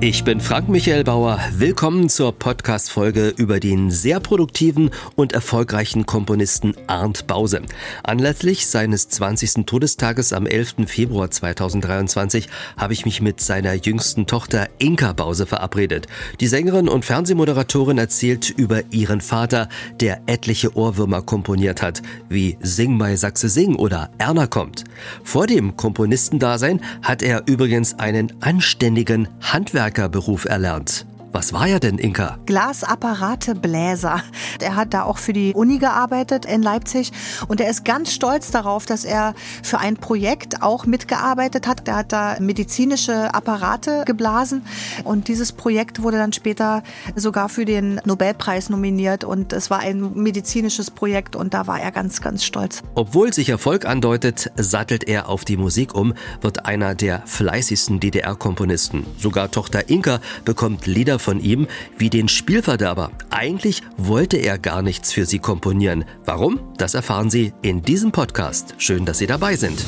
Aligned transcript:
Ich 0.00 0.22
bin 0.22 0.40
Frank 0.40 0.68
Michael 0.68 1.02
Bauer. 1.02 1.40
Willkommen 1.54 2.08
zur 2.08 2.30
Podcast-Folge 2.30 3.34
über 3.36 3.58
den 3.58 3.90
sehr 3.90 4.20
produktiven 4.20 4.90
und 5.16 5.32
erfolgreichen 5.32 6.06
Komponisten 6.06 6.76
Arndt 6.86 7.26
Bause. 7.26 7.62
Anlässlich 8.04 8.68
seines 8.68 9.08
20. 9.08 9.66
Todestages 9.66 10.32
am 10.32 10.46
11. 10.46 10.86
Februar 10.86 11.32
2023 11.32 12.48
habe 12.76 12.92
ich 12.92 13.06
mich 13.06 13.20
mit 13.20 13.40
seiner 13.40 13.74
jüngsten 13.74 14.26
Tochter 14.26 14.68
Inka 14.78 15.14
Bause 15.14 15.46
verabredet. 15.46 16.06
Die 16.38 16.46
Sängerin 16.46 16.88
und 16.88 17.04
Fernsehmoderatorin 17.04 17.98
erzählt 17.98 18.50
über 18.50 18.82
ihren 18.92 19.20
Vater, 19.20 19.68
der 19.98 20.20
etliche 20.26 20.76
Ohrwürmer 20.76 21.22
komponiert 21.22 21.82
hat, 21.82 22.02
wie 22.28 22.56
Sing 22.60 22.98
bei 22.98 23.16
Sachse 23.16 23.48
Sing 23.48 23.74
oder 23.74 24.10
Erna 24.18 24.46
kommt. 24.46 24.84
Vor 25.24 25.48
dem 25.48 25.76
Komponistendasein 25.76 26.82
hat 27.02 27.20
er 27.20 27.48
übrigens 27.48 27.98
einen 27.98 28.32
anständigen 28.40 29.26
Handwerk 29.40 29.87
Handwerkerberuf 29.88 30.44
erlernt. 30.44 31.06
Was 31.30 31.52
war 31.52 31.68
er 31.68 31.78
denn, 31.78 31.98
Inka? 31.98 32.38
Glasapparatebläser. 32.46 34.22
Er 34.60 34.76
hat 34.76 34.94
da 34.94 35.02
auch 35.02 35.18
für 35.18 35.34
die 35.34 35.52
Uni 35.52 35.78
gearbeitet 35.78 36.46
in 36.46 36.62
Leipzig 36.62 37.12
und 37.48 37.60
er 37.60 37.68
ist 37.68 37.84
ganz 37.84 38.12
stolz 38.12 38.50
darauf, 38.50 38.86
dass 38.86 39.04
er 39.04 39.34
für 39.62 39.78
ein 39.78 39.96
Projekt 39.96 40.62
auch 40.62 40.86
mitgearbeitet 40.86 41.66
hat. 41.66 41.86
Er 41.86 41.96
hat 41.96 42.12
da 42.12 42.36
medizinische 42.40 43.34
Apparate 43.34 44.04
geblasen 44.06 44.62
und 45.04 45.28
dieses 45.28 45.52
Projekt 45.52 46.02
wurde 46.02 46.16
dann 46.16 46.32
später 46.32 46.82
sogar 47.14 47.50
für 47.50 47.66
den 47.66 48.00
Nobelpreis 48.04 48.70
nominiert 48.70 49.24
und 49.24 49.52
es 49.52 49.68
war 49.68 49.80
ein 49.80 50.14
medizinisches 50.14 50.90
Projekt 50.90 51.36
und 51.36 51.52
da 51.52 51.66
war 51.66 51.78
er 51.78 51.92
ganz, 51.92 52.22
ganz 52.22 52.42
stolz. 52.42 52.82
Obwohl 52.94 53.34
sich 53.34 53.50
Erfolg 53.50 53.84
andeutet, 53.84 54.50
sattelt 54.56 55.04
er 55.04 55.28
auf 55.28 55.44
die 55.44 55.58
Musik 55.58 55.94
um, 55.94 56.14
wird 56.40 56.64
einer 56.64 56.94
der 56.94 57.22
fleißigsten 57.26 58.00
DDR-Komponisten. 58.00 59.04
Sogar 59.18 59.50
Tochter 59.50 59.90
Inka 59.90 60.20
bekommt 60.44 60.86
Lieder 60.86 61.17
von 61.18 61.40
ihm 61.40 61.66
wie 61.96 62.10
den 62.10 62.28
Spielverderber. 62.28 63.10
Eigentlich 63.30 63.82
wollte 63.96 64.36
er 64.36 64.58
gar 64.58 64.82
nichts 64.82 65.12
für 65.12 65.26
sie 65.26 65.38
komponieren. 65.38 66.04
Warum? 66.24 66.60
Das 66.76 66.94
erfahren 66.94 67.30
Sie 67.30 67.52
in 67.62 67.82
diesem 67.82 68.12
Podcast. 68.12 68.74
Schön, 68.78 69.04
dass 69.04 69.18
Sie 69.18 69.26
dabei 69.26 69.56
sind. 69.56 69.84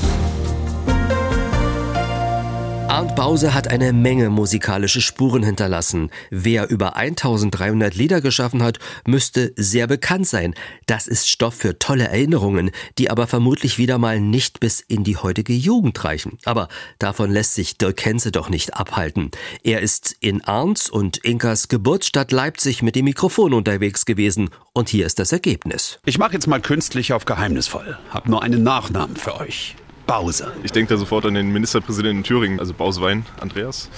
Arndt 2.90 3.14
Bause 3.14 3.54
hat 3.54 3.68
eine 3.68 3.92
Menge 3.92 4.30
musikalische 4.30 5.00
Spuren 5.00 5.44
hinterlassen. 5.44 6.10
Wer 6.30 6.68
über 6.70 6.96
1300 6.96 7.94
Lieder 7.94 8.20
geschaffen 8.20 8.64
hat, 8.64 8.80
müsste 9.06 9.52
sehr 9.54 9.86
bekannt 9.86 10.26
sein. 10.26 10.56
Das 10.86 11.06
ist 11.06 11.28
Stoff 11.28 11.54
für 11.54 11.78
tolle 11.78 12.08
Erinnerungen, 12.08 12.72
die 12.98 13.08
aber 13.08 13.28
vermutlich 13.28 13.78
wieder 13.78 13.98
mal 13.98 14.20
nicht 14.20 14.58
bis 14.58 14.80
in 14.80 15.04
die 15.04 15.16
heutige 15.16 15.52
Jugend 15.52 16.02
reichen. 16.02 16.38
Aber 16.44 16.66
davon 16.98 17.30
lässt 17.30 17.54
sich 17.54 17.78
Dirk 17.78 18.04
Henze 18.04 18.32
doch 18.32 18.48
nicht 18.48 18.74
abhalten. 18.74 19.30
Er 19.62 19.82
ist 19.82 20.16
in 20.18 20.42
Arndts 20.42 20.90
und 20.90 21.18
Inkas 21.18 21.68
Geburtsstadt 21.68 22.32
Leipzig 22.32 22.82
mit 22.82 22.96
dem 22.96 23.04
Mikrofon 23.04 23.54
unterwegs 23.54 24.04
gewesen 24.04 24.50
und 24.72 24.88
hier 24.88 25.06
ist 25.06 25.20
das 25.20 25.30
Ergebnis. 25.30 26.00
Ich 26.06 26.18
mache 26.18 26.32
jetzt 26.32 26.48
mal 26.48 26.60
künstlich 26.60 27.12
auf 27.12 27.24
geheimnisvoll. 27.24 27.96
Hab 28.10 28.28
nur 28.28 28.42
einen 28.42 28.64
Nachnamen 28.64 29.14
für 29.14 29.38
euch. 29.38 29.76
Bause. 30.10 30.50
Ich 30.64 30.72
denke 30.72 30.92
da 30.92 30.98
sofort 30.98 31.24
an 31.24 31.34
den 31.34 31.52
Ministerpräsidenten 31.52 32.18
in 32.18 32.24
Thüringen, 32.24 32.58
also 32.58 32.74
Bausewein, 32.74 33.24
Andreas. 33.40 33.88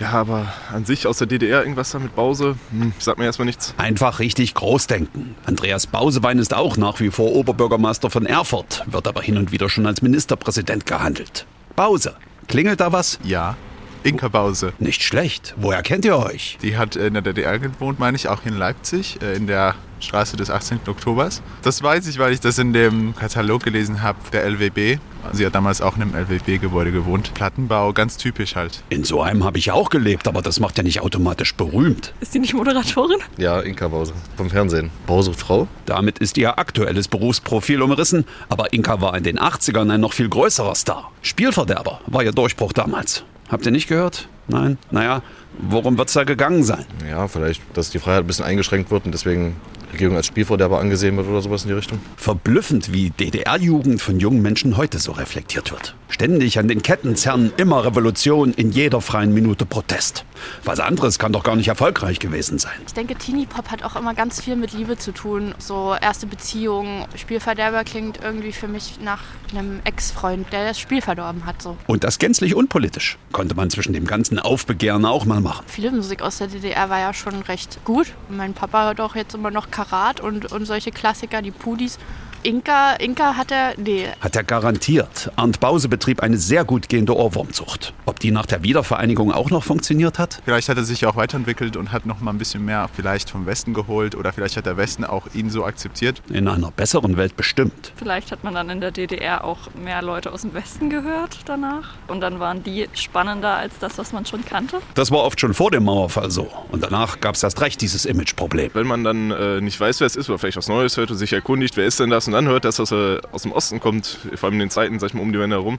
Ja, 0.00 0.10
aber 0.10 0.52
an 0.72 0.84
sich 0.84 1.06
aus 1.06 1.18
der 1.18 1.28
DDR 1.28 1.60
irgendwas 1.60 1.92
da 1.92 2.00
mit 2.00 2.16
Bause, 2.16 2.56
hm, 2.72 2.92
sagt 2.98 3.20
mir 3.20 3.24
erstmal 3.24 3.46
nichts. 3.46 3.72
Einfach 3.76 4.18
richtig 4.18 4.54
groß 4.54 4.88
denken. 4.88 5.36
Andreas 5.44 5.86
Bausewein 5.86 6.40
ist 6.40 6.54
auch 6.54 6.76
nach 6.76 6.98
wie 6.98 7.10
vor 7.10 7.32
Oberbürgermeister 7.36 8.10
von 8.10 8.26
Erfurt, 8.26 8.82
wird 8.86 9.06
aber 9.06 9.22
hin 9.22 9.36
und 9.38 9.52
wieder 9.52 9.68
schon 9.68 9.86
als 9.86 10.02
Ministerpräsident 10.02 10.86
gehandelt. 10.86 11.46
Bause, 11.76 12.16
klingelt 12.48 12.80
da 12.80 12.90
was? 12.90 13.20
Ja. 13.22 13.56
Inka 14.04 14.28
Bause. 14.28 14.72
Nicht 14.78 15.02
schlecht. 15.02 15.54
Woher 15.56 15.82
kennt 15.82 16.04
ihr 16.04 16.16
euch? 16.16 16.58
Die 16.62 16.76
hat 16.76 16.94
in 16.94 17.14
der 17.14 17.22
DDR 17.22 17.58
gewohnt, 17.58 17.98
meine 17.98 18.16
ich, 18.16 18.28
auch 18.28 18.44
in 18.44 18.54
Leipzig, 18.54 19.20
äh, 19.22 19.34
in 19.34 19.46
der 19.46 19.74
Straße 20.00 20.36
des 20.36 20.50
18. 20.50 20.80
Oktobers. 20.86 21.42
Das 21.62 21.82
weiß 21.82 22.06
ich, 22.08 22.18
weil 22.18 22.32
ich 22.34 22.40
das 22.40 22.58
in 22.58 22.74
dem 22.74 23.16
Katalog 23.16 23.62
gelesen 23.62 24.02
habe, 24.02 24.18
der 24.32 24.44
LWB. 24.44 24.98
Sie 25.32 25.46
hat 25.46 25.54
damals 25.54 25.80
auch 25.80 25.96
in 25.96 26.02
einem 26.02 26.14
LWB-Gebäude 26.14 26.92
gewohnt. 26.92 27.32
Plattenbau, 27.32 27.94
ganz 27.94 28.18
typisch 28.18 28.56
halt. 28.56 28.82
In 28.90 29.04
so 29.04 29.22
einem 29.22 29.42
habe 29.42 29.56
ich 29.56 29.70
auch 29.70 29.88
gelebt, 29.88 30.28
aber 30.28 30.42
das 30.42 30.60
macht 30.60 30.76
ja 30.76 30.82
nicht 30.84 31.00
automatisch 31.00 31.54
berühmt. 31.54 32.12
Ist 32.20 32.34
die 32.34 32.40
nicht 32.40 32.52
Moderatorin? 32.52 33.20
Ja, 33.38 33.60
Inka 33.60 33.88
Bause 33.88 34.12
vom 34.36 34.50
Fernsehen. 34.50 34.90
Bause 35.06 35.32
Frau. 35.32 35.66
Damit 35.86 36.18
ist 36.18 36.36
ihr 36.36 36.58
aktuelles 36.58 37.08
Berufsprofil 37.08 37.80
umrissen, 37.80 38.26
aber 38.50 38.74
Inka 38.74 39.00
war 39.00 39.16
in 39.16 39.24
den 39.24 39.38
80ern 39.38 39.90
ein 39.90 40.00
noch 40.02 40.12
viel 40.12 40.28
größerer 40.28 40.74
Star. 40.74 41.10
Spielverderber 41.22 42.00
war 42.06 42.22
ihr 42.22 42.32
Durchbruch 42.32 42.74
damals. 42.74 43.24
Habt 43.48 43.66
ihr 43.66 43.72
nicht 43.72 43.88
gehört? 43.88 44.28
Nein? 44.48 44.78
Naja, 44.90 45.22
worum 45.58 45.96
wird 45.98 46.08
es 46.08 46.14
da 46.14 46.24
gegangen 46.24 46.64
sein? 46.64 46.84
Ja, 47.08 47.28
vielleicht, 47.28 47.62
dass 47.74 47.90
die 47.90 47.98
Freiheit 47.98 48.24
ein 48.24 48.26
bisschen 48.26 48.44
eingeschränkt 48.44 48.90
wird 48.90 49.06
und 49.06 49.12
deswegen 49.12 49.56
Regierung 49.94 50.16
als 50.16 50.26
Spielverderber 50.26 50.80
angesehen 50.80 51.16
wird 51.16 51.28
oder 51.28 51.40
sowas 51.40 51.62
in 51.62 51.68
die 51.68 51.74
Richtung. 51.74 52.00
Verblüffend, 52.16 52.92
wie 52.92 53.10
DDR-Jugend 53.10 54.02
von 54.02 54.20
jungen 54.20 54.42
Menschen 54.42 54.76
heute 54.76 54.98
so 54.98 55.12
reflektiert 55.12 55.70
wird. 55.70 55.94
Ständig 56.08 56.58
an 56.58 56.68
den 56.68 56.82
Ketten 56.82 57.16
zerren, 57.16 57.52
immer 57.56 57.84
Revolution, 57.84 58.52
in 58.52 58.70
jeder 58.70 59.00
freien 59.00 59.32
Minute 59.32 59.66
Protest. 59.66 60.24
Was 60.64 60.78
anderes 60.78 61.18
kann 61.18 61.32
doch 61.32 61.42
gar 61.42 61.56
nicht 61.56 61.68
erfolgreich 61.68 62.18
gewesen 62.18 62.58
sein. 62.58 62.72
Ich 62.86 62.94
denke, 62.94 63.14
Teenie-Pop 63.14 63.70
hat 63.70 63.82
auch 63.82 63.96
immer 63.96 64.14
ganz 64.14 64.40
viel 64.40 64.56
mit 64.56 64.72
Liebe 64.72 64.96
zu 64.96 65.12
tun. 65.12 65.54
So 65.58 65.94
erste 66.00 66.26
Beziehungen. 66.26 67.06
Spielverderber 67.16 67.84
klingt 67.84 68.20
irgendwie 68.22 68.52
für 68.52 68.68
mich 68.68 69.00
nach 69.00 69.22
einem 69.50 69.80
Ex-Freund, 69.84 70.52
der 70.52 70.68
das 70.68 70.78
Spiel 70.78 71.00
verdorben 71.00 71.46
hat. 71.46 71.62
So. 71.62 71.76
Und 71.86 72.04
das 72.04 72.18
gänzlich 72.18 72.54
unpolitisch. 72.54 73.18
Konnte 73.32 73.54
man 73.54 73.70
zwischen 73.70 73.92
dem 73.92 74.06
ganzen 74.06 74.38
Aufbegehren 74.38 75.04
auch 75.04 75.24
mal 75.24 75.40
machen. 75.40 75.64
Viele 75.66 75.90
Musik 75.90 76.22
aus 76.22 76.38
der 76.38 76.48
DDR 76.48 76.90
war 76.90 77.00
ja 77.00 77.14
schon 77.14 77.34
recht 77.42 77.84
gut. 77.84 78.12
Mein 78.28 78.54
Papa 78.54 78.86
hört 78.86 79.00
auch 79.00 79.16
jetzt 79.16 79.34
immer 79.34 79.50
noch 79.50 79.70
Karat 79.84 80.20
und, 80.20 80.50
und 80.52 80.66
solche 80.66 80.90
Klassiker, 80.90 81.42
die 81.42 81.50
Pudis. 81.50 81.98
Inka, 82.46 82.96
Inka 82.96 83.38
hat 83.38 83.50
er, 83.50 83.72
nee. 83.78 84.06
Hat 84.20 84.36
er 84.36 84.44
garantiert. 84.44 85.32
Arndt 85.34 85.60
Bause 85.60 85.88
betrieb 85.88 86.22
eine 86.22 86.36
sehr 86.36 86.66
gut 86.66 86.90
gehende 86.90 87.16
Ohrwurmzucht. 87.16 87.94
Ob 88.04 88.20
die 88.20 88.30
nach 88.32 88.44
der 88.44 88.62
Wiedervereinigung 88.62 89.32
auch 89.32 89.48
noch 89.48 89.64
funktioniert 89.64 90.18
hat? 90.18 90.42
Vielleicht 90.44 90.68
hat 90.68 90.76
er 90.76 90.84
sich 90.84 91.06
auch 91.06 91.16
weiterentwickelt 91.16 91.78
und 91.78 91.90
hat 91.90 92.04
noch 92.04 92.20
mal 92.20 92.32
ein 92.32 92.36
bisschen 92.36 92.62
mehr 92.62 92.90
vielleicht 92.94 93.30
vom 93.30 93.46
Westen 93.46 93.72
geholt 93.72 94.14
oder 94.14 94.30
vielleicht 94.34 94.58
hat 94.58 94.66
der 94.66 94.76
Westen 94.76 95.06
auch 95.06 95.28
ihn 95.32 95.48
so 95.48 95.64
akzeptiert. 95.64 96.20
In 96.28 96.46
einer 96.46 96.70
besseren 96.70 97.16
Welt 97.16 97.34
bestimmt. 97.34 97.92
Vielleicht 97.96 98.30
hat 98.30 98.44
man 98.44 98.52
dann 98.52 98.68
in 98.68 98.82
der 98.82 98.90
DDR 98.90 99.42
auch 99.42 99.72
mehr 99.82 100.02
Leute 100.02 100.30
aus 100.30 100.42
dem 100.42 100.52
Westen 100.52 100.90
gehört 100.90 101.38
danach 101.46 101.94
und 102.08 102.20
dann 102.20 102.40
waren 102.40 102.62
die 102.62 102.90
spannender 102.92 103.54
als 103.56 103.78
das, 103.78 103.96
was 103.96 104.12
man 104.12 104.26
schon 104.26 104.44
kannte. 104.44 104.82
Das 104.92 105.10
war 105.10 105.20
oft 105.20 105.40
schon 105.40 105.54
vor 105.54 105.70
dem 105.70 105.84
Mauerfall 105.84 106.30
so 106.30 106.50
und 106.70 106.84
danach 106.84 107.20
gab 107.20 107.36
es 107.36 107.42
erst 107.42 107.62
recht 107.62 107.80
dieses 107.80 108.04
Imageproblem. 108.04 108.70
Wenn 108.74 108.86
man 108.86 109.02
dann 109.02 109.30
äh, 109.30 109.62
nicht 109.62 109.80
weiß, 109.80 110.00
wer 110.00 110.06
es 110.06 110.14
ist 110.14 110.28
oder 110.28 110.38
vielleicht 110.38 110.58
was 110.58 110.68
Neues 110.68 110.98
hört 110.98 111.10
und 111.10 111.16
sich 111.16 111.32
erkundigt, 111.32 111.78
wer 111.78 111.86
ist 111.86 112.00
denn 112.00 112.10
das 112.10 112.33
und 112.34 112.46
dann 112.46 112.48
hört, 112.48 112.64
dass 112.64 112.76
das 112.76 112.90
äh, 112.90 113.20
aus 113.30 113.42
dem 113.42 113.52
Osten 113.52 113.78
kommt, 113.78 114.18
vor 114.34 114.48
allem 114.48 114.54
in 114.54 114.60
den 114.60 114.70
Zeiten, 114.70 114.98
sag 114.98 115.08
ich 115.08 115.14
mal, 115.14 115.20
um 115.20 115.32
die 115.32 115.38
Wende 115.38 115.54
herum, 115.54 115.78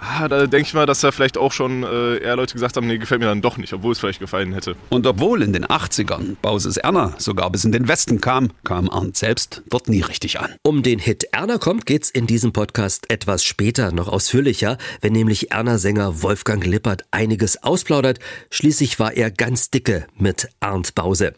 ah, 0.00 0.26
da 0.26 0.46
denke 0.46 0.66
ich 0.66 0.72
mal, 0.72 0.86
dass 0.86 1.00
da 1.00 1.12
vielleicht 1.12 1.36
auch 1.36 1.52
schon 1.52 1.82
äh, 1.82 2.16
eher 2.16 2.34
Leute 2.34 2.54
gesagt 2.54 2.78
haben, 2.78 2.86
nee, 2.86 2.96
gefällt 2.96 3.20
mir 3.20 3.26
dann 3.26 3.42
doch 3.42 3.58
nicht, 3.58 3.74
obwohl 3.74 3.92
es 3.92 3.98
vielleicht 3.98 4.18
gefallen 4.18 4.54
hätte. 4.54 4.74
Und 4.88 5.06
obwohl 5.06 5.42
in 5.42 5.52
den 5.52 5.66
80ern 5.66 6.36
Bauses 6.40 6.78
Erna 6.78 7.14
sogar 7.18 7.50
bis 7.50 7.66
in 7.66 7.72
den 7.72 7.88
Westen 7.88 8.22
kam, 8.22 8.52
kam 8.64 8.88
Arndt 8.88 9.18
selbst 9.18 9.62
dort 9.68 9.88
nie 9.88 10.00
richtig 10.00 10.40
an. 10.40 10.54
Um 10.62 10.82
den 10.82 10.98
Hit 10.98 11.24
Erna 11.32 11.58
kommt 11.58 11.84
geht's 11.84 12.08
in 12.08 12.26
diesem 12.26 12.54
Podcast 12.54 13.10
etwas 13.10 13.44
später 13.44 13.92
noch 13.92 14.08
ausführlicher, 14.08 14.78
wenn 15.02 15.12
nämlich 15.12 15.52
Erna-Sänger 15.52 16.22
Wolfgang 16.22 16.64
Lippert 16.64 17.04
einiges 17.10 17.62
ausplaudert. 17.62 18.18
Schließlich 18.48 18.98
war 18.98 19.12
er 19.12 19.30
ganz 19.30 19.70
dicke 19.70 20.06
mit 20.16 20.48
Arndt 20.60 20.94
Bause. 20.94 21.34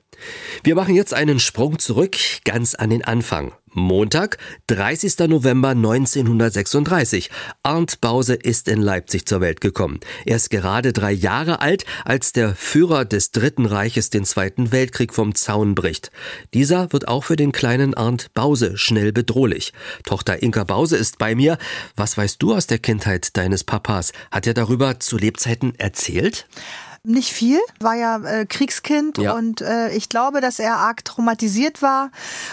Wir 0.63 0.77
machen 0.77 0.95
jetzt 0.95 1.13
einen 1.13 1.41
Sprung 1.41 1.81
zurück, 1.81 2.17
ganz 2.45 2.77
an 2.77 2.91
den 2.91 3.05
Anfang. 3.05 3.53
Montag, 3.75 4.39
30. 4.69 5.19
November 5.29 5.71
1936. 5.71 7.29
Arndt 7.65 8.01
Bause 8.01 8.35
ist 8.35 8.69
in 8.69 8.81
Leipzig 8.81 9.27
zur 9.27 9.41
Welt 9.41 9.61
gekommen. 9.61 9.99
Er 10.25 10.37
ist 10.37 10.51
gerade 10.51 10.93
drei 10.93 11.11
Jahre 11.11 11.61
alt, 11.61 11.85
als 12.05 12.33
der 12.33 12.55
Führer 12.55 13.05
des 13.05 13.33
Dritten 13.33 13.67
Reiches 13.67 14.11
den 14.11 14.25
Zweiten 14.25 14.71
Weltkrieg 14.71 15.13
vom 15.13 15.35
Zaun 15.35 15.75
bricht. 15.75 16.13
Dieser 16.55 16.93
wird 16.93 17.09
auch 17.09 17.25
für 17.25 17.35
den 17.35 17.51
kleinen 17.51 17.95
Arndt 17.95 18.33
Bause 18.33 18.79
schnell 18.79 19.13
bedrohlich. 19.13 19.73
Tochter 20.05 20.41
Inka 20.41 20.63
Bause 20.63 20.97
ist 20.97 21.19
bei 21.19 21.35
mir. 21.35 21.59
Was 21.97 22.17
weißt 22.17 22.41
du 22.41 22.55
aus 22.55 22.69
der 22.69 22.79
Kindheit 22.79 23.37
deines 23.37 23.65
Papas? 23.65 24.13
Hat 24.31 24.47
er 24.47 24.55
darüber 24.55 25.01
zu 25.01 25.17
Lebzeiten 25.17 25.75
erzählt? 25.77 26.47
Nicht 27.07 27.35
viel, 27.35 27.61
war 27.81 27.95
ja 27.97 28.17
äh, 28.25 28.47
Kriegskind 28.47 29.19
Ja. 29.19 29.35
und 29.35 29.61
äh, 29.61 29.91
ich 29.95 30.09
glaube, 30.09 30.41
dass 30.41 30.59
er 30.59 30.77
arg 30.79 31.05
traumatisiert 31.05 31.83
war 31.83 32.11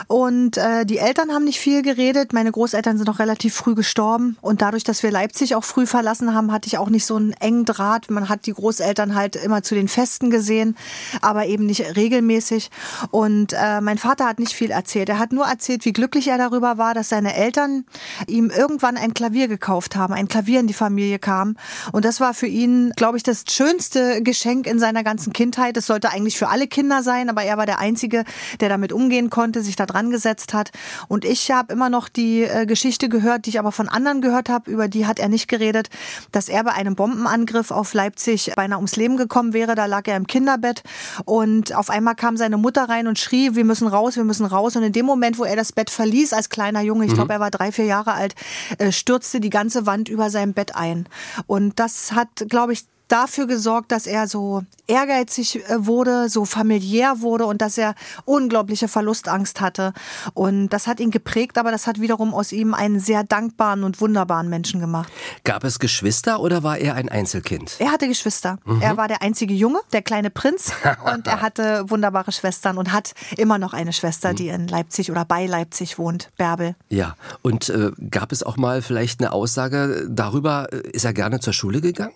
und 0.07 0.57
äh, 0.57 0.85
die 0.85 0.97
Eltern 0.97 1.31
haben 1.31 1.45
nicht 1.45 1.57
viel 1.61 1.81
geredet. 1.83 2.33
Meine 2.33 2.51
Großeltern 2.51 2.97
sind 2.97 3.09
auch 3.09 3.19
relativ 3.19 3.55
früh 3.55 3.75
gestorben 3.75 4.35
und 4.41 4.61
dadurch, 4.61 4.83
dass 4.83 5.03
wir 5.03 5.11
Leipzig 5.11 5.55
auch 5.55 5.63
früh 5.63 5.85
verlassen 5.87 6.35
haben, 6.35 6.51
hatte 6.51 6.67
ich 6.67 6.77
auch 6.77 6.89
nicht 6.89 7.05
so 7.05 7.15
einen 7.15 7.31
engen 7.31 7.63
Draht. 7.63 8.11
Man 8.11 8.27
hat 8.27 8.45
die 8.45 8.51
Großeltern 8.51 9.15
halt 9.15 9.37
immer 9.37 9.63
zu 9.63 9.73
den 9.73 9.87
Festen 9.87 10.29
gesehen, 10.29 10.75
aber 11.21 11.45
eben 11.45 11.65
nicht 11.65 11.95
regelmäßig 11.95 12.71
und 13.09 13.53
äh, 13.53 13.79
mein 13.79 13.99
Vater 13.99 14.25
hat 14.27 14.39
nicht 14.39 14.51
viel 14.51 14.71
erzählt. 14.71 15.07
Er 15.07 15.17
hat 15.19 15.31
nur 15.31 15.45
erzählt, 15.45 15.85
wie 15.85 15.93
glücklich 15.93 16.27
er 16.27 16.37
darüber 16.37 16.77
war, 16.77 16.93
dass 16.93 17.07
seine 17.07 17.35
Eltern 17.37 17.85
ihm 18.27 18.49
irgendwann 18.49 18.97
ein 18.97 19.13
Klavier 19.13 19.47
gekauft 19.47 19.95
haben, 19.95 20.13
ein 20.13 20.27
Klavier 20.27 20.59
in 20.59 20.67
die 20.67 20.73
Familie 20.73 21.19
kam 21.19 21.55
und 21.93 22.03
das 22.03 22.19
war 22.19 22.33
für 22.33 22.47
ihn, 22.47 22.91
glaube 22.97 23.15
ich, 23.15 23.23
das 23.23 23.45
schönste 23.49 24.21
Geschenk 24.21 24.40
in 24.45 24.79
seiner 24.79 25.03
ganzen 25.03 25.33
Kindheit. 25.33 25.77
Es 25.77 25.87
sollte 25.87 26.09
eigentlich 26.09 26.37
für 26.37 26.49
alle 26.49 26.67
Kinder 26.67 27.03
sein, 27.03 27.29
aber 27.29 27.43
er 27.43 27.57
war 27.57 27.65
der 27.65 27.79
Einzige, 27.79 28.25
der 28.59 28.69
damit 28.69 28.91
umgehen 28.91 29.29
konnte, 29.29 29.61
sich 29.61 29.75
da 29.75 29.85
dran 29.85 30.09
gesetzt 30.11 30.53
hat. 30.53 30.71
Und 31.07 31.25
ich 31.25 31.51
habe 31.51 31.73
immer 31.73 31.89
noch 31.89 32.09
die 32.09 32.43
äh, 32.43 32.65
Geschichte 32.65 33.09
gehört, 33.09 33.45
die 33.45 33.51
ich 33.51 33.59
aber 33.59 33.71
von 33.71 33.87
anderen 33.87 34.21
gehört 34.21 34.49
habe, 34.49 34.69
über 34.71 34.87
die 34.87 35.05
hat 35.05 35.19
er 35.19 35.29
nicht 35.29 35.47
geredet, 35.47 35.89
dass 36.31 36.49
er 36.49 36.63
bei 36.63 36.71
einem 36.73 36.95
Bombenangriff 36.95 37.71
auf 37.71 37.93
Leipzig 37.93 38.51
beinahe 38.55 38.77
ums 38.77 38.95
Leben 38.95 39.17
gekommen 39.17 39.53
wäre. 39.53 39.75
Da 39.75 39.85
lag 39.85 40.07
er 40.07 40.17
im 40.17 40.27
Kinderbett 40.27 40.83
und 41.25 41.75
auf 41.75 41.89
einmal 41.89 42.15
kam 42.15 42.37
seine 42.37 42.57
Mutter 42.57 42.89
rein 42.89 43.07
und 43.07 43.19
schrie, 43.19 43.55
wir 43.55 43.65
müssen 43.65 43.87
raus, 43.87 44.15
wir 44.15 44.23
müssen 44.23 44.45
raus. 44.45 44.75
Und 44.75 44.83
in 44.83 44.93
dem 44.93 45.05
Moment, 45.05 45.37
wo 45.37 45.43
er 45.43 45.55
das 45.55 45.71
Bett 45.71 45.89
verließ 45.89 46.33
als 46.33 46.49
kleiner 46.49 46.81
Junge, 46.81 47.05
ich 47.05 47.13
glaube, 47.13 47.33
er 47.33 47.39
war 47.39 47.51
drei, 47.51 47.71
vier 47.71 47.85
Jahre 47.85 48.13
alt, 48.13 48.35
äh, 48.77 48.91
stürzte 48.91 49.39
die 49.39 49.49
ganze 49.49 49.85
Wand 49.85 50.09
über 50.09 50.29
seinem 50.29 50.53
Bett 50.53 50.75
ein. 50.75 51.07
Und 51.47 51.79
das 51.79 52.11
hat, 52.13 52.45
glaube 52.49 52.73
ich, 52.73 52.85
dafür 53.11 53.47
gesorgt, 53.47 53.91
dass 53.91 54.07
er 54.07 54.27
so 54.27 54.63
ehrgeizig 54.87 55.67
äh, 55.69 55.85
wurde, 55.85 56.29
so 56.29 56.45
familiär 56.45 57.21
wurde 57.21 57.45
und 57.45 57.61
dass 57.61 57.77
er 57.77 57.95
unglaubliche 58.25 58.87
Verlustangst 58.87 59.61
hatte. 59.61 59.93
Und 60.33 60.69
das 60.69 60.87
hat 60.87 60.99
ihn 60.99 61.11
geprägt, 61.11 61.57
aber 61.57 61.71
das 61.71 61.87
hat 61.87 61.99
wiederum 61.99 62.33
aus 62.33 62.51
ihm 62.51 62.73
einen 62.73 62.99
sehr 62.99 63.23
dankbaren 63.23 63.83
und 63.83 63.99
wunderbaren 64.01 64.49
Menschen 64.49 64.79
gemacht. 64.79 65.11
Gab 65.43 65.63
es 65.63 65.79
Geschwister 65.79 66.39
oder 66.39 66.63
war 66.63 66.77
er 66.77 66.95
ein 66.95 67.09
Einzelkind? 67.09 67.75
Er 67.79 67.91
hatte 67.91 68.07
Geschwister. 68.07 68.57
Er 68.81 68.97
war 68.97 69.07
der 69.07 69.21
einzige 69.21 69.53
Junge, 69.53 69.79
der 69.93 70.01
kleine 70.01 70.29
Prinz. 70.29 70.71
und 71.13 71.27
er 71.27 71.41
hatte 71.41 71.89
wunderbare 71.89 72.31
Schwestern 72.31 72.77
und 72.77 72.91
hat 72.91 73.13
immer 73.37 73.57
noch 73.57 73.73
eine 73.73 73.93
Schwester, 73.93 74.33
die 74.33 74.49
in 74.49 74.67
Leipzig 74.67 75.11
oder 75.11 75.25
bei 75.25 75.45
Leipzig 75.45 75.97
wohnt, 75.97 76.29
Bärbel. 76.37 76.75
Ja. 76.89 77.15
Und 77.41 77.69
äh, 77.69 77.91
gab 78.09 78.31
es 78.31 78.43
auch 78.43 78.57
mal 78.57 78.81
vielleicht 78.81 79.19
eine 79.19 79.31
Aussage 79.31 80.07
darüber, 80.09 80.67
äh, 80.71 80.77
ist 80.91 81.05
er 81.05 81.13
gerne 81.13 81.39
zur 81.39 81.53
Schule 81.53 81.81
gegangen? 81.81 82.13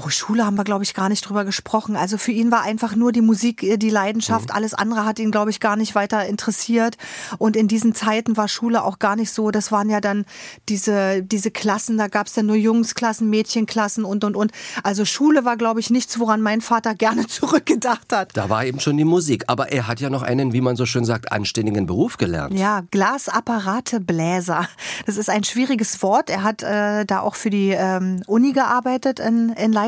Oh, 0.00 0.10
Schule 0.10 0.46
haben 0.46 0.56
wir, 0.56 0.62
glaube 0.62 0.84
ich, 0.84 0.94
gar 0.94 1.08
nicht 1.08 1.22
drüber 1.22 1.44
gesprochen. 1.44 1.96
Also 1.96 2.18
für 2.18 2.30
ihn 2.30 2.52
war 2.52 2.62
einfach 2.62 2.94
nur 2.94 3.10
die 3.10 3.20
Musik 3.20 3.64
äh, 3.64 3.78
die 3.78 3.90
Leidenschaft. 3.90 4.52
Alles 4.52 4.72
andere 4.72 5.04
hat 5.04 5.18
ihn, 5.18 5.32
glaube 5.32 5.50
ich, 5.50 5.58
gar 5.58 5.74
nicht 5.74 5.96
weiter 5.96 6.24
interessiert. 6.24 6.96
Und 7.38 7.56
in 7.56 7.66
diesen 7.66 7.96
Zeiten 7.96 8.36
war 8.36 8.46
Schule 8.46 8.84
auch 8.84 9.00
gar 9.00 9.16
nicht 9.16 9.32
so. 9.32 9.50
Das 9.50 9.72
waren 9.72 9.90
ja 9.90 10.00
dann 10.00 10.24
diese, 10.68 11.24
diese 11.24 11.50
Klassen, 11.50 11.98
da 11.98 12.06
gab 12.06 12.28
es 12.28 12.34
dann 12.34 12.46
nur 12.46 12.54
Jungsklassen, 12.54 13.28
Mädchenklassen 13.28 14.04
und, 14.04 14.22
und, 14.22 14.36
und. 14.36 14.52
Also 14.84 15.04
Schule 15.04 15.44
war, 15.44 15.56
glaube 15.56 15.80
ich, 15.80 15.90
nichts, 15.90 16.20
woran 16.20 16.42
mein 16.42 16.60
Vater 16.60 16.94
gerne 16.94 17.26
zurückgedacht 17.26 18.12
hat. 18.12 18.36
Da 18.36 18.48
war 18.48 18.64
eben 18.64 18.78
schon 18.78 18.96
die 18.96 19.04
Musik. 19.04 19.44
Aber 19.48 19.72
er 19.72 19.88
hat 19.88 19.98
ja 19.98 20.10
noch 20.10 20.22
einen, 20.22 20.52
wie 20.52 20.60
man 20.60 20.76
so 20.76 20.86
schön 20.86 21.04
sagt, 21.04 21.32
anständigen 21.32 21.86
Beruf 21.86 22.18
gelernt. 22.18 22.56
Ja, 22.56 22.82
Glasapparatebläser. 22.92 24.68
Das 25.06 25.16
ist 25.16 25.28
ein 25.28 25.42
schwieriges 25.42 26.00
Wort. 26.04 26.30
Er 26.30 26.44
hat 26.44 26.62
äh, 26.62 27.04
da 27.04 27.18
auch 27.20 27.34
für 27.34 27.50
die 27.50 27.70
ähm, 27.70 28.22
Uni 28.28 28.52
gearbeitet 28.52 29.18
in, 29.18 29.48
in 29.50 29.72
Leipzig 29.72 29.87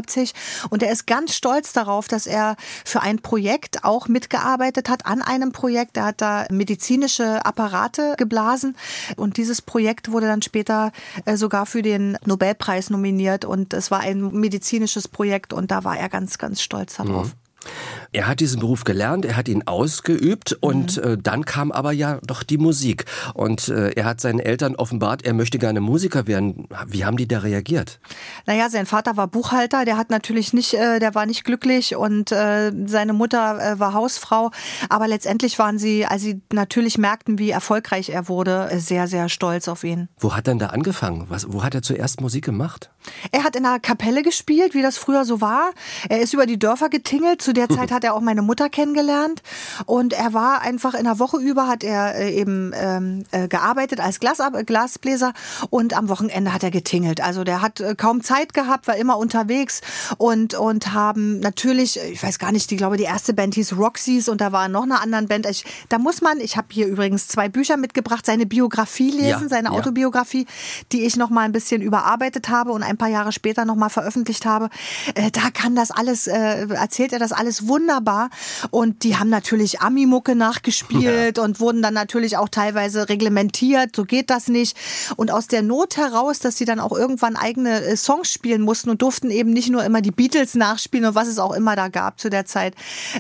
und 0.71 0.83
er 0.83 0.93
ist 0.93 1.07
ganz 1.07 1.35
stolz 1.35 1.73
darauf, 1.73 2.09
dass 2.09 2.27
er 2.27 2.57
für 2.85 3.01
ein 3.01 3.21
Projekt 3.21 3.85
auch 3.85 4.09
mitgearbeitet 4.09 4.89
hat, 4.89 5.07
an 5.07 5.23
einem 5.23 5.53
Projekt. 5.53 5.97
Er 5.97 6.07
hat 6.07 6.21
da 6.21 6.47
medizinische 6.51 7.45
Apparate 7.45 8.15
geblasen 8.17 8.77
und 9.17 9.37
dieses 9.37 9.63
Projekt 9.63 10.13
wurde 10.13 10.27
dann 10.27 10.43
später 10.43 10.93
äh, 11.25 11.37
sogar 11.37 11.67
für 11.67 11.83
den 11.83 12.19
Nobelpreis 12.25 12.91
nominiert 12.91 13.45
und 13.45 13.75
es 13.75 13.91
war 13.91 14.01
ein 14.01 14.33
medizinisches 14.33 15.09
Projekt 15.09 15.53
und 15.53 15.71
da 15.71 15.85
war 15.85 15.97
er 15.97 16.09
ganz, 16.09 16.39
ganz 16.39 16.61
stolz 16.61 16.97
darauf. 16.97 17.35
Er 18.13 18.27
hat 18.27 18.41
diesen 18.41 18.59
Beruf 18.59 18.83
gelernt, 18.83 19.25
er 19.25 19.37
hat 19.37 19.49
ihn 19.49 19.63
ausgeübt 19.67 20.57
und 20.61 20.99
äh, 20.99 21.17
dann 21.17 21.45
kam 21.45 21.71
aber 21.71 21.93
ja 21.93 22.19
doch 22.27 22.43
die 22.43 22.59
Musik. 22.59 23.05
Und 23.35 23.69
äh, 23.69 23.91
er 23.91 24.05
hat 24.05 24.21
seinen 24.21 24.41
Eltern 24.41 24.75
offenbart, 24.75 25.25
er 25.25 25.33
möchte 25.33 25.59
gerne 25.59 25.81
Musiker 25.81 26.27
werden. 26.27 26.67
Wie 26.87 27.05
haben 27.05 27.17
die 27.17 27.29
da 27.29 27.39
reagiert? 27.39 28.01
Naja, 28.47 28.69
sein 28.69 28.87
Vater 28.87 29.17
war 29.17 29.29
Buchhalter, 29.29 29.85
der 29.85 29.97
hat 29.97 30.11
natürlich 30.11 30.53
nicht, 30.53 30.75
äh, 30.75 30.99
der 30.99 31.15
war 31.15 31.25
nicht 31.27 31.45
glücklich 31.45 31.95
und 31.95 32.33
äh, 32.33 32.73
seine 32.87 33.13
Mutter 33.13 33.75
äh, 33.75 33.79
war 33.79 33.95
Hausfrau. 33.95 34.51
Aber 34.89 35.07
letztendlich 35.07 35.59
waren 35.61 35.79
sie, 35.79 36.05
als 36.05 36.23
sie 36.23 36.43
natürlich 36.53 36.99
merkten, 36.99 37.39
wie 37.39 37.51
erfolgreich 37.51 38.09
er 38.11 38.29
wurde, 38.29 38.71
äh, 38.71 38.81
sehr, 38.81 39.07
sehr 39.07 39.29
stolz 39.29 39.69
auf 39.69 39.85
ihn. 39.85 40.09
Wo 40.19 40.35
hat 40.35 40.49
er 40.49 40.53
denn 40.53 40.59
da 40.59 40.67
angefangen? 40.69 41.27
Was, 41.29 41.53
wo 41.53 41.63
hat 41.63 41.77
er 41.77 41.83
zuerst 41.83 42.21
Musik 42.21 42.45
gemacht? 42.45 42.91
Er 43.31 43.45
hat 43.45 43.55
in 43.55 43.65
einer 43.65 43.79
Kapelle 43.79 44.23
gespielt, 44.23 44.75
wie 44.75 44.83
das 44.83 44.99
früher 44.99 45.25
so 45.25 45.41
war. 45.41 45.71
Er 46.09 46.21
ist 46.21 46.35
über 46.35 46.47
die 46.47 46.59
Dörfer 46.59 46.89
getingelt. 46.89 47.50
Zu 47.51 47.55
der 47.55 47.69
Zeit 47.69 47.91
hat 47.91 48.05
er 48.05 48.15
auch 48.15 48.21
meine 48.21 48.43
Mutter 48.43 48.69
kennengelernt. 48.69 49.43
Und 49.85 50.13
er 50.13 50.33
war 50.35 50.61
einfach 50.61 50.95
in 50.95 51.03
der 51.03 51.19
Woche 51.19 51.39
über, 51.39 51.67
hat 51.67 51.83
er 51.83 52.15
äh, 52.15 52.33
eben 52.33 52.73
ähm, 52.77 53.25
äh, 53.33 53.49
gearbeitet 53.49 53.99
als 53.99 54.21
Glas, 54.21 54.39
Glasbläser 54.67 55.33
und 55.69 55.97
am 55.97 56.09
Wochenende 56.09 56.55
hat 56.55 56.63
er 56.63 56.71
getingelt. 56.71 57.21
Also 57.21 57.43
der 57.43 57.61
hat 57.61 57.81
äh, 57.81 57.97
kaum 57.97 58.23
Zeit 58.23 58.55
gehabt, 58.55 58.87
war 58.87 58.97
immer 58.97 59.19
unterwegs 59.19 59.81
und, 60.17 60.55
und 60.55 60.93
haben 60.93 61.41
natürlich, 61.41 61.99
ich 61.99 62.23
weiß 62.23 62.39
gar 62.39 62.53
nicht, 62.53 62.71
ich 62.71 62.79
glaube, 62.79 62.97
die 62.97 63.03
erste 63.03 63.35
Band 63.35 63.57
hieß 63.57 63.77
Roxys 63.77 64.29
und 64.29 64.41
da 64.41 64.53
war 64.53 64.69
noch 64.69 64.85
eine 64.85 65.01
andere 65.01 65.23
Band. 65.25 65.47
Ich, 65.47 65.65
da 65.89 65.99
muss 65.99 66.21
man, 66.21 66.39
ich 66.39 66.57
habe 66.57 66.69
hier 66.71 66.87
übrigens 66.87 67.27
zwei 67.27 67.49
Bücher 67.49 67.77
mitgebracht, 67.77 68.25
seine 68.25 68.47
Biografie 68.47 69.11
lesen, 69.11 69.43
Ja, 69.43 69.49
seine 69.49 69.71
ja. 69.71 69.75
Autobiografie, 69.75 70.47
die 70.93 71.05
ich 71.05 71.17
noch 71.17 71.31
mal 71.31 71.43
ein 71.43 71.53
bisschen 71.53 71.83
überarbeitet 71.83 72.49
habe 72.49 72.71
und 72.71 72.85
ein 72.85 72.97
paar 72.97 73.09
Jahre 73.09 73.33
später 73.33 73.65
noch 73.65 73.75
mal 73.75 73.89
veröffentlicht 73.89 74.47
habe. 74.47 74.71
Äh, 75.17 75.33
da 75.33 75.51
kann 75.53 75.75
das 75.75 75.91
alles, 75.91 76.29
äh, 76.29 76.69
erzählt 76.69 77.13
er 77.13 77.19
das 77.19 77.33
alles 77.41 77.67
wunderbar. 77.67 78.31
Und 78.71 79.03
die 79.03 79.17
haben 79.17 79.31
natürlich 79.31 79.81
Ami-Mucke 79.81 80.37
nachgespielt 80.37 81.39
und 81.39 81.59
wurden 81.59 81.81
dann 81.81 81.95
natürlich 81.95 82.37
auch 82.37 82.49
teilweise 82.49 83.09
reglementiert. 83.09 83.97
So 83.97 84.05
geht 84.05 84.29
das 84.31 84.49
nicht. 84.49 84.77
Und 85.17 85.31
aus 85.31 85.47
der 85.47 85.63
Not 85.63 85.97
heraus, 85.97 86.39
dass 86.39 86.59
sie 86.59 86.67
dann 86.67 86.81
auch 86.81 86.93
irgendwann 86.93 87.37
eigene 87.37 87.83
äh, 87.83 87.97
Songs 87.97 88.31
spielen 88.31 88.61
mussten 88.61 88.91
und 88.91 89.01
durften 89.03 89.31
eben 89.31 89.51
nicht 89.53 89.71
nur 89.71 89.83
immer 89.85 90.03
die 90.03 90.11
Beatles 90.11 90.55
nachspielen 90.55 91.07
und 91.07 91.15
was 91.15 91.29
es 91.29 91.39
auch 91.39 91.53
immer 91.53 91.77
da 91.77 91.89
gab 91.89 92.21
zu 92.21 92.29
der 92.29 92.45
Zeit, 92.45 92.75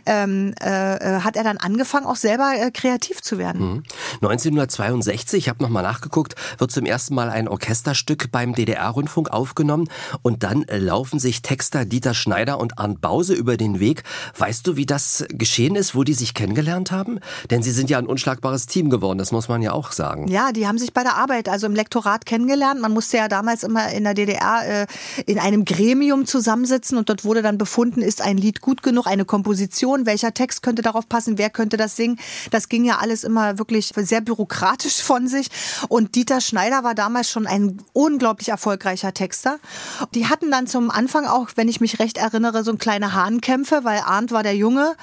ähm, 0.05 0.55
äh, 0.61 0.97
äh, 0.97 1.21
hat 1.21 1.37
er 1.37 1.45
dann 1.45 1.57
angefangen, 1.57 2.07
auch 2.07 2.17
selber 2.17 2.53
äh, 2.57 2.71
kreativ 2.71 3.23
zu 3.23 3.39
werden. 3.39 3.85
1962, 4.21 5.39
ich 5.39 5.49
habe 5.49 5.63
nochmal 5.63 5.83
nachgeguckt, 5.83 6.35
wird 6.59 6.71
zum 6.71 6.85
ersten 6.85 7.15
Mal 7.15 7.31
ein 7.31 7.49
Orchesterstück 7.49 8.31
beim 8.31 8.55
DDR-Rundfunk 8.55 9.31
aufgenommen 9.31 9.89
und 10.23 10.43
dann 10.43 10.65
äh, 10.65 10.79
laufen 10.79 11.19
sich 11.19 11.43
Texter 11.43 11.85
Dieter 11.85 12.15
Schneider 12.15 12.59
und 12.59 12.79
Arndt 12.79 13.01
Bause 13.01 13.35
über 13.35 13.57
den 13.57 13.81
Weg. 13.81 14.03
Weißt 14.37 14.67
du, 14.67 14.77
wie 14.77 14.87
das 14.87 15.25
geschehen 15.29 15.77
ist, 15.77 15.95
wo 15.95 16.05
die 16.05 16.15
sich 16.15 16.35
kennengelernt 16.35 16.91
haben? 16.91 17.21
Denn 17.51 17.63
sie 17.63 17.71
sind 17.71 17.91
ja 17.91 17.99
ein 17.99 18.07
unschlagbares 18.07 18.67
Team 18.67 18.91
geworden, 18.91 19.19
das 19.19 19.33
muss 19.33 19.49
man 19.49 19.63
ja 19.63 19.73
auch 19.73 19.93
sagen. 19.93 20.29
Ja, 20.29 20.53
die 20.53 20.67
haben 20.67 20.79
sich 20.79 20.93
bei 20.93 21.03
der 21.03 21.17
Arbeit, 21.17 21.49
also 21.49 21.67
im 21.67 21.75
Lektorat 21.75 22.27
kennengelernt. 22.27 22.81
Man 22.81 22.93
musste 22.93 23.19
ja 23.19 23.29
damals 23.29 23.63
immer 23.63 23.91
in 23.93 24.05
der 24.05 24.15
DDR 24.15 24.83
äh, 24.83 24.87
in 25.27 25.39
einem 25.39 25.65
Gremium 25.65 26.27
zusammensitzen 26.27 26.99
und 26.99 27.09
dort 27.09 27.25
wurde 27.25 27.43
dann 27.43 27.59
befunden, 27.59 28.03
ist 28.03 28.23
ein 28.23 28.37
Lied 28.37 28.61
gut 28.61 28.83
genug, 28.83 29.07
eine 29.07 29.25
Komposition, 29.25 30.07
welcher 30.07 30.35
Text 30.35 30.63
könnte 30.63 30.83
darauf 30.83 31.09
passen, 31.09 31.39
wer 31.39 31.51
könnte 31.51 31.77
das 31.77 31.97
singen. 31.97 32.19
Das 32.51 32.69
ging 32.69 32.85
ja 32.85 32.99
alles 32.99 33.25
immer 33.25 33.59
wirklich 33.59 33.93
sehr 33.97 34.21
bürokratisch 34.21 35.03
von 35.03 35.29
sich. 35.29 35.49
Und 35.89 36.15
Dieter 36.15 36.41
Schneider 36.41 36.83
war 36.85 36.95
damals 36.95 37.31
schon 37.31 37.47
ein 37.47 37.79
unglaublich 37.93 38.49
erfolgreicher 38.49 39.15
Texter. 39.15 39.59
Die 40.15 40.27
hatten 40.27 40.51
dann 40.51 40.67
zum 40.67 40.91
Anfang 40.91 41.27
auch, 41.27 41.51
wenn 41.57 41.69
ich 41.69 41.81
mich 41.81 41.99
recht 41.99 42.19
erinnere, 42.19 42.65
so 42.65 42.71
kleine 42.81 43.15
Hahnkämpfe, 43.15 43.81
weil 43.85 44.00
Arndt 44.07 44.33
war 44.33 44.43
der 44.43 44.57
Junge, 44.57 44.95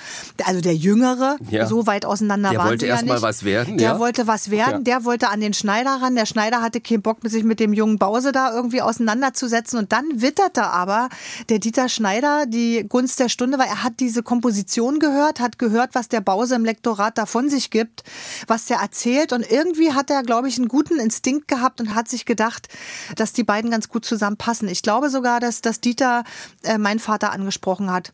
also 0.45 0.61
der 0.61 0.75
Jüngere, 0.75 1.37
Ja. 1.49 1.65
so 1.67 1.87
weit 1.87 2.05
auseinander 2.05 2.49
Der 2.49 2.59
waren 2.59 2.69
wollte 2.69 2.81
sie 2.85 2.87
ja 2.89 2.95
erst 2.95 3.05
mal 3.05 3.13
nicht. 3.15 3.23
was 3.23 3.43
werden, 3.43 3.77
Der 3.77 3.91
ja? 3.93 3.99
wollte 3.99 4.27
was 4.27 4.49
werden, 4.51 4.83
der 4.83 5.03
wollte 5.05 5.29
an 5.29 5.39
den 5.41 5.53
Schneider 5.53 6.01
ran. 6.01 6.15
Der 6.15 6.25
Schneider 6.25 6.61
hatte 6.61 6.81
keinen 6.81 7.01
Bock, 7.01 7.19
sich 7.23 7.43
mit 7.43 7.59
dem 7.59 7.73
jungen 7.73 7.97
Bause 7.97 8.31
da 8.31 8.53
irgendwie 8.53 8.81
auseinanderzusetzen. 8.81 9.79
Und 9.79 9.91
dann 9.91 10.05
witterte 10.15 10.63
aber 10.63 11.09
der 11.49 11.59
Dieter 11.59 11.89
Schneider 11.89 12.45
die 12.45 12.85
Gunst 12.87 13.19
der 13.19 13.29
Stunde, 13.29 13.57
weil 13.59 13.67
er 13.67 13.83
hat 13.83 13.93
diese 13.99 14.23
Komposition 14.23 14.99
gehört, 14.99 15.39
hat 15.39 15.59
gehört, 15.59 15.95
was 15.95 16.09
der 16.09 16.21
Bause 16.21 16.55
im 16.55 16.65
Lektorat 16.65 17.17
da 17.17 17.25
von 17.25 17.49
sich 17.49 17.69
gibt, 17.71 18.03
was 18.47 18.65
der 18.65 18.77
erzählt. 18.77 19.33
Und 19.33 19.49
irgendwie 19.49 19.93
hat 19.93 20.09
er, 20.09 20.23
glaube 20.23 20.47
ich, 20.47 20.57
einen 20.57 20.67
guten 20.67 20.99
Instinkt 20.99 21.47
gehabt 21.47 21.81
und 21.81 21.95
hat 21.95 22.07
sich 22.07 22.25
gedacht, 22.25 22.67
dass 23.15 23.33
die 23.33 23.43
beiden 23.43 23.71
ganz 23.71 23.89
gut 23.89 24.05
zusammenpassen. 24.05 24.67
Ich 24.67 24.81
glaube 24.81 25.09
sogar, 25.09 25.39
dass, 25.39 25.61
dass 25.61 25.79
Dieter 25.81 26.23
äh, 26.63 26.77
meinen 26.77 26.99
Vater 26.99 27.31
angesprochen 27.31 27.91
hat 27.91 28.13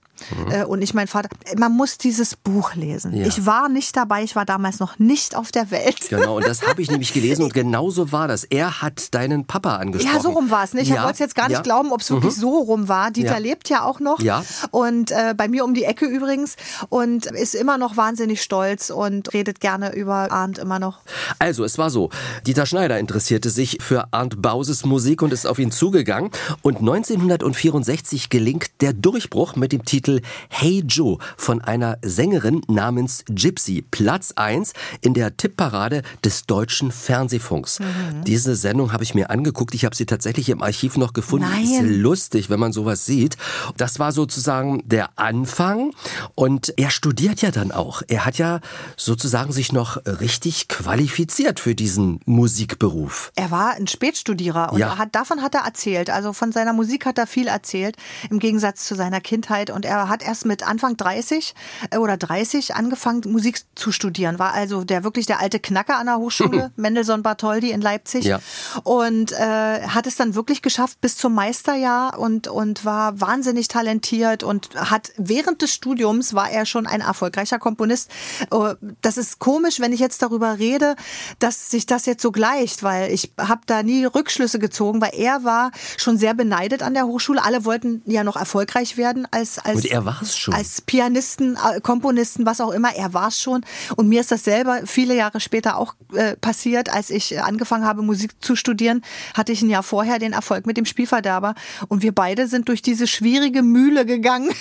äh, 0.52 0.64
und 0.64 0.82
ich 0.82 0.94
mein 0.94 1.08
Vater. 1.08 1.30
Man 1.58 1.72
muss 1.74 1.98
dieses 1.98 2.36
Buch 2.36 2.76
lesen. 2.76 3.14
Ja. 3.16 3.26
Ich 3.28 3.46
war 3.46 3.70
nicht 3.70 3.96
dabei, 3.98 4.24
ich 4.24 4.36
war 4.36 4.46
damals 4.46 4.80
noch 4.80 5.00
nicht 5.00 5.36
auf 5.36 5.52
der 5.52 5.72
Welt. 5.72 6.10
Genau, 6.10 6.38
und 6.38 6.48
das 6.48 6.62
habe 6.68 6.82
ich 6.82 6.90
nämlich 6.92 7.14
gelesen 7.14 7.44
und 7.44 7.54
genauso 7.54 8.12
war 8.12 8.28
das. 8.28 8.44
Er 8.44 8.82
hat 8.82 9.14
deinen 9.14 9.46
Papa 9.46 9.78
angesprochen. 9.78 10.16
Ja, 10.16 10.22
so 10.22 10.30
rum 10.32 10.50
war 10.50 10.64
es 10.64 10.74
nicht. 10.74 10.84
Ich 10.90 10.96
Ja, 10.96 11.04
wollte 11.04 11.14
es 11.14 11.20
jetzt 11.20 11.36
gar 11.36 11.48
nicht 11.48 11.58
ja. 11.58 11.62
glauben, 11.64 11.92
ob 11.92 12.02
es 12.02 12.10
wirklich 12.12 12.36
Mhm. 12.36 12.40
so 12.42 12.58
rum 12.60 12.88
war. 12.88 13.12
Dieter 13.12 13.40
lebt 13.40 13.70
ja 13.70 13.84
auch 13.84 14.00
noch. 14.00 14.20
Ja. 14.22 14.44
Und 14.72 15.12
äh, 15.12 15.34
bei 15.36 15.48
mir 15.48 15.66
um 15.66 15.74
die 15.74 15.84
Ecke 15.84 16.06
übrigens. 16.06 16.56
Und 16.90 17.26
ist 17.28 17.56
immer 17.56 17.78
noch 17.78 17.98
wahnsinnig 17.98 18.42
stolz 18.42 18.90
und 18.90 19.34
redet 19.34 19.60
gerne 19.60 19.94
über 19.94 20.32
Arndt 20.32 20.58
immer 20.58 20.80
noch. 20.80 21.00
Also, 21.40 21.64
es 21.64 21.78
war 21.78 21.90
so. 21.90 22.10
Dieter 22.46 22.66
Schneider 22.66 23.00
interessierte 23.00 23.50
sich 23.50 23.78
für 23.82 24.08
Arndt 24.12 24.42
Bauses 24.42 24.86
Musik 24.86 25.22
und 25.22 25.34
ist 25.34 25.46
auf 25.46 25.60
ihn 25.60 25.72
zugegangen. 25.72 26.32
Und 26.62 26.78
1964 26.80 28.30
gelingt 28.30 28.70
der 28.82 28.94
Durchbruch 28.94 29.56
mit 29.56 29.72
dem 29.72 29.86
Titel 29.86 30.03
Hey 30.50 30.84
Joe 30.88 31.18
von 31.38 31.62
einer 31.62 31.98
Sängerin 32.02 32.62
namens 32.68 33.24
Gypsy. 33.30 33.82
Platz 33.90 34.34
1 34.36 34.74
in 35.02 35.14
der 35.14 35.38
Tippparade 35.38 36.02
des 36.24 36.46
deutschen 36.46 36.92
Fernsehfunks. 36.92 37.80
Mhm. 37.80 38.24
Diese 38.26 38.56
Sendung 38.56 38.92
habe 38.94 39.04
ich 39.04 39.14
mir 39.16 39.30
angeguckt. 39.30 39.74
Ich 39.74 39.86
habe 39.86 39.96
sie 39.96 40.06
tatsächlich 40.06 40.50
im 40.50 40.62
Archiv 40.62 40.98
noch 40.98 41.14
gefunden. 41.14 41.48
Nein. 41.50 41.64
Ist 41.64 41.82
lustig, 41.84 42.50
wenn 42.50 42.60
man 42.60 42.74
sowas 42.74 43.06
sieht. 43.06 43.38
Das 43.78 44.00
war 44.00 44.12
sozusagen 44.12 44.82
der 44.88 45.18
Anfang. 45.18 45.92
Und 46.36 46.74
er 46.78 46.90
studiert 46.90 47.42
ja 47.42 47.52
dann 47.52 47.72
auch. 47.72 48.02
Er 48.08 48.26
hat 48.26 48.38
ja 48.38 48.60
sozusagen 48.98 49.52
sich 49.52 49.72
noch 49.72 49.98
richtig 50.06 50.68
qualifiziert 50.68 51.60
für 51.60 51.76
diesen 51.76 52.20
Musikberuf. 52.26 53.32
Er 53.36 53.52
war 53.52 53.74
ein 53.76 53.88
Spätstudierer 53.88 54.72
und 54.74 54.80
Ja. 54.80 54.98
hat, 54.98 55.16
davon 55.16 55.42
hat 55.42 55.56
er 55.56 55.62
erzählt. 55.62 56.10
Also 56.10 56.34
von 56.34 56.52
seiner 56.52 56.74
Musik 56.74 57.06
hat 57.06 57.18
er 57.18 57.28
viel 57.28 57.48
erzählt, 57.48 57.96
im 58.30 58.40
Gegensatz 58.40 58.86
zu 58.86 58.96
seiner 58.96 59.22
Kindheit. 59.22 59.70
Und 59.70 59.86
er 59.86 59.93
hat 60.10 60.24
erst 60.24 60.46
mit 60.46 60.64
Anfang 60.64 60.98
30 60.98 61.56
äh, 61.92 61.98
oder 61.98 62.18
30 62.18 62.76
angefangen, 62.76 63.22
Musik 63.32 63.62
zu 63.76 63.92
studieren. 63.92 64.40
War 64.40 64.54
also 64.54 64.84
der 64.84 65.04
wirklich 65.04 65.26
der 65.26 65.40
alte 65.40 65.60
Knacker 65.60 65.98
an 65.98 66.08
der 66.08 66.18
Hochschule, 66.18 66.72
Mendelssohn 66.76 67.24
Bartholdy 67.24 67.72
in 67.72 67.82
Leipzig. 67.82 68.26
Ja. 68.26 68.40
Und 68.84 69.32
äh, 69.32 69.82
hat 69.88 70.08
es 70.08 70.16
dann 70.16 70.36
wirklich 70.36 70.62
geschafft 70.62 71.02
bis 71.02 71.18
zum 71.18 71.34
Meisterjahr 71.34 72.20
und, 72.20 72.48
und 72.48 72.86
war 72.86 73.20
wahnsinnig 73.20 73.68
talentiert 73.68 74.44
und 74.44 74.70
hat 74.76 75.12
während 75.18 75.62
des 75.62 75.74
Studiums 75.74 76.34
war 76.34 76.50
er 76.50 76.66
schon 76.66 76.88
ein 76.88 77.02
erfolgreicher 77.02 77.60
Komponist. 77.60 78.12
Äh, 78.52 78.76
Das 79.02 79.18
ist 79.18 79.40
komisch, 79.40 79.80
wenn 79.80 79.94
ich 79.94 80.00
jetzt 80.00 80.22
darüber 80.22 80.60
rede, 80.60 80.96
dass 81.40 81.70
sich 81.72 81.86
das 81.86 82.06
jetzt 82.06 82.22
so 82.22 82.32
gleicht, 82.32 82.84
weil 82.84 83.12
ich 83.12 83.34
habe 83.38 83.62
da 83.66 83.84
nie 83.84 84.06
Rückschlüsse 84.06 84.60
gezogen, 84.60 85.02
weil 85.02 85.12
er 85.14 85.44
war 85.44 85.72
schon 85.98 86.18
sehr 86.18 86.34
beneidet 86.34 86.84
an 86.84 86.94
der 86.94 87.06
Hochschule. 87.06 87.44
Alle 87.44 87.66
wollten 87.66 88.02
ja 88.06 88.24
noch 88.24 88.36
erfolgreich 88.36 88.98
werden 88.98 89.28
als 89.32 89.60
als 89.60 89.83
Und 89.84 89.92
er 89.92 90.06
war 90.06 90.22
es 90.22 90.38
schon. 90.38 90.54
als 90.54 90.82
Pianisten, 90.82 91.56
äh, 91.58 91.82
Komponisten, 91.82 92.46
was 92.46 92.62
auch 92.62 92.72
immer. 92.72 92.96
Er 92.96 93.14
war 93.14 93.28
es 93.30 93.40
schon. 93.40 93.66
Und 93.96 94.08
mir 94.10 94.22
ist 94.22 94.32
das 94.32 94.44
selber 94.44 94.82
viele 94.86 95.16
Jahre 95.16 95.40
später 95.40 95.78
auch 95.78 95.96
äh, 96.14 96.36
passiert, 96.38 96.90
als 96.90 97.10
ich 97.10 97.42
angefangen 97.42 97.86
habe, 97.86 98.02
Musik 98.02 98.32
zu 98.44 98.56
studieren, 98.56 99.02
hatte 99.34 99.52
ich 99.52 99.62
ein 99.62 99.70
Jahr 99.70 99.84
vorher 99.84 100.20
den 100.20 100.34
Erfolg 100.34 100.66
mit 100.66 100.78
dem 100.78 100.86
Spielverderber. 100.86 101.56
Und 101.88 102.02
wir 102.04 102.14
beide 102.14 102.48
sind 102.48 102.70
durch 102.70 102.82
diese 102.82 103.08
schwierige 103.08 103.62
Mühle 103.64 104.06
gegangen 104.06 104.52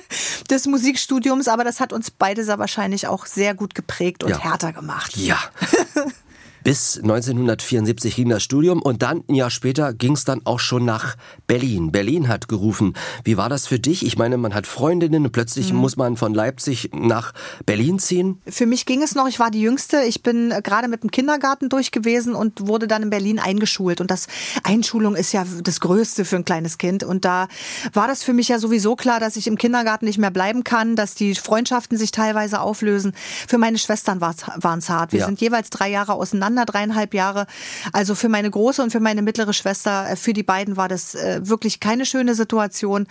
des 0.50 0.66
Musikstudiums. 0.66 1.48
Aber 1.48 1.64
das 1.64 1.80
hat 1.80 1.92
uns 1.92 2.10
beide 2.10 2.44
sehr 2.44 2.58
wahrscheinlich 2.58 3.06
auch 3.06 3.26
sehr 3.26 3.54
gut 3.54 3.74
geprägt 3.74 4.24
und 4.24 4.30
Ja. 4.30 4.38
härter 4.40 4.72
gemacht. 4.72 5.16
Ja. 5.16 5.38
Bis 6.64 6.98
1974 6.98 8.14
ging 8.16 8.28
das 8.28 8.42
Studium 8.42 8.82
und 8.82 9.02
dann 9.02 9.24
ein 9.28 9.34
Jahr 9.34 9.50
später 9.50 9.92
ging 9.92 10.12
es 10.12 10.24
dann 10.24 10.40
auch 10.44 10.60
schon 10.60 10.84
nach 10.84 11.16
Berlin. 11.46 11.90
Berlin 11.92 12.28
hat 12.28 12.48
gerufen. 12.48 12.94
Wie 13.24 13.36
war 13.36 13.48
das 13.48 13.66
für 13.66 13.78
dich? 13.78 14.04
Ich 14.06 14.16
meine, 14.18 14.36
man 14.38 14.54
hat 14.54 14.66
Freundinnen 14.66 15.24
und 15.24 15.32
plötzlich 15.32 15.72
muss 15.72 15.96
man 15.96 16.16
von 16.16 16.34
Leipzig 16.34 16.90
nach 16.94 17.32
Berlin 17.66 17.98
ziehen. 17.98 18.40
Für 18.48 18.66
mich 18.66 18.86
ging 18.86 19.02
es 19.02 19.14
noch, 19.14 19.26
ich 19.28 19.38
war 19.38 19.50
die 19.50 19.60
Jüngste. 19.60 20.02
Ich 20.02 20.22
bin 20.22 20.50
äh, 20.50 20.60
gerade 20.62 20.88
mit 20.88 21.02
dem 21.02 21.10
Kindergarten 21.10 21.68
durch 21.68 21.90
gewesen 21.90 22.34
und 22.34 22.66
wurde 22.68 22.86
dann 22.86 23.02
in 23.02 23.10
Berlin 23.10 23.38
eingeschult. 23.38 24.00
Und 24.00 24.10
das 24.10 24.26
Einschulung 24.62 25.16
ist 25.16 25.32
ja 25.32 25.44
das 25.62 25.80
Größte 25.80 26.24
für 26.24 26.36
ein 26.36 26.44
kleines 26.44 26.78
Kind. 26.78 27.02
Und 27.04 27.24
da 27.24 27.48
war 27.92 28.06
das 28.08 28.22
für 28.22 28.32
mich 28.32 28.48
ja 28.48 28.58
sowieso 28.58 28.96
klar, 28.96 29.20
dass 29.20 29.36
ich 29.36 29.46
im 29.46 29.56
Kindergarten 29.58 30.04
nicht 30.04 30.18
mehr 30.18 30.30
bleiben 30.30 30.64
kann, 30.64 30.96
dass 30.96 31.14
die 31.14 31.34
Freundschaften 31.34 31.98
sich 31.98 32.10
teilweise 32.10 32.60
auflösen. 32.60 33.12
Für 33.48 33.58
meine 33.58 33.78
Schwestern 33.78 34.20
waren 34.20 34.78
es 34.78 34.88
hart. 34.88 35.12
Wir 35.12 35.20
Ja. 35.20 35.26
sind 35.26 35.40
jeweils 35.40 35.70
drei 35.70 35.88
Jahre 35.90 36.14
auseinander, 36.14 36.51
dreieinhalb 36.64 37.14
Jahre. 37.14 37.46
Also 37.92 38.14
für 38.14 38.28
meine 38.28 38.50
große 38.50 38.82
und 38.82 38.90
für 38.90 39.00
meine 39.00 39.22
mittlere 39.22 39.52
Schwester, 39.52 40.10
äh, 40.10 40.16
für 40.16 40.32
die 40.32 40.42
beiden 40.42 40.76
war 40.76 40.88
das 40.88 41.14
äh, 41.14 41.40
wirklich 41.42 41.80
keine 41.80 42.06
schöne 42.06 42.34
Situation. 42.34 43.06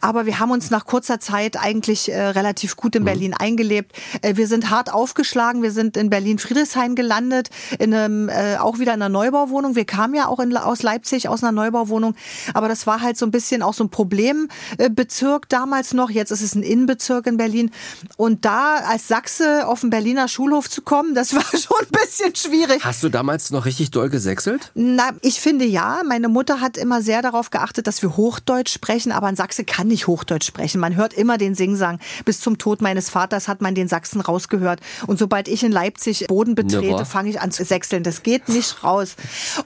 Aber 0.00 0.26
wir 0.26 0.38
haben 0.38 0.50
uns 0.50 0.70
nach 0.70 0.86
kurzer 0.86 1.20
Zeit 1.20 1.56
eigentlich 1.56 2.10
äh, 2.10 2.20
relativ 2.20 2.76
gut 2.76 2.96
in 2.96 3.04
Berlin 3.04 3.34
eingelebt. 3.34 3.96
Wir 4.22 4.46
sind 4.46 4.70
hart 4.70 4.92
aufgeschlagen. 4.92 5.62
Wir 5.62 5.72
sind 5.72 5.96
in 5.96 6.10
Berlin-Friedrichshain 6.10 6.94
gelandet, 6.94 7.50
in 7.78 7.94
einem, 7.94 8.30
auch 8.58 8.78
wieder 8.78 8.94
in 8.94 9.02
einer 9.02 9.08
Neubauwohnung. 9.08 9.76
Wir 9.76 9.84
kamen 9.84 10.14
ja 10.14 10.26
auch 10.26 10.40
in, 10.40 10.56
aus 10.56 10.82
Leipzig 10.82 11.28
aus 11.28 11.42
einer 11.42 11.52
Neubauwohnung. 11.52 12.14
Aber 12.54 12.68
das 12.68 12.86
war 12.86 13.00
halt 13.00 13.16
so 13.16 13.26
ein 13.26 13.30
bisschen 13.30 13.62
auch 13.62 13.74
so 13.74 13.84
ein 13.84 13.90
Problembezirk 13.90 15.48
damals 15.48 15.94
noch. 15.94 16.10
Jetzt 16.10 16.30
ist 16.30 16.42
es 16.42 16.54
ein 16.54 16.62
Innenbezirk 16.62 17.26
in 17.26 17.36
Berlin. 17.36 17.70
Und 18.16 18.44
da 18.44 18.76
als 18.76 19.08
Sachse 19.08 19.66
auf 19.66 19.80
den 19.80 19.90
Berliner 19.90 20.28
Schulhof 20.28 20.68
zu 20.68 20.82
kommen, 20.82 21.14
das 21.14 21.34
war 21.34 21.42
schon 21.42 21.78
ein 21.80 21.90
bisschen 21.90 22.34
schwierig. 22.34 22.79
Hast 22.80 23.02
du 23.02 23.08
damals 23.08 23.50
noch 23.50 23.66
richtig 23.66 23.90
doll 23.90 24.08
gesächselt? 24.08 24.70
Na, 24.74 25.10
ich 25.22 25.40
finde 25.40 25.64
ja. 25.64 26.00
Meine 26.06 26.28
Mutter 26.28 26.60
hat 26.60 26.76
immer 26.76 27.02
sehr 27.02 27.20
darauf 27.22 27.50
geachtet, 27.50 27.86
dass 27.86 28.00
wir 28.02 28.16
Hochdeutsch 28.16 28.72
sprechen, 28.72 29.12
aber 29.12 29.26
ein 29.26 29.36
Sachse 29.36 29.64
kann 29.64 29.88
nicht 29.88 30.06
Hochdeutsch 30.06 30.46
sprechen. 30.46 30.80
Man 30.80 30.96
hört 30.96 31.12
immer 31.12 31.36
den 31.36 31.54
Singsang. 31.54 31.98
Bis 32.24 32.40
zum 32.40 32.58
Tod 32.58 32.80
meines 32.80 33.10
Vaters 33.10 33.48
hat 33.48 33.60
man 33.60 33.74
den 33.74 33.88
Sachsen 33.88 34.20
rausgehört. 34.20 34.80
Und 35.06 35.18
sobald 35.18 35.48
ich 35.48 35.62
in 35.62 35.72
Leipzig 35.72 36.26
Boden 36.26 36.54
betrete, 36.54 37.04
fange 37.04 37.30
ich 37.30 37.40
an 37.40 37.52
zu 37.52 37.64
sechseln. 37.64 38.02
Das 38.02 38.22
geht 38.22 38.48
nicht 38.48 38.82
raus. 38.82 39.16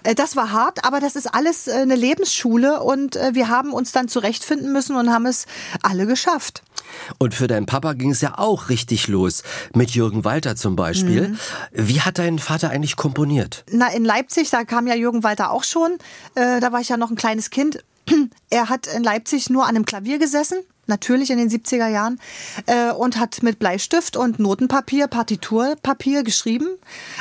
Äh, 0.03 0.15
Das 0.15 0.37
war 0.37 0.51
hart, 0.53 0.85
aber 0.85 1.01
das 1.01 1.17
ist 1.17 1.33
alles 1.33 1.69
äh, 1.69 1.73
eine 1.73 1.97
Lebensschule 1.97 2.83
und 2.83 3.17
äh, 3.17 3.35
wir 3.35 3.49
haben 3.49 3.73
uns 3.73 3.93
dann 3.93 4.09
zurechtfinden 4.09 4.73
müssen 4.73 4.97
und 4.97 5.11
haben 5.13 5.27
es 5.27 5.47
alle 5.83 6.07
geschafft. 6.07 6.63
Und 7.19 7.35
für 7.35 7.47
deinen 7.47 7.67
Papa 7.67 7.93
ging 7.93 8.11
es 8.11 8.21
ja 8.21 8.39
auch 8.39 8.69
richtig 8.69 9.09
los. 9.09 9.43
Mit 9.75 9.91
Jürgen 9.93 10.25
Walter 10.25 10.57
zum 10.57 10.77
Beispiel. 10.77 11.29
Mhm. 11.29 11.39
Wie 11.73 12.01
hat 12.01 12.19
dein 12.19 12.39
Vater 12.39 12.71
eigentlich 12.71 12.97
komponiert? 13.05 13.65
Na, 13.71 13.89
in 13.93 14.03
Leipzig, 14.03 14.49
da 14.49 14.65
kam 14.65 14.87
ja 14.87 14.95
Jürgen 14.95 15.23
Walter 15.23 15.51
auch 15.51 15.63
schon. 15.63 15.99
Äh, 16.37 16.59
da 16.61 16.73
war 16.73 16.81
ich 16.81 16.89
ja 16.89 16.97
noch 16.97 17.11
ein 17.11 17.17
kleines 17.17 17.51
Kind. 17.51 17.85
Er 18.49 18.71
hat 18.71 18.87
in 18.87 19.05
Leipzig 19.05 19.51
nur 19.51 19.65
an 19.65 19.77
einem 19.77 19.85
Klavier 19.85 20.19
gesessen. 20.19 20.57
Natürlich 20.87 21.31
in 21.31 21.39
den 21.39 21.51
70er 21.51 21.89
Jahren 21.89 22.21
äh, 22.67 22.91
und 22.93 23.19
hat 23.19 23.43
mit 23.43 23.59
Bleistift 23.59 24.17
und 24.17 24.39
Notenpapier, 24.39 25.07
Partiturpapier 25.07 26.23
geschrieben. 26.23 26.69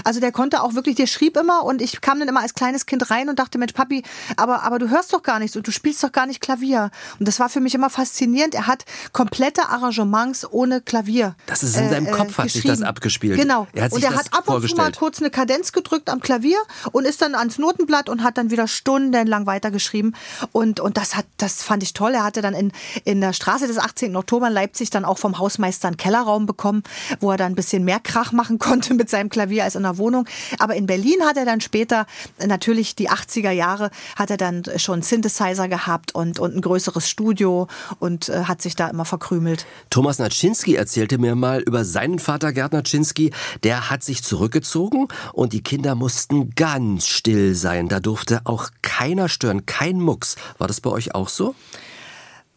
Also 0.03 0.20
der 0.20 0.32
konnte 0.32 0.62
auch 0.62 0.75
wirklich, 0.75 0.96
der 0.96 1.08
schrieb 1.08 1.38
immer 1.38 1.63
und 1.63 1.82
ich 1.82 2.01
kam 2.01 2.20
dann 2.20 2.27
immer 2.27 2.41
als 2.41 2.53
kleines 2.53 2.86
Kind 2.86 3.10
rein 3.10 3.29
und 3.29 3.39
dachte, 3.39 3.58
Mensch, 3.58 3.74
Papi, 3.74 4.03
aber, 4.38 4.63
aber 4.63 4.79
du 4.79 4.89
hörst 4.89 5.13
doch 5.13 5.24
gar 5.24 5.39
nichts 5.39 5.55
und 5.55 5.67
du 5.67 5.72
spielst 5.72 6.03
doch 6.03 6.12
gar 6.12 6.25
nicht 6.25 6.41
Klavier. 6.41 6.91
Und 7.20 7.27
das 7.27 7.39
war 7.39 7.50
für 7.50 7.60
mich 7.60 7.75
immer 7.75 7.89
faszinierend. 7.89 8.55
Er 8.55 8.67
hat 8.67 8.86
komplette 9.12 9.70
Arrangements 9.70 10.46
ohne 10.50 10.82
Klavier. 10.82 11.36
Das 11.46 11.63
ist 11.63 11.77
in 11.77 11.89
seinem 11.89 12.12
Kopf 12.12 12.38
hat 12.38 12.50
sich 12.50 12.63
das 12.63 12.82
abgespielt. 12.82 13.39
Genau. 13.39 13.67
Er 13.74 13.91
und 13.91 14.03
er 14.03 14.15
hat 14.15 14.34
ab 14.34 14.50
und 14.50 14.67
zu 14.67 14.75
mal 14.75 14.91
kurz 14.91 15.20
eine 15.20 15.29
Kadenz 15.29 15.72
gedrückt 15.72 16.10
am 16.10 16.20
Klavier 16.20 16.58
und 16.91 17.05
ist 17.05 17.22
dann 17.22 17.36
ans 17.36 17.58
Notenblatt 17.58 18.10
und 18.10 18.24
hat 18.24 18.38
dann 18.38 18.51
wieder 18.51 18.67
stundenlang 18.67 19.46
weitergeschrieben. 19.46 20.15
Und, 20.51 20.79
und 20.79 20.98
das 20.98 21.15
hat, 21.15 21.25
das 21.38 21.63
fand 21.63 21.84
ich 21.84 21.93
toll. 21.93 22.13
Er 22.13 22.24
hatte 22.24 22.41
dann 22.41 22.53
in, 22.53 22.72
in 23.05 23.22
der 23.22 23.34
Straße 23.34 23.52
des 23.62 23.77
18. 23.77 24.15
Oktober 24.15 24.48
in 24.48 24.53
Leipzig 24.53 24.89
dann 24.89 25.05
auch 25.05 25.17
vom 25.17 25.38
Hausmeister 25.38 25.88
einen 25.88 25.98
Kellerraum 25.98 26.45
bekommen, 26.45 26.83
wo 27.19 27.31
er 27.31 27.38
dann 27.38 27.53
ein 27.53 27.55
bisschen 27.55 27.83
mehr 27.83 28.00
Krach 28.00 28.31
machen 28.31 28.60
konnte 28.63 28.93
mit 28.93 29.10
seinem 29.10 29.29
Klavier 29.29 29.63
als 29.63 29.75
in 29.75 29.83
der 29.83 29.98
Wohnung. 29.98 30.27
Aber 30.60 30.75
in 30.75 30.86
Berlin 30.86 31.24
hat 31.24 31.38
er 31.38 31.45
dann 31.45 31.62
später, 31.62 32.05
natürlich 32.45 32.95
die 32.95 33.10
80er 33.10 33.51
Jahre, 33.51 33.91
hat 34.15 34.29
er 34.29 34.38
dann 34.38 34.63
schon 34.77 35.01
Synthesizer 35.01 35.67
gehabt 35.67 36.15
und, 36.15 36.39
und 36.39 36.55
ein 36.55 36.62
größeres 36.62 37.10
Studio 37.10 37.67
und 38.00 38.29
äh, 38.29 38.45
hat 38.45 38.62
sich 38.62 38.75
da 38.75 38.88
immer 38.88 39.05
verkrümelt. 39.05 39.65
Thomas 39.89 40.19
Naczynski 40.19 40.75
erzählte 40.75 41.17
mir 41.17 41.36
mal 41.36 41.62
über 41.62 41.86
seinen 41.86 42.19
Vater 42.19 42.53
Gerd 42.53 42.74
Naczynski. 42.74 43.31
Der 43.63 43.89
hat 43.89 44.03
sich 44.03 44.24
zurückgezogen 44.24 45.07
und 45.33 45.53
die 45.53 45.62
Kinder 45.62 45.95
mussten 45.95 46.51
ganz 46.55 47.07
still 47.07 47.55
sein. 47.55 47.89
Da 47.89 48.00
durfte 48.00 48.41
auch 48.45 48.69
keiner 48.81 49.29
stören, 49.29 49.65
kein 49.65 50.00
Mucks. 50.00 50.36
War 50.57 50.67
das 50.67 50.81
bei 50.81 50.89
euch 50.89 51.15
auch 51.15 51.29
so? 51.29 51.55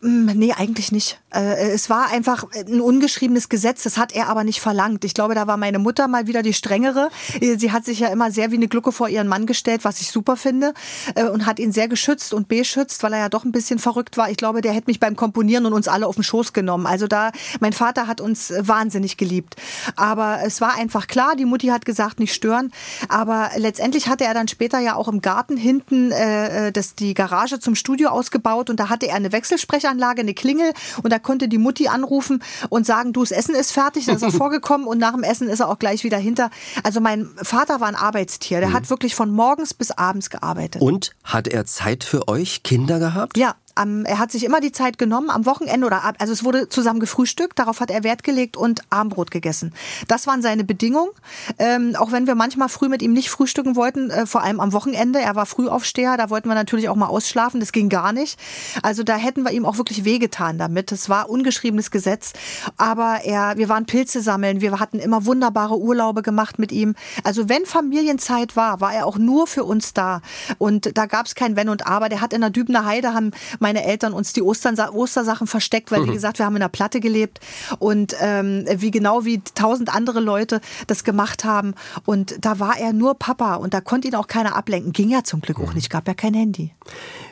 Mm, 0.03 0.27
Nee, 0.35 0.53
eigentlich 0.53 0.93
nicht. 0.93 1.21
Äh, 1.33 1.71
Es 1.73 1.89
war 1.89 2.11
einfach 2.11 2.45
ein 2.55 2.81
ungeschriebenes 2.83 3.49
Gesetz, 3.49 3.83
das 3.85 3.97
hat 3.97 4.13
er 4.13 4.29
aber 4.29 4.45
nicht 4.45 4.61
verlangt. 4.61 5.05
Ich 5.05 5.15
glaube, 5.15 5.35
da 5.35 5.47
war 5.47 5.57
meine 5.57 5.79
Mutter 5.79 6.07
mal 6.07 6.27
wieder 6.27 6.43
die 6.43 6.53
strengere. 6.53 7.09
Äh, 7.41 7.57
Sie 7.57 7.73
hat 7.73 7.85
sich 7.87 8.01
ja 8.01 8.09
immer 8.09 8.31
sehr 8.31 8.51
wie 8.51 8.57
eine 8.57 8.69
Glucke 8.69 8.93
vor 8.93 9.09
ihren 9.09 9.27
Mann 9.27 9.47
gestellt, 9.47 9.85
was 9.85 10.01
ich 10.03 10.11
super 10.11 10.37
finde, 10.37 10.75
äh, 11.15 11.25
und 11.25 11.47
hat 11.47 11.59
ihn 11.59 11.73
sehr 11.73 11.89
geschützt 11.89 12.35
und 12.35 12.47
beschützt, 12.49 13.03
weil 13.03 13.15
er 13.15 13.21
ja 13.21 13.29
doch 13.31 13.45
ein 13.45 13.53
bisschen 13.53 13.79
verrückt 13.79 14.17
war. 14.19 14.31
Ich 14.31 14.37
glaube, 14.37 14.61
der 14.61 14.73
hätte 14.73 14.89
mich 14.89 15.01
beim 15.01 15.17
Komponieren 15.17 15.65
und 15.65 15.73
uns 15.73 15.89
alle 15.89 16.07
auf 16.07 16.17
den 16.17 16.25
Schoß 16.25 16.53
genommen. 16.53 16.87
Also 16.87 17.07
da, 17.07 17.33
mein 17.61 17.73
Vater 17.73 18.07
hat 18.07 18.21
uns 18.21 18.53
wahnsinnig 18.59 19.17
geliebt. 19.17 19.57
Aber 19.97 20.41
es 20.45 20.61
war 20.61 20.75
einfach 20.77 21.07
klar, 21.07 21.37
die 21.37 21.47
Mutti 21.47 21.69
hat 21.69 21.87
gesagt, 21.87 22.21
nicht 22.21 22.35
stören. 22.35 22.71
Aber 23.09 23.51
letztendlich 23.57 24.09
hatte 24.09 24.25
er 24.25 24.35
dann 24.35 24.49
später 24.49 24.79
ja 24.79 24.95
auch 24.95 25.09
im 25.09 25.23
Garten 25.23 25.57
hinten 25.57 26.13
äh, 26.13 26.71
das, 26.73 26.95
die 26.95 27.15
Garage 27.15 27.61
zum 27.61 27.75
Studio 27.75 28.11
ausgebaut 28.11 28.69
und 28.69 28.79
da 28.79 28.91
hatte 28.91 29.07
er 29.09 29.17
eine 29.17 29.33
Wechselsprecher 29.33 29.86
Sprechanlage 29.87 30.21
eine 30.21 30.35
Klingel 30.35 30.73
und 31.03 31.13
da 31.13 31.19
konnte 31.19 31.49
die 31.49 31.59
Mutti 31.59 31.89
anrufen 31.89 32.43
und 32.69 32.87
sagen, 32.87 33.13
du, 33.13 33.21
das 33.21 33.31
Essen 33.31 33.55
ist 33.55 33.73
fertig. 33.73 34.07
Dann 34.07 34.17
ist 34.17 34.23
er 34.23 34.33
vorgekommen 34.33 34.87
und 34.87 34.99
nach 34.99 35.13
dem 35.13 35.23
Essen 35.23 35.49
ist 35.49 35.61
er 35.61 35.69
auch 35.69 35.79
gleich 35.79 36.05
wieder 36.05 36.19
hinter. 36.19 36.51
Also 36.83 37.01
mein 37.01 37.29
Vater 37.43 37.81
war 37.81 37.89
ein 37.89 37.95
Arbeitstier. 37.95 38.61
Der 38.61 38.73
hat 38.73 38.91
wirklich 38.91 39.15
von 39.15 39.31
morgens 39.31 39.75
bis 39.75 39.91
abends 39.91 40.31
gearbeitet. 40.31 40.83
Und 40.83 41.13
hat 41.25 41.49
er 41.49 41.67
Zeit 41.67 42.05
für 42.05 42.29
euch 42.29 42.63
Kinder 42.63 42.99
gehabt? 42.99 43.37
Ja, 43.37 43.55
am, 43.77 44.05
er 44.05 44.19
hat 44.19 44.33
sich 44.33 44.45
immer 44.45 44.61
die 44.61 44.73
Zeit 44.73 44.99
genommen, 44.99 45.31
am 45.31 45.47
Wochenende 45.47 45.87
oder 45.87 46.05
ab, 46.05 46.17
also 46.19 46.33
es 46.33 46.45
wurde 46.45 46.69
zusammen 46.69 47.01
gefrühstückt, 47.01 47.59
darauf 47.59 47.81
hat 47.81 47.91
er 47.91 48.05
Wert 48.05 48.25
gelegt 48.25 48.57
und 48.57 48.83
Abendbrot 48.91 49.31
gegessen. 49.31 49.73
Das 50.09 50.27
waren 50.27 50.43
seine 50.43 50.65
Bedingungen. 50.65 51.11
Ähm, 51.59 51.95
auch 51.97 52.13
wenn 52.13 52.27
wir 52.27 52.35
manchmal 52.35 52.69
früh 52.69 52.89
mit 52.89 53.03
ihm 53.03 53.13
nicht 53.13 53.31
frühstücken 53.31 53.77
wollten, 53.77 54.11
äh, 54.11 54.27
vor 54.27 54.43
allem 54.43 54.61
am 54.61 54.73
Wochenende. 54.73 55.21
Er 55.21 55.35
war 55.37 55.47
Frühaufsteher, 55.47 56.17
da 56.17 56.31
wollten 56.31 56.49
wir 56.49 56.55
natürlich 56.55 56.89
auch 56.89 56.97
mal 56.97 57.07
ausschlafen, 57.07 57.61
das 57.61 57.73
ging 57.73 57.89
gar 57.89 58.13
nicht. 58.13 58.39
Also 58.83 59.03
da 59.03 59.17
hätten 59.17 59.43
wir 59.43 59.53
ihm 59.53 59.65
auch 59.65 59.79
wirklich 59.79 60.05
wehgetan 60.05 60.59
damit. 60.59 60.93
Das 60.93 61.09
war 61.09 61.29
ungeschriebenes 61.29 61.91
Gesetz. 61.91 62.33
Aber 62.77 63.21
er, 63.25 63.57
wir 63.57 63.69
waren 63.69 63.87
Pilze 63.87 64.21
sammeln, 64.21 64.61
wir 64.61 64.79
hatten 64.81 64.99
immer 64.99 65.27
wunderbare 65.27 65.79
Urlaube 65.79 66.23
gemacht 66.23 66.59
mit 66.59 66.73
ihm. 66.73 66.95
Also 67.25 67.49
wenn 67.49 67.67
Familienzeit 67.67 68.57
war, 68.57 68.81
war 68.81 68.95
er 68.95 69.07
auch 69.07 69.19
nur 69.19 69.47
für 69.47 69.65
uns 69.65 69.95
da. 69.95 70.23
Und 70.59 70.97
da 70.97 71.07
gab 71.07 71.27
es 71.27 71.35
kein 71.35 71.57
Wenn 71.57 71.69
und 71.69 71.87
Aber. 71.87 72.09
Der 72.09 72.21
hat 72.21 72.33
in 72.33 72.41
der 72.41 72.51
Dübener 72.51 72.85
Heide, 72.85 73.15
haben 73.15 73.33
meine 73.67 73.85
Eltern 73.85 74.13
uns 74.13 74.33
die 74.33 74.43
Ostern, 74.43 74.79
Ostersachen 74.79 75.49
versteckt, 75.49 75.91
weil, 75.91 76.07
wie 76.07 76.13
gesagt, 76.21 76.39
wir 76.39 76.47
haben 76.47 76.55
in 76.55 76.63
einer 76.63 76.69
Platte 76.69 77.01
gelebt 77.01 77.41
und 77.81 78.15
ähm, 78.21 78.65
wie 78.77 78.93
genau 78.93 79.25
wie 79.25 79.41
tausend 79.57 79.93
andere 79.93 80.21
Leute 80.21 80.61
das 80.87 81.03
gemacht 81.03 81.45
haben. 81.45 81.75
Und 82.05 82.37
da 82.41 82.61
war 82.61 82.79
er 82.79 82.93
nur 82.93 83.19
Papa 83.19 83.57
und 83.57 83.75
da 83.75 83.81
konnte 83.81 84.07
ihn 84.07 84.15
auch 84.15 84.29
keiner 84.29 84.55
ablenken. 84.55 84.93
Ging 84.93 85.11
ja 85.11 85.25
zum 85.25 85.41
Glück 85.41 85.59
auch 85.59 85.75
nicht, 85.75 85.91
gab 85.91 86.07
ja 86.07 86.15
kein 86.15 86.35
Handy. 86.35 86.71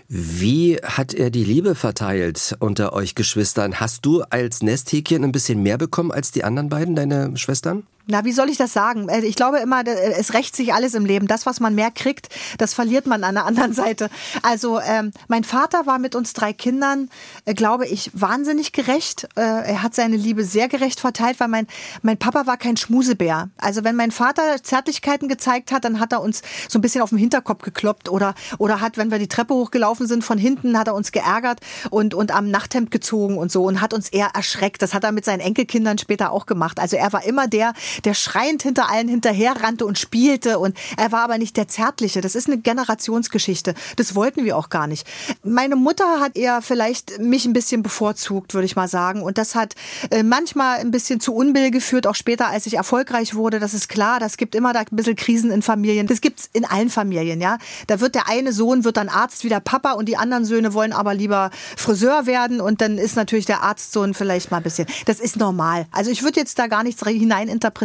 Wie 0.09 0.77
hat 0.83 1.15
er 1.15 1.31
die 1.31 1.45
Liebe 1.45 1.77
verteilt 1.77 2.57
unter 2.59 2.93
euch 2.95 3.15
Geschwistern? 3.15 3.79
Hast 3.79 4.05
du 4.05 4.23
als 4.23 4.61
Nesthäkchen 4.61 5.23
ein 5.23 5.33
bisschen 5.33 5.63
mehr 5.63 5.79
bekommen 5.79 6.11
als 6.11 6.33
die 6.33 6.43
anderen 6.43 6.69
beiden, 6.69 6.97
deine 6.97 7.37
Schwestern? 7.37 7.85
Na, 8.07 8.25
wie 8.25 8.33
soll 8.33 8.51
ich 8.51 8.59
das 8.59 8.73
sagen? 8.73 9.09
Äh, 9.09 9.21
Ich 9.25 9.37
glaube 9.37 9.59
immer, 9.59 9.87
äh, 9.87 10.13
es 10.19 10.35
rächt 10.35 10.55
sich 10.55 10.75
alles 10.75 10.95
im 10.95 11.07
Leben. 11.07 11.27
Das, 11.27 11.47
was 11.47 11.61
man 11.61 11.75
mehr 11.75 11.91
kriegt, 11.91 12.29
das 12.59 12.75
verliert 12.75 13.07
man 13.07 13.25
an 13.25 13.35
der 13.35 13.47
anderen 13.47 13.73
Seite. 13.85 14.11
Also 14.43 14.81
ähm, 14.81 15.13
mein 15.29 15.45
Vater 15.45 15.87
war 15.87 15.99
mit 15.99 16.15
uns 16.15 16.35
drei 16.35 16.53
Kindern, 16.53 17.09
äh, 17.47 17.55
glaube 17.55 17.87
ich, 17.87 18.11
wahnsinnig 18.13 18.73
gerecht. 18.73 19.29
Äh, 19.37 19.41
er 19.41 19.83
hat 19.83 19.95
seine 19.95 20.17
Liebe 20.17 20.45
sehr 20.45 20.69
gerecht 20.69 21.01
verteilt, 21.01 21.41
weil 21.41 21.49
mein, 21.49 21.67
mein 22.03 22.19
Papa 22.19 22.47
war 22.47 22.57
kein 22.57 22.77
Schmusebär. 22.77 23.49
Also 23.57 23.85
wenn 23.85 23.97
mein 23.97 24.11
Vater 24.11 24.63
Zärtlichkeiten 24.63 25.29
gezeigt 25.29 25.73
hat, 25.73 25.85
dann 25.85 25.99
hat 25.99 26.13
er 26.13 26.21
uns 26.21 26.43
so 26.69 26.79
ein 26.79 26.83
bisschen 26.83 27.01
auf 27.01 27.09
den 27.11 27.19
Hinterkopf 27.19 27.63
gekloppt 27.63 28.09
oder, 28.11 28.35
oder 28.59 28.81
hat, 28.81 28.99
wenn 28.99 29.11
wir 29.11 29.19
die 29.19 29.29
Treppe 29.29 29.55
hochgelaufen 29.55 30.07
sind, 30.07 30.25
von 30.25 30.37
hinten 30.37 30.79
hat 30.79 30.89
er 30.89 30.95
uns 30.95 31.13
geärgert 31.13 31.61
und, 31.91 32.13
und 32.15 32.35
am 32.35 32.51
Nachthemd 32.51 32.91
gezogen 32.91 33.39
und 33.39 33.51
so 33.51 33.65
und 33.65 33.81
hat 33.81 33.95
uns 33.95 34.11
eher 34.11 34.31
erschreckt. 34.35 34.83
Das 34.83 34.93
hat 34.93 35.05
er 35.05 35.13
mit 35.13 35.25
seinen 35.25 35.41
Enkelkindern 35.41 35.97
später 35.97 36.33
auch 36.33 36.45
gemacht. 36.47 36.79
Also 36.81 36.97
er 36.97 37.13
war 37.13 37.25
immer 37.25 37.47
der, 37.47 37.73
der 38.05 38.15
schreiend 38.15 38.63
hinter 38.63 38.91
allen 38.91 39.09
hinterher 39.09 39.63
rannte 39.63 39.87
und 39.87 39.99
spielte 39.99 40.59
und 40.59 40.77
er 40.97 41.13
war 41.13 41.23
aber 41.23 41.39
nicht 41.39 41.57
der 41.57 41.69
Zärtliche. 41.69 42.21
Das 42.21 42.35
ist 42.35 42.49
eine 42.49 42.59
Generationsgeschichte. 42.59 43.75
Das 43.97 44.15
wollten 44.15 44.45
wir 44.45 44.57
auch 44.57 44.69
gar 44.69 44.87
nicht. 44.87 45.07
Meine 45.43 45.77
Mutter 45.77 46.21
hat 46.21 46.37
eher 46.37 46.63
vielleicht 46.63 47.19
mich 47.21 47.45
ein 47.45 47.53
bisschen 47.53 47.83
bevorzugt, 47.83 48.55
würde 48.55 48.67
ich 48.67 48.77
mal 48.77 48.89
sagen. 48.89 49.23
Und 49.23 49.39
das 49.39 49.55
hat 49.55 49.75
äh, 50.11 50.23
manchmal 50.23 50.79
ein 50.79 50.91
bisschen 50.91 51.21
zu 51.21 51.35
Unbill 51.35 51.71
geführt, 51.71 52.07
auch 52.07 52.15
später, 52.15 52.49
als 52.49 52.67
ich 52.67 52.75
erfolgreich 52.75 53.35
wurde. 53.35 53.61
Das 53.61 53.75
ist 53.75 53.89
klar, 53.89 54.21
das 54.21 54.37
gibt 54.37 54.55
immer 54.55 54.73
da 54.73 54.81
ein 54.81 54.87
bisschen 54.91 55.17
Krisen 55.17 55.51
in 55.51 55.63
Familien. 55.63 56.07
Das 56.07 56.21
gibt's 56.21 56.49
in 56.53 56.65
allen 56.65 56.91
Familien, 56.91 57.41
ja. 57.41 57.59
Da 57.87 58.01
wird 58.01 58.15
der 58.15 58.29
eine 58.29 58.53
Sohn 58.53 58.85
wird 58.85 58.97
dann 58.97 59.09
Arzt 59.09 59.45
wie 59.45 59.49
der 59.49 59.61
Papa 59.61 59.93
und 59.93 60.09
die 60.09 60.17
anderen 60.17 60.45
Söhne 60.45 60.75
wollen 60.75 60.93
aber 60.93 61.15
lieber 61.15 61.51
Friseur 61.77 62.27
werden 62.27 62.61
und 62.61 62.81
dann 62.81 62.99
ist 62.99 63.17
natürlich 63.17 63.47
der 63.47 63.63
Arztsohn 63.63 64.15
vielleicht 64.15 64.51
mal 64.51 64.59
ein 64.59 64.63
bisschen. 64.63 64.87
Das 65.07 65.21
ist 65.21 65.37
normal. 65.37 65.87
Also 65.91 66.11
ich 66.11 66.23
würde 66.23 66.41
jetzt 66.41 66.59
da 66.59 66.67
gar 66.67 66.83
nichts 66.83 67.03
hineininterpretieren. 67.05 67.84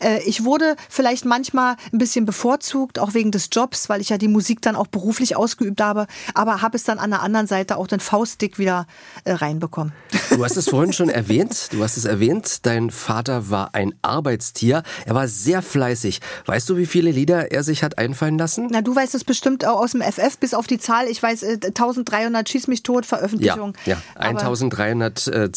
Äh, 0.00 0.22
ich 0.24 0.44
wurde 0.44 0.76
vielleicht 0.88 1.24
manchmal 1.24 1.76
ein 1.92 1.98
bisschen 1.98 2.24
bevorzugt, 2.26 2.98
auch 2.98 3.14
wegen 3.14 3.30
des 3.30 3.48
Jobs, 3.52 3.88
weil 3.88 4.00
ich 4.00 4.08
ja 4.08 4.18
die 4.18 4.28
Musik 4.28 4.62
dann 4.62 4.76
auch 4.76 4.86
beruflich 4.86 5.36
ausgeübt 5.36 5.80
habe, 5.80 6.06
aber 6.34 6.62
habe 6.62 6.76
es 6.76 6.84
dann 6.84 6.98
an 6.98 7.10
der 7.10 7.22
anderen 7.22 7.46
Seite 7.46 7.76
auch 7.76 7.86
den 7.86 8.00
Faustdick 8.00 8.58
wieder 8.58 8.86
äh, 9.24 9.32
reinbekommen. 9.32 9.92
Du 10.30 10.44
hast 10.44 10.56
es 10.56 10.68
vorhin 10.68 10.92
schon 10.92 11.08
erwähnt, 11.08 11.68
du 11.72 11.82
hast 11.82 11.96
es 11.96 12.04
erwähnt, 12.04 12.66
dein 12.66 12.90
Vater 12.90 13.50
war 13.50 13.74
ein 13.74 13.94
Arbeitstier, 14.02 14.82
er 15.04 15.14
war 15.14 15.28
sehr 15.28 15.62
fleißig. 15.62 16.20
Weißt 16.46 16.68
du, 16.68 16.76
wie 16.76 16.86
viele 16.86 17.10
Lieder 17.10 17.52
er 17.52 17.62
sich 17.62 17.82
hat 17.82 17.98
einfallen 17.98 18.38
lassen? 18.38 18.68
Na, 18.70 18.82
du 18.82 18.94
weißt 18.94 19.14
es 19.14 19.24
bestimmt 19.24 19.64
auch 19.64 19.80
aus 19.80 19.92
dem 19.92 20.02
FF 20.02 20.38
bis 20.38 20.54
auf 20.54 20.66
die 20.66 20.78
Zahl, 20.78 21.08
ich 21.08 21.22
weiß, 21.22 21.42
äh, 21.42 21.58
1300 21.64 22.48
Schieß 22.48 22.68
mich 22.68 22.82
tot 22.82 23.06
Veröffentlichung. 23.06 23.74
Ja, 23.84 23.94
ja. 23.94 24.02
Aber 24.14 24.40
1300, 24.40 25.26
äh, 25.28 25.50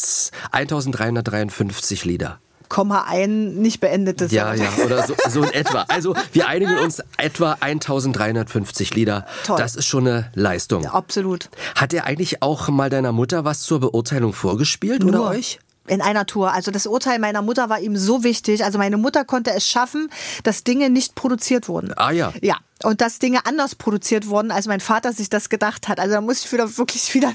1353 0.52 2.04
Lieder. 2.04 2.40
Komma 2.70 3.04
ein 3.08 3.56
nicht 3.56 3.80
beendetes. 3.80 4.32
Ja, 4.32 4.54
ja, 4.54 4.68
oder 4.84 5.06
so, 5.06 5.14
so 5.28 5.42
in 5.42 5.52
etwa. 5.52 5.84
Also 5.88 6.14
wir 6.32 6.48
einigen 6.48 6.78
uns 6.78 7.02
etwa 7.18 7.58
1350 7.60 8.94
Lieder. 8.94 9.26
Toll. 9.44 9.58
Das 9.58 9.74
ist 9.74 9.86
schon 9.86 10.06
eine 10.06 10.30
Leistung. 10.34 10.86
Absolut. 10.86 11.50
Hat 11.74 11.92
er 11.92 12.04
eigentlich 12.06 12.42
auch 12.42 12.68
mal 12.68 12.88
deiner 12.88 13.12
Mutter 13.12 13.44
was 13.44 13.62
zur 13.62 13.80
Beurteilung 13.80 14.32
vorgespielt 14.32 15.04
oder 15.04 15.18
Nur. 15.18 15.28
euch? 15.30 15.58
In 15.90 16.00
einer 16.00 16.24
Tour. 16.24 16.52
Also 16.52 16.70
das 16.70 16.86
Urteil 16.86 17.18
meiner 17.18 17.42
Mutter 17.42 17.68
war 17.68 17.80
ihm 17.80 17.96
so 17.96 18.22
wichtig. 18.22 18.64
Also 18.64 18.78
meine 18.78 18.96
Mutter 18.96 19.24
konnte 19.24 19.50
es 19.50 19.66
schaffen, 19.66 20.08
dass 20.44 20.62
Dinge 20.62 20.88
nicht 20.88 21.16
produziert 21.16 21.68
wurden. 21.68 21.92
Ah 21.96 22.12
ja. 22.12 22.32
Ja. 22.40 22.58
Und 22.84 23.00
dass 23.00 23.18
Dinge 23.18 23.44
anders 23.44 23.74
produziert 23.74 24.28
wurden, 24.28 24.52
als 24.52 24.68
mein 24.68 24.78
Vater 24.78 25.12
sich 25.12 25.30
das 25.30 25.48
gedacht 25.48 25.88
hat. 25.88 25.98
Also 25.98 26.14
da 26.14 26.20
muss 26.20 26.44
ich 26.44 26.52
wieder 26.52 26.78
wirklich 26.78 27.12
wieder, 27.12 27.32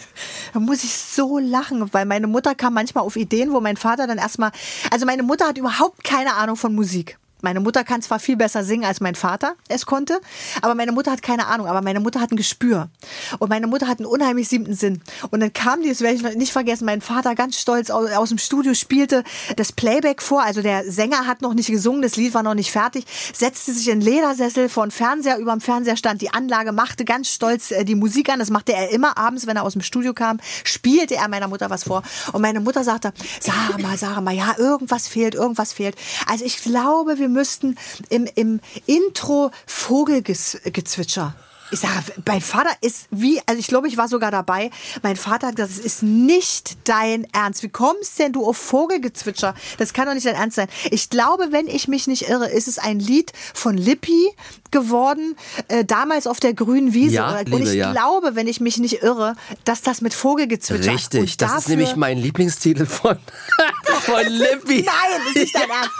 da 0.53 0.61
muss 0.61 0.85
ich 0.85 0.95
so 0.95 1.37
lachen, 1.37 1.93
weil 1.93 2.05
meine 2.05 2.27
Mutter 2.27 2.55
kam 2.55 2.73
manchmal 2.73 3.03
auf 3.03 3.17
Ideen, 3.17 3.51
wo 3.51 3.59
mein 3.59 3.75
Vater 3.75 4.07
dann 4.07 4.19
erstmal, 4.19 4.51
also 4.89 5.05
meine 5.05 5.23
Mutter 5.23 5.47
hat 5.47 5.57
überhaupt 5.57 6.05
keine 6.05 6.35
Ahnung 6.35 6.55
von 6.55 6.73
Musik. 6.73 7.19
Meine 7.45 7.59
Mutter 7.59 7.83
kann 7.83 8.01
zwar 8.01 8.17
viel 8.17 8.37
besser 8.37 8.63
singen, 8.63 8.85
als 8.85 9.01
mein 9.01 9.13
Vater 9.13 9.53
es 9.67 9.85
konnte, 9.85 10.19
aber 10.63 10.73
meine 10.73 10.91
Mutter 10.91 11.11
hat 11.11 11.21
keine 11.21 11.45
Ahnung, 11.45 11.67
aber 11.67 11.83
meine 11.83 11.99
Mutter 11.99 12.19
hat 12.19 12.31
ein 12.31 12.37
Gespür. 12.37 12.89
Und 13.37 13.49
meine 13.49 13.67
Mutter 13.67 13.87
hat 13.87 13.99
einen 13.99 14.07
unheimlich 14.07 14.47
siebten 14.47 14.73
Sinn. 14.73 15.03
Und 15.29 15.41
dann 15.41 15.53
kam 15.53 15.83
die, 15.83 15.89
das 15.89 16.01
werde 16.01 16.15
ich 16.15 16.35
nicht 16.35 16.51
vergessen, 16.51 16.85
mein 16.85 17.01
Vater 17.01 17.35
ganz 17.35 17.59
stolz 17.59 17.91
aus, 17.91 18.09
aus 18.09 18.29
dem 18.29 18.39
Studio 18.39 18.73
spielte 18.73 19.23
das 19.57 19.71
Playback 19.71 20.23
vor, 20.23 20.41
also 20.41 20.63
der 20.63 20.91
Sänger 20.91 21.27
hat 21.27 21.43
noch 21.43 21.53
nicht 21.53 21.69
gesungen, 21.69 22.01
das 22.01 22.15
Lied 22.15 22.33
war 22.33 22.41
noch 22.41 22.55
nicht 22.55 22.71
fertig, 22.71 23.05
setzte 23.31 23.73
sich 23.73 23.89
in 23.89 24.01
Ledersessel 24.01 24.67
vor 24.67 24.87
den 24.87 24.91
Fernseher, 24.91 25.37
über 25.37 25.51
dem 25.51 25.61
Fernseher 25.61 25.97
stand 25.97 26.23
die 26.23 26.33
Anlage, 26.33 26.71
machte 26.71 27.05
ganz 27.05 27.29
stolz 27.29 27.69
äh, 27.69 27.85
die 27.85 27.93
Musik 27.93 28.29
an, 28.29 28.39
das 28.39 28.49
machte 28.49 28.73
er 28.73 28.89
immer 28.89 29.19
abends, 29.19 29.45
wenn 29.45 29.55
er 29.55 29.63
aus 29.65 29.73
dem 29.73 29.83
Studio 29.83 30.15
kam, 30.15 30.39
spielte 30.63 31.15
er 31.15 31.27
meiner 31.27 31.47
Mutter 31.47 31.69
was 31.69 31.83
vor. 31.83 32.01
Und 32.33 32.41
meine 32.41 32.59
Mutter 32.59 32.83
sagte, 32.83 33.13
sag 33.39 33.79
mal, 33.79 33.95
sag 33.97 34.19
mal, 34.21 34.33
ja, 34.33 34.55
irgendwas 34.57 35.07
fehlt, 35.07 35.35
irgendwas 35.35 35.73
fehlt. 35.73 35.95
Also 36.25 36.43
ich 36.43 36.63
glaube, 36.63 37.19
wir 37.19 37.34
müssten 37.35 37.77
im, 38.09 38.27
im 38.33 38.59
Intro 38.87 39.51
Vogelgezwitscher. 39.67 41.35
Ich 41.71 41.79
sage, 41.79 41.93
mein 42.27 42.41
Vater 42.41 42.69
ist 42.81 43.07
wie, 43.09 43.41
also 43.47 43.59
ich 43.59 43.67
glaube, 43.67 43.87
ich 43.87 43.97
war 43.97 44.07
sogar 44.07 44.29
dabei. 44.29 44.69
Mein 45.01 45.15
Vater 45.15 45.47
hat 45.47 45.55
gesagt, 45.55 45.73
es 45.73 45.83
ist 45.83 46.03
nicht 46.03 46.77
dein 46.83 47.25
Ernst. 47.33 47.63
Wie 47.63 47.69
kommst 47.69 48.19
denn 48.19 48.33
du 48.33 48.45
auf 48.45 48.57
Vogelgezwitscher? 48.57 49.55
Das 49.77 49.93
kann 49.93 50.05
doch 50.05 50.13
nicht 50.13 50.27
dein 50.27 50.35
Ernst 50.35 50.57
sein. 50.57 50.67
Ich 50.91 51.09
glaube, 51.09 51.47
wenn 51.51 51.67
ich 51.67 51.87
mich 51.87 52.05
nicht 52.07 52.29
irre, 52.29 52.49
ist 52.49 52.67
es 52.67 52.77
ein 52.77 52.99
Lied 52.99 53.33
von 53.53 53.77
Lippi 53.77 54.31
geworden, 54.71 55.35
äh, 55.69 55.85
damals 55.85 56.27
auf 56.27 56.39
der 56.39 56.53
grünen 56.53 56.93
Wiese. 56.93 57.15
Ja, 57.15 57.39
und 57.39 57.49
Liebe, 57.49 57.63
ich 57.63 57.73
ja. 57.73 57.91
glaube, 57.93 58.35
wenn 58.35 58.47
ich 58.47 58.59
mich 58.59 58.77
nicht 58.77 59.01
irre, 59.01 59.35
dass 59.63 59.81
das 59.81 60.01
mit 60.01 60.13
Vogelgezwitscher 60.13 60.93
Richtig, 60.93 61.21
und 61.21 61.41
das 61.41 61.59
ist 61.59 61.69
nämlich 61.69 61.95
mein 61.95 62.17
Lieblingstitel 62.17 62.85
von, 62.85 63.17
von 64.01 64.27
Lippy. 64.27 64.83
Nein, 64.83 64.93
das 65.17 65.27
ist 65.29 65.35
nicht 65.35 65.55
dein 65.55 65.69
Ernst. 65.69 65.91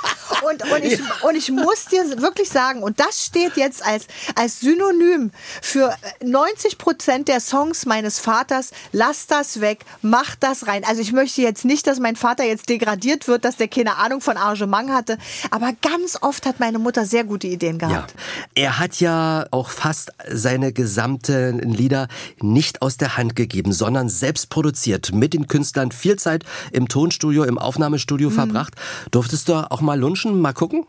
Und, 0.43 0.71
und, 0.71 0.83
ich, 0.83 0.99
und 1.23 1.35
ich 1.35 1.51
muss 1.51 1.85
dir 1.85 2.21
wirklich 2.21 2.49
sagen, 2.49 2.83
und 2.83 2.99
das 2.99 3.25
steht 3.25 3.55
jetzt 3.55 3.83
als, 3.85 4.07
als 4.35 4.59
Synonym 4.59 5.31
für 5.61 5.95
90 6.23 6.77
Prozent 6.77 7.27
der 7.27 7.39
Songs 7.39 7.85
meines 7.85 8.19
Vaters, 8.19 8.71
lass 8.91 9.27
das 9.27 9.61
weg, 9.61 9.79
mach 10.01 10.35
das 10.35 10.67
rein. 10.67 10.83
Also 10.85 11.01
ich 11.01 11.11
möchte 11.11 11.41
jetzt 11.41 11.65
nicht, 11.65 11.87
dass 11.87 11.99
mein 11.99 12.15
Vater 12.15 12.43
jetzt 12.43 12.69
degradiert 12.69 13.27
wird, 13.27 13.45
dass 13.45 13.57
der 13.57 13.67
keine 13.67 13.97
Ahnung 13.97 14.21
von 14.21 14.37
Arrangement 14.37 14.91
hatte, 14.91 15.17
aber 15.51 15.71
ganz 15.81 16.17
oft 16.21 16.45
hat 16.45 16.59
meine 16.59 16.79
Mutter 16.79 17.05
sehr 17.05 17.23
gute 17.23 17.47
Ideen 17.47 17.79
Ja. 17.79 17.87
gehabt. 17.87 18.15
Er 18.53 18.79
hat 18.79 18.99
ja 18.99 19.45
auch 19.51 19.69
fast 19.69 20.11
seine 20.31 20.73
gesamten 20.73 21.59
Lieder 21.59 22.07
nicht 22.41 22.81
aus 22.81 22.97
der 22.97 23.17
Hand 23.17 23.35
gegeben, 23.35 23.73
sondern 23.73 24.09
selbst 24.09 24.49
produziert, 24.49 25.13
mit 25.13 25.33
den 25.33 25.47
Künstlern 25.47 25.91
viel 25.91 26.17
Zeit 26.17 26.43
im 26.71 26.87
Tonstudio, 26.87 27.43
im 27.43 27.57
Aufnahmestudio 27.57 28.29
Mhm. 28.29 28.33
verbracht. 28.33 28.73
Durftest 29.11 29.49
du 29.49 29.55
auch 29.71 29.81
mal 29.81 29.99
lunchen, 29.99 30.39
mal 30.41 30.53
gucken? 30.53 30.85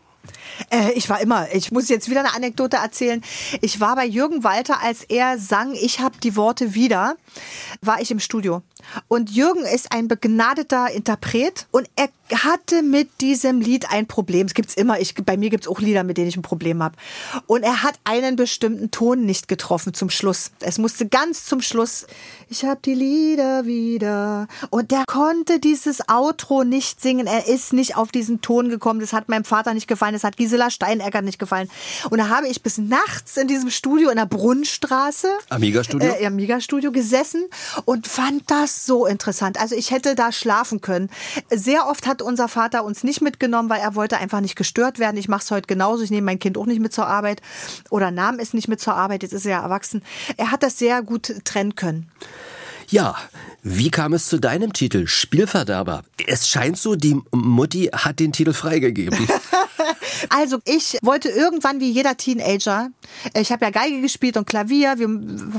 Äh, 0.69 0.91
ich 0.93 1.09
war 1.09 1.21
immer, 1.21 1.47
ich 1.53 1.71
muss 1.71 1.89
jetzt 1.89 2.09
wieder 2.09 2.21
eine 2.21 2.33
Anekdote 2.33 2.77
erzählen. 2.77 3.21
Ich 3.61 3.79
war 3.79 3.95
bei 3.95 4.05
Jürgen 4.05 4.43
Walter, 4.43 4.81
als 4.81 5.03
er 5.03 5.37
sang, 5.37 5.73
ich 5.73 5.99
habe 5.99 6.17
die 6.21 6.35
Worte 6.35 6.73
wieder, 6.73 7.15
war 7.81 8.01
ich 8.01 8.11
im 8.11 8.19
Studio. 8.19 8.61
Und 9.07 9.31
Jürgen 9.31 9.65
ist 9.65 9.91
ein 9.91 10.07
begnadeter 10.07 10.91
Interpret 10.91 11.67
und 11.71 11.89
er 11.95 12.09
hatte 12.43 12.83
mit 12.83 13.21
diesem 13.21 13.61
Lied 13.61 13.89
ein 13.89 14.05
Problem. 14.05 14.47
Es 14.47 14.53
gibt's 14.53 14.73
immer. 14.73 14.99
Ich, 14.99 15.15
bei 15.15 15.37
mir 15.37 15.49
gibt's 15.49 15.67
auch 15.67 15.79
Lieder, 15.79 16.03
mit 16.03 16.17
denen 16.17 16.27
ich 16.27 16.37
ein 16.37 16.41
Problem 16.41 16.83
habe. 16.83 16.95
Und 17.45 17.63
er 17.63 17.83
hat 17.83 17.95
einen 18.03 18.35
bestimmten 18.35 18.91
Ton 18.91 19.25
nicht 19.25 19.47
getroffen 19.47 19.93
zum 19.93 20.09
Schluss. 20.09 20.51
Es 20.59 20.77
musste 20.77 21.07
ganz 21.07 21.45
zum 21.45 21.61
Schluss. 21.61 22.05
Ich 22.49 22.65
habe 22.65 22.79
die 22.83 22.93
Lieder 22.93 23.65
wieder. 23.65 24.47
Und 24.69 24.91
der 24.91 25.03
konnte 25.07 25.59
dieses 25.59 26.09
Outro 26.09 26.63
nicht 26.63 27.01
singen. 27.01 27.27
Er 27.27 27.47
ist 27.47 27.73
nicht 27.73 27.95
auf 27.95 28.11
diesen 28.11 28.41
Ton 28.41 28.69
gekommen. 28.69 28.99
Das 28.99 29.13
hat 29.13 29.29
meinem 29.29 29.45
Vater 29.45 29.73
nicht 29.73 29.87
gefallen. 29.87 30.13
Das 30.13 30.23
hat 30.23 30.36
Gisela 30.37 30.71
Steinegger 30.71 31.21
nicht 31.21 31.39
gefallen. 31.39 31.69
Und 32.09 32.19
da 32.19 32.29
habe 32.29 32.47
ich 32.47 32.63
bis 32.63 32.77
nachts 32.77 33.35
in 33.37 33.47
diesem 33.47 33.69
Studio 33.69 34.09
in 34.09 34.15
der 34.15 34.25
Brunnenstraße, 34.25 35.27
Amiga 35.49 35.83
Studio, 35.83 36.09
äh, 36.09 36.25
Amiga 36.25 36.61
Studio 36.61 36.91
gesessen 36.91 37.45
und 37.85 38.07
fand 38.07 38.49
das 38.49 38.85
so 38.85 39.05
interessant. 39.05 39.59
Also 39.59 39.75
ich 39.75 39.91
hätte 39.91 40.15
da 40.15 40.31
schlafen 40.31 40.81
können. 40.81 41.09
Sehr 41.49 41.87
oft 41.87 42.07
hat 42.07 42.21
unser 42.21 42.47
Vater 42.47 42.85
uns 42.85 43.03
nicht 43.03 43.21
mitgenommen, 43.21 43.69
weil 43.69 43.81
er 43.81 43.95
wollte 43.95 44.17
einfach 44.17 44.39
nicht 44.39 44.55
gestört 44.55 44.99
werden. 44.99 45.17
Ich 45.17 45.27
mache 45.27 45.43
es 45.43 45.51
heute 45.51 45.67
genauso. 45.67 46.03
Ich 46.03 46.11
nehme 46.11 46.25
mein 46.25 46.39
Kind 46.39 46.57
auch 46.57 46.65
nicht 46.65 46.79
mit 46.79 46.93
zur 46.93 47.07
Arbeit 47.07 47.41
oder 47.89 48.11
nahm 48.11 48.39
es 48.39 48.53
nicht 48.53 48.67
mit 48.67 48.79
zur 48.79 48.95
Arbeit. 48.95 49.23
Jetzt 49.23 49.33
ist 49.33 49.45
er 49.45 49.51
ja 49.51 49.63
erwachsen. 49.63 50.03
Er 50.37 50.51
hat 50.51 50.63
das 50.63 50.77
sehr 50.77 51.01
gut 51.01 51.33
trennen 51.43 51.75
können. 51.75 52.09
Ja, 52.89 53.15
wie 53.63 53.91
kam 53.91 54.13
es 54.13 54.27
zu 54.27 54.39
deinem 54.39 54.71
Titel 54.71 55.07
Spielverderber? 55.07 56.03
Es 56.25 56.47
scheint 56.47 56.77
so, 56.77 56.95
die 56.95 57.19
Mutti 57.31 57.89
hat 57.91 58.19
den 58.19 58.31
Titel 58.31 58.53
freigegeben. 58.53 59.27
Also 60.29 60.59
ich 60.65 60.97
wollte 61.01 61.29
irgendwann 61.29 61.79
wie 61.79 61.91
jeder 61.91 62.17
Teenager, 62.17 62.89
ich 63.35 63.51
habe 63.51 63.65
ja 63.65 63.71
Geige 63.71 64.01
gespielt 64.01 64.37
und 64.37 64.45
Klavier, 64.45 64.97
wir 64.97 65.07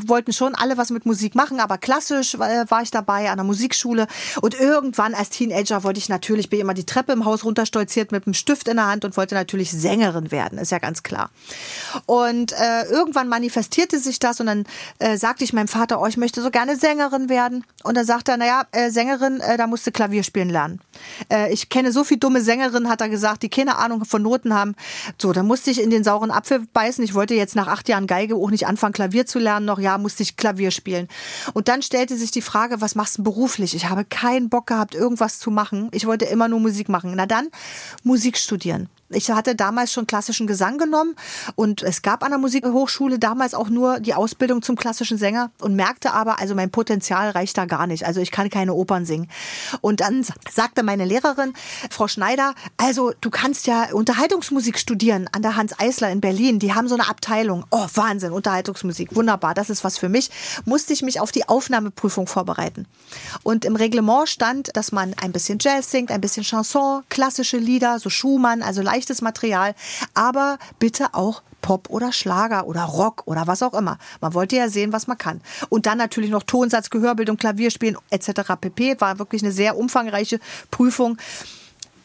wollten 0.09 0.33
schon 0.33 0.55
alle 0.55 0.77
was 0.77 0.91
mit 0.91 1.07
Musik 1.07 1.35
machen, 1.35 1.61
aber 1.61 1.79
klassisch 1.79 2.39
war 2.39 2.83
ich 2.83 2.91
dabei 2.91 3.31
an 3.31 3.37
der 3.37 3.45
Musikschule 3.45 4.07
und 4.41 4.59
irgendwann 4.59 5.15
als 5.15 5.31
Teenager 5.31 5.85
wollte 5.85 5.99
ich 5.99 6.09
natürlich, 6.09 6.51
bin 6.51 6.61
immer 6.61 6.75
die 6.75 6.85
Treppe 6.85 7.13
im 7.13 7.25
Haus 7.25 7.45
runterstolziert 7.45 8.13
mit 8.13 8.27
einem 8.27 8.35
Stift 8.35 8.69
in 8.69 8.77
der 8.77 8.87
Hand 8.87 9.05
und 9.05 9.17
wollte 9.17 9.35
natürlich 9.35 9.71
Sängerin 9.71 10.31
werden, 10.31 10.59
ist 10.59 10.73
ja 10.73 10.79
ganz 10.79 11.03
klar. 11.03 11.31
Und 12.07 12.53
äh, 12.53 12.85
irgendwann 12.91 13.29
manifestierte 13.29 13.99
sich 13.99 14.19
das 14.19 14.41
und 14.41 14.47
dann 14.47 14.65
äh, 14.99 15.17
sagte 15.17 15.45
ich 15.45 15.53
meinem 15.53 15.69
Vater, 15.69 16.01
oh, 16.01 16.07
ich 16.07 16.17
möchte 16.17 16.43
so 16.43 16.51
gerne 16.51 16.77
Sängerin 16.77 17.29
werden 17.29 17.65
und 17.85 17.97
dann 17.97 18.05
sagte 18.05 18.33
er, 18.33 18.37
naja, 18.37 18.63
äh, 18.73 18.91
Sängerin, 18.91 19.41
äh, 19.41 19.57
da 19.57 19.67
musst 19.67 19.87
du 19.87 19.93
Klavier 19.93 20.23
spielen 20.23 20.51
lernen. 20.51 20.81
Äh, 21.33 21.53
ich 21.53 21.69
kenne 21.69 21.93
so 21.93 22.05
viel 22.05 22.19
dumme 22.19 22.41
Sängerinnen, 22.41 22.89
hat 22.89 23.01
er 23.01 23.09
gesagt, 23.09 23.43
die 23.43 23.49
keine 23.49 23.77
Ahnung 23.79 24.05
von 24.05 24.18
Noten 24.19 24.55
haben. 24.55 24.75
So, 25.21 25.33
dann 25.33 25.47
musste 25.47 25.71
ich 25.71 25.83
in 25.83 25.91
den 25.91 26.05
sauren 26.05 26.31
Apfel 26.31 26.67
beißen. 26.73 27.05
Ich 27.05 27.15
wollte 27.15 27.35
jetzt 27.35 27.57
nach 27.57 27.69
acht 27.69 27.89
Jahren 27.89 28.07
Geige 28.07 28.37
auch 28.37 28.51
nicht 28.51 28.67
anfangen, 28.67 28.93
Klavier 28.93 29.27
zu 29.27 29.39
lernen. 29.39 29.67
Noch 29.67 29.79
ja, 29.79 29.99
musste 29.99 30.23
ich 30.23 30.37
Klavier 30.37 30.71
spielen. 30.71 31.09
Und 31.55 31.69
dann 31.69 31.83
stellte 31.83 32.17
sich 32.17 32.31
die 32.31 32.43
Frage, 32.43 32.81
was 32.81 32.95
machst 32.95 33.19
du 33.19 33.23
beruflich? 33.23 33.75
Ich 33.75 33.89
habe 33.89 34.05
keinen 34.05 34.49
Bock 34.49 34.67
gehabt, 34.67 34.95
irgendwas 34.95 35.39
zu 35.39 35.51
machen. 35.51 35.89
Ich 35.93 36.07
wollte 36.07 36.25
immer 36.27 36.49
nur 36.49 36.61
Musik 36.61 36.89
machen. 36.89 37.13
Na 37.15 37.27
dann, 37.27 37.49
Musik 38.03 38.39
studieren. 38.39 38.89
Ich 39.11 39.31
hatte 39.31 39.55
damals 39.55 39.93
schon 39.93 40.07
klassischen 40.07 40.47
Gesang 40.47 40.77
genommen 40.77 41.17
und 41.55 41.83
es 41.83 42.03
gab 42.03 42.23
an 42.23 42.31
der 42.31 42.39
Musikhochschule 42.39 43.19
damals 43.19 43.55
auch 43.55 43.71
nur 43.71 44.01
die 44.01 44.13
Ausbildung 44.13 44.61
zum 44.61 44.77
klassischen 44.77 45.17
Sänger 45.17 45.51
und 45.61 45.75
merkte 45.75 46.13
aber, 46.13 46.39
also 46.41 46.55
mein 46.55 46.71
Potenzial 46.71 47.31
reicht 47.31 47.57
da 47.57 47.65
gar 47.65 47.87
nicht. 47.87 48.05
Also 48.05 48.21
ich 48.21 48.31
kann 48.31 48.51
keine 48.51 48.75
Opern 48.75 49.07
singen. 49.07 49.29
Und 49.81 50.01
dann 50.01 50.27
sagte 50.51 50.83
meine 50.83 51.07
Lehrerin, 51.07 51.55
Frau 51.91 52.07
Schneider, 52.07 52.55
also 52.77 53.13
du 53.21 53.31
kannst 53.31 53.67
ja 53.67 53.93
Unterhaltungsmusik 53.93 54.79
studieren 54.79 55.29
an 55.33 55.41
der 55.41 55.57
Hans 55.57 55.79
Eisler 55.79 56.11
in 56.11 56.21
Berlin. 56.21 56.59
Die 56.59 56.75
haben 56.75 56.89
so 56.89 56.95
eine 56.95 57.09
Abteilung. 57.09 57.65
Oh, 57.71 57.87
Wahnsinn, 57.95 58.33
Unterhaltungsmusik. 58.33 59.15
Wunderbar, 59.17 59.55
das 59.55 59.71
ist 59.71 59.85
was 59.85 59.97
für 59.97 60.11
mich. 60.11 60.31
Musste 60.67 60.93
ich 60.93 61.03
mich 61.03 61.19
auf 61.21 61.33
die 61.33 61.49
Aufnahmeprüfung 61.49 62.27
vorbereiten. 62.27 62.87
Und 63.43 63.65
im 63.65 63.77
Reglement 63.77 64.29
stand, 64.29 64.77
dass 64.77 64.93
man 64.93 65.15
ein 65.15 65.33
bisschen 65.33 65.59
Jazz 65.61 65.91
singt, 65.91 66.11
ein 66.11 66.21
bisschen 66.21 66.45
Chanson, 66.45 67.03
klassische 67.09 67.57
Lieder, 67.57 67.99
so 67.99 68.11
Schumann, 68.11 68.63
also 68.63 68.83
leichtes 68.99 69.23
Material, 69.23 69.75
aber 70.15 70.59
bitte 70.79 71.15
auch 71.15 71.43
Pop 71.61 71.89
oder 71.91 72.13
Schlager 72.13 72.67
oder 72.67 72.83
Rock 72.83 73.23
oder 73.27 73.47
was 73.47 73.63
auch 73.63 73.75
immer. 73.75 73.99
Man 74.21 74.35
wollte 74.35 74.57
ja 74.57 74.69
sehen, 74.69 74.93
was 74.93 75.07
man 75.07 75.19
kann. 75.19 75.41
Und 75.69 75.87
dann 75.87 75.99
natürlich 75.99 76.31
noch 76.31 76.43
Tonsatz, 76.43 76.91
Gehörbildung, 76.91 77.37
Klavierspielen 77.37 77.97
etc. 78.11 78.53
pp. 78.61 79.01
War 79.01 79.19
wirklich 79.19 79.43
eine 79.43 79.53
sehr 79.53 79.77
umfangreiche 79.77 80.41
Prüfung. 80.71 81.19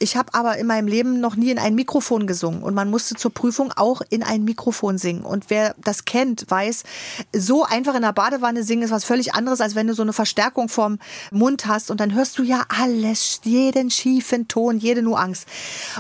Ich 0.04 0.18
habe 0.18 0.34
aber 0.34 0.58
in 0.58 0.68
meinem 0.68 0.90
Leben 0.90 1.22
noch 1.22 1.38
nie 1.38 1.50
in 1.50 1.58
ein 1.58 1.76
Mikrofon 1.76 2.28
gesungen 2.28 2.62
und 2.62 2.74
man 2.74 2.90
musste 2.90 3.16
zur 3.16 3.34
Prüfung 3.34 3.72
auch 3.74 4.02
in 4.10 4.22
ein 4.22 4.44
Mikrofon 4.44 4.98
singen. 4.98 5.22
Und 5.22 5.50
wer 5.50 5.76
das 5.82 6.04
kennt, 6.04 6.44
weiß, 6.52 6.84
so 7.34 7.64
einfach 7.64 7.96
in 7.96 8.02
der 8.02 8.12
Badewanne 8.12 8.64
singen 8.64 8.84
ist 8.84 8.92
was 8.92 9.06
völlig 9.06 9.34
anderes, 9.34 9.62
als 9.62 9.76
wenn 9.76 9.88
du 9.88 9.94
so 9.94 10.02
eine 10.02 10.12
Verstärkung 10.12 10.68
vom 10.68 11.00
Mund 11.32 11.68
hast 11.68 11.90
und 11.90 12.02
dann 12.02 12.14
hörst 12.14 12.38
du 12.38 12.44
ja 12.44 12.66
alles, 12.68 13.40
jeden 13.46 13.90
schiefen 13.90 14.50
Ton, 14.50 14.78
jede 14.78 15.02
Nuance. 15.02 15.46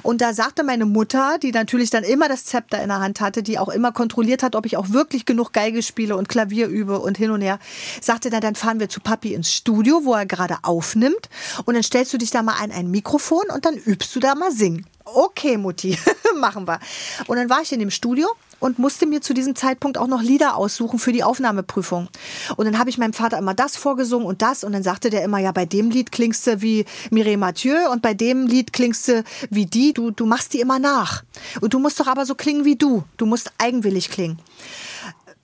Und 0.01 0.19
da 0.19 0.33
sagte 0.33 0.65
meine 0.65 0.85
Mutter, 0.85 1.37
die 1.41 1.53
natürlich 1.53 1.89
dann 1.89 2.03
immer 2.03 2.27
das 2.27 2.43
Zepter 2.43 2.83
in 2.83 2.89
der 2.89 2.99
Hand 2.99 3.21
hatte, 3.21 3.41
die 3.41 3.57
auch 3.57 3.69
immer 3.69 3.93
kontrolliert 3.93 4.43
hat, 4.43 4.57
ob 4.57 4.65
ich 4.65 4.75
auch 4.75 4.89
wirklich 4.89 5.25
genug 5.25 5.53
Geige 5.53 5.81
spiele 5.81 6.17
und 6.17 6.27
Klavier 6.27 6.67
übe 6.67 6.99
und 6.99 7.17
hin 7.17 7.31
und 7.31 7.39
her, 7.39 7.57
sagte, 8.01 8.27
na 8.33 8.41
dann 8.41 8.55
fahren 8.55 8.81
wir 8.81 8.89
zu 8.89 8.99
Papi 8.99 9.33
ins 9.33 9.53
Studio, 9.53 10.01
wo 10.03 10.13
er 10.13 10.25
gerade 10.25 10.57
aufnimmt 10.63 11.29
und 11.63 11.75
dann 11.75 11.83
stellst 11.83 12.11
du 12.11 12.17
dich 12.17 12.31
da 12.31 12.43
mal 12.43 12.61
an 12.61 12.73
ein 12.73 12.91
Mikrofon 12.91 13.45
und 13.49 13.63
dann 13.63 13.75
übst 13.75 13.92
du 13.95 14.19
da 14.19 14.35
mal 14.35 14.51
singen. 14.51 14.85
Okay, 15.05 15.57
Mutti, 15.57 15.97
machen 16.39 16.67
wir. 16.67 16.79
Und 17.27 17.37
dann 17.37 17.49
war 17.49 17.61
ich 17.61 17.71
in 17.73 17.79
dem 17.79 17.91
Studio 17.91 18.27
und 18.59 18.79
musste 18.79 19.05
mir 19.05 19.19
zu 19.19 19.33
diesem 19.33 19.55
Zeitpunkt 19.55 19.97
auch 19.97 20.07
noch 20.07 20.21
Lieder 20.21 20.55
aussuchen 20.55 20.97
für 20.97 21.11
die 21.11 21.23
Aufnahmeprüfung. 21.23 22.07
Und 22.55 22.65
dann 22.65 22.79
habe 22.79 22.89
ich 22.89 22.97
meinem 22.97 23.11
Vater 23.11 23.37
immer 23.37 23.53
das 23.53 23.75
vorgesungen 23.75 24.25
und 24.25 24.41
das 24.41 24.63
und 24.63 24.71
dann 24.71 24.83
sagte 24.83 25.09
der 25.09 25.23
immer, 25.23 25.39
ja, 25.39 25.51
bei 25.51 25.65
dem 25.65 25.89
Lied 25.89 26.13
klingst 26.13 26.47
du 26.47 26.61
wie 26.61 26.85
Mireille 27.11 27.37
Mathieu 27.37 27.91
und 27.91 28.01
bei 28.01 28.13
dem 28.13 28.47
Lied 28.47 28.71
klingst 28.71 29.09
du 29.09 29.23
wie 29.49 29.65
die, 29.65 29.93
du, 29.93 30.11
du 30.11 30.25
machst 30.25 30.53
die 30.53 30.61
immer 30.61 30.79
nach. 30.79 31.23
Und 31.59 31.73
du 31.73 31.79
musst 31.79 31.99
doch 31.99 32.07
aber 32.07 32.25
so 32.25 32.35
klingen 32.35 32.63
wie 32.63 32.77
du. 32.77 33.03
Du 33.17 33.25
musst 33.25 33.51
eigenwillig 33.57 34.09
klingen. 34.09 34.39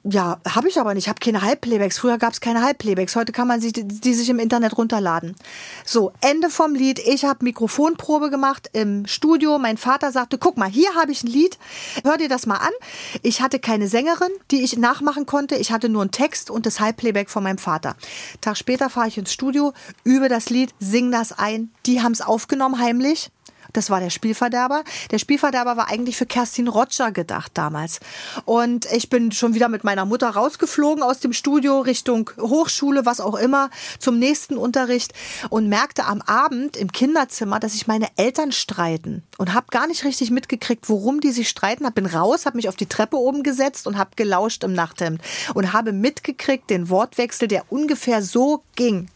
Ja, 0.03 0.39
habe 0.47 0.69
ich 0.69 0.79
aber 0.79 0.93
nicht. 0.93 1.05
Ich 1.05 1.09
habe 1.09 1.19
keine 1.19 1.41
Halbplaybacks. 1.41 1.99
Früher 1.99 2.17
gab 2.17 2.31
es 2.31 2.39
keine 2.39 2.63
Halbplaybacks. 2.63 3.17
Heute 3.17 3.33
kann 3.33 3.49
man 3.49 3.59
sich 3.59 3.73
die, 3.73 3.85
die 3.85 4.13
sich 4.13 4.29
im 4.29 4.39
Internet 4.39 4.77
runterladen. 4.77 5.35
So, 5.83 6.13
Ende 6.21 6.49
vom 6.49 6.73
Lied. 6.73 6.99
Ich 6.99 7.25
habe 7.25 7.43
Mikrofonprobe 7.43 8.29
gemacht 8.29 8.69
im 8.71 9.05
Studio. 9.07 9.59
Mein 9.59 9.75
Vater 9.75 10.13
sagte, 10.13 10.37
guck 10.37 10.55
mal, 10.55 10.69
hier 10.69 10.95
habe 10.95 11.11
ich 11.11 11.23
ein 11.23 11.27
Lied. 11.27 11.57
Hör 12.05 12.15
dir 12.15 12.29
das 12.29 12.45
mal 12.45 12.57
an. 12.57 12.71
Ich 13.23 13.41
hatte 13.41 13.59
keine 13.59 13.89
Sängerin, 13.89 14.31
die 14.51 14.63
ich 14.63 14.77
nachmachen 14.77 15.25
konnte. 15.25 15.55
Ich 15.55 15.73
hatte 15.73 15.89
nur 15.89 16.03
einen 16.03 16.11
Text 16.11 16.49
und 16.49 16.65
das 16.65 16.79
Halbplayback 16.79 17.29
von 17.29 17.43
meinem 17.43 17.57
Vater. 17.57 17.97
Tag 18.39 18.55
später 18.55 18.89
fahre 18.89 19.09
ich 19.09 19.17
ins 19.17 19.33
Studio, 19.33 19.73
übe 20.05 20.29
das 20.29 20.49
Lied, 20.49 20.73
sing 20.79 21.11
das 21.11 21.37
ein. 21.37 21.71
Die 21.85 22.01
haben 22.01 22.13
es 22.13 22.21
aufgenommen 22.21 22.79
heimlich. 22.79 23.31
Das 23.73 23.89
war 23.89 23.99
der 23.99 24.09
Spielverderber. 24.09 24.83
Der 25.11 25.19
Spielverderber 25.19 25.77
war 25.77 25.89
eigentlich 25.89 26.17
für 26.17 26.25
Kerstin 26.25 26.67
Roger 26.67 27.11
gedacht 27.11 27.51
damals. 27.53 27.99
Und 28.45 28.85
ich 28.91 29.09
bin 29.09 29.31
schon 29.31 29.53
wieder 29.53 29.69
mit 29.69 29.83
meiner 29.83 30.05
Mutter 30.05 30.29
rausgeflogen 30.29 31.03
aus 31.03 31.19
dem 31.19 31.33
Studio 31.33 31.81
Richtung 31.81 32.31
Hochschule, 32.39 33.05
was 33.05 33.21
auch 33.21 33.35
immer, 33.35 33.69
zum 33.99 34.17
nächsten 34.17 34.57
Unterricht 34.57 35.13
und 35.49 35.69
merkte 35.69 36.05
am 36.05 36.21
Abend 36.21 36.75
im 36.75 36.91
Kinderzimmer, 36.91 37.59
dass 37.59 37.73
sich 37.73 37.87
meine 37.87 38.07
Eltern 38.17 38.51
streiten 38.51 39.23
und 39.37 39.53
habe 39.53 39.67
gar 39.69 39.87
nicht 39.87 40.03
richtig 40.03 40.31
mitgekriegt, 40.31 40.89
worum 40.89 41.21
die 41.21 41.31
sich 41.31 41.49
streiten. 41.49 41.85
Hab 41.85 41.95
bin 41.99 42.05
raus, 42.05 42.45
habe 42.45 42.55
mich 42.55 42.69
auf 42.69 42.75
die 42.77 42.85
Treppe 42.85 43.17
oben 43.17 43.43
gesetzt 43.43 43.85
und 43.85 43.97
habe 43.97 44.11
gelauscht 44.15 44.63
im 44.63 44.73
Nachthemd 44.73 45.21
und 45.53 45.73
habe 45.73 45.91
mitgekriegt 45.91 46.69
den 46.69 46.89
Wortwechsel, 46.89 47.47
der 47.47 47.65
ungefähr 47.69 48.21
so 48.21 48.63
ging 48.75 49.09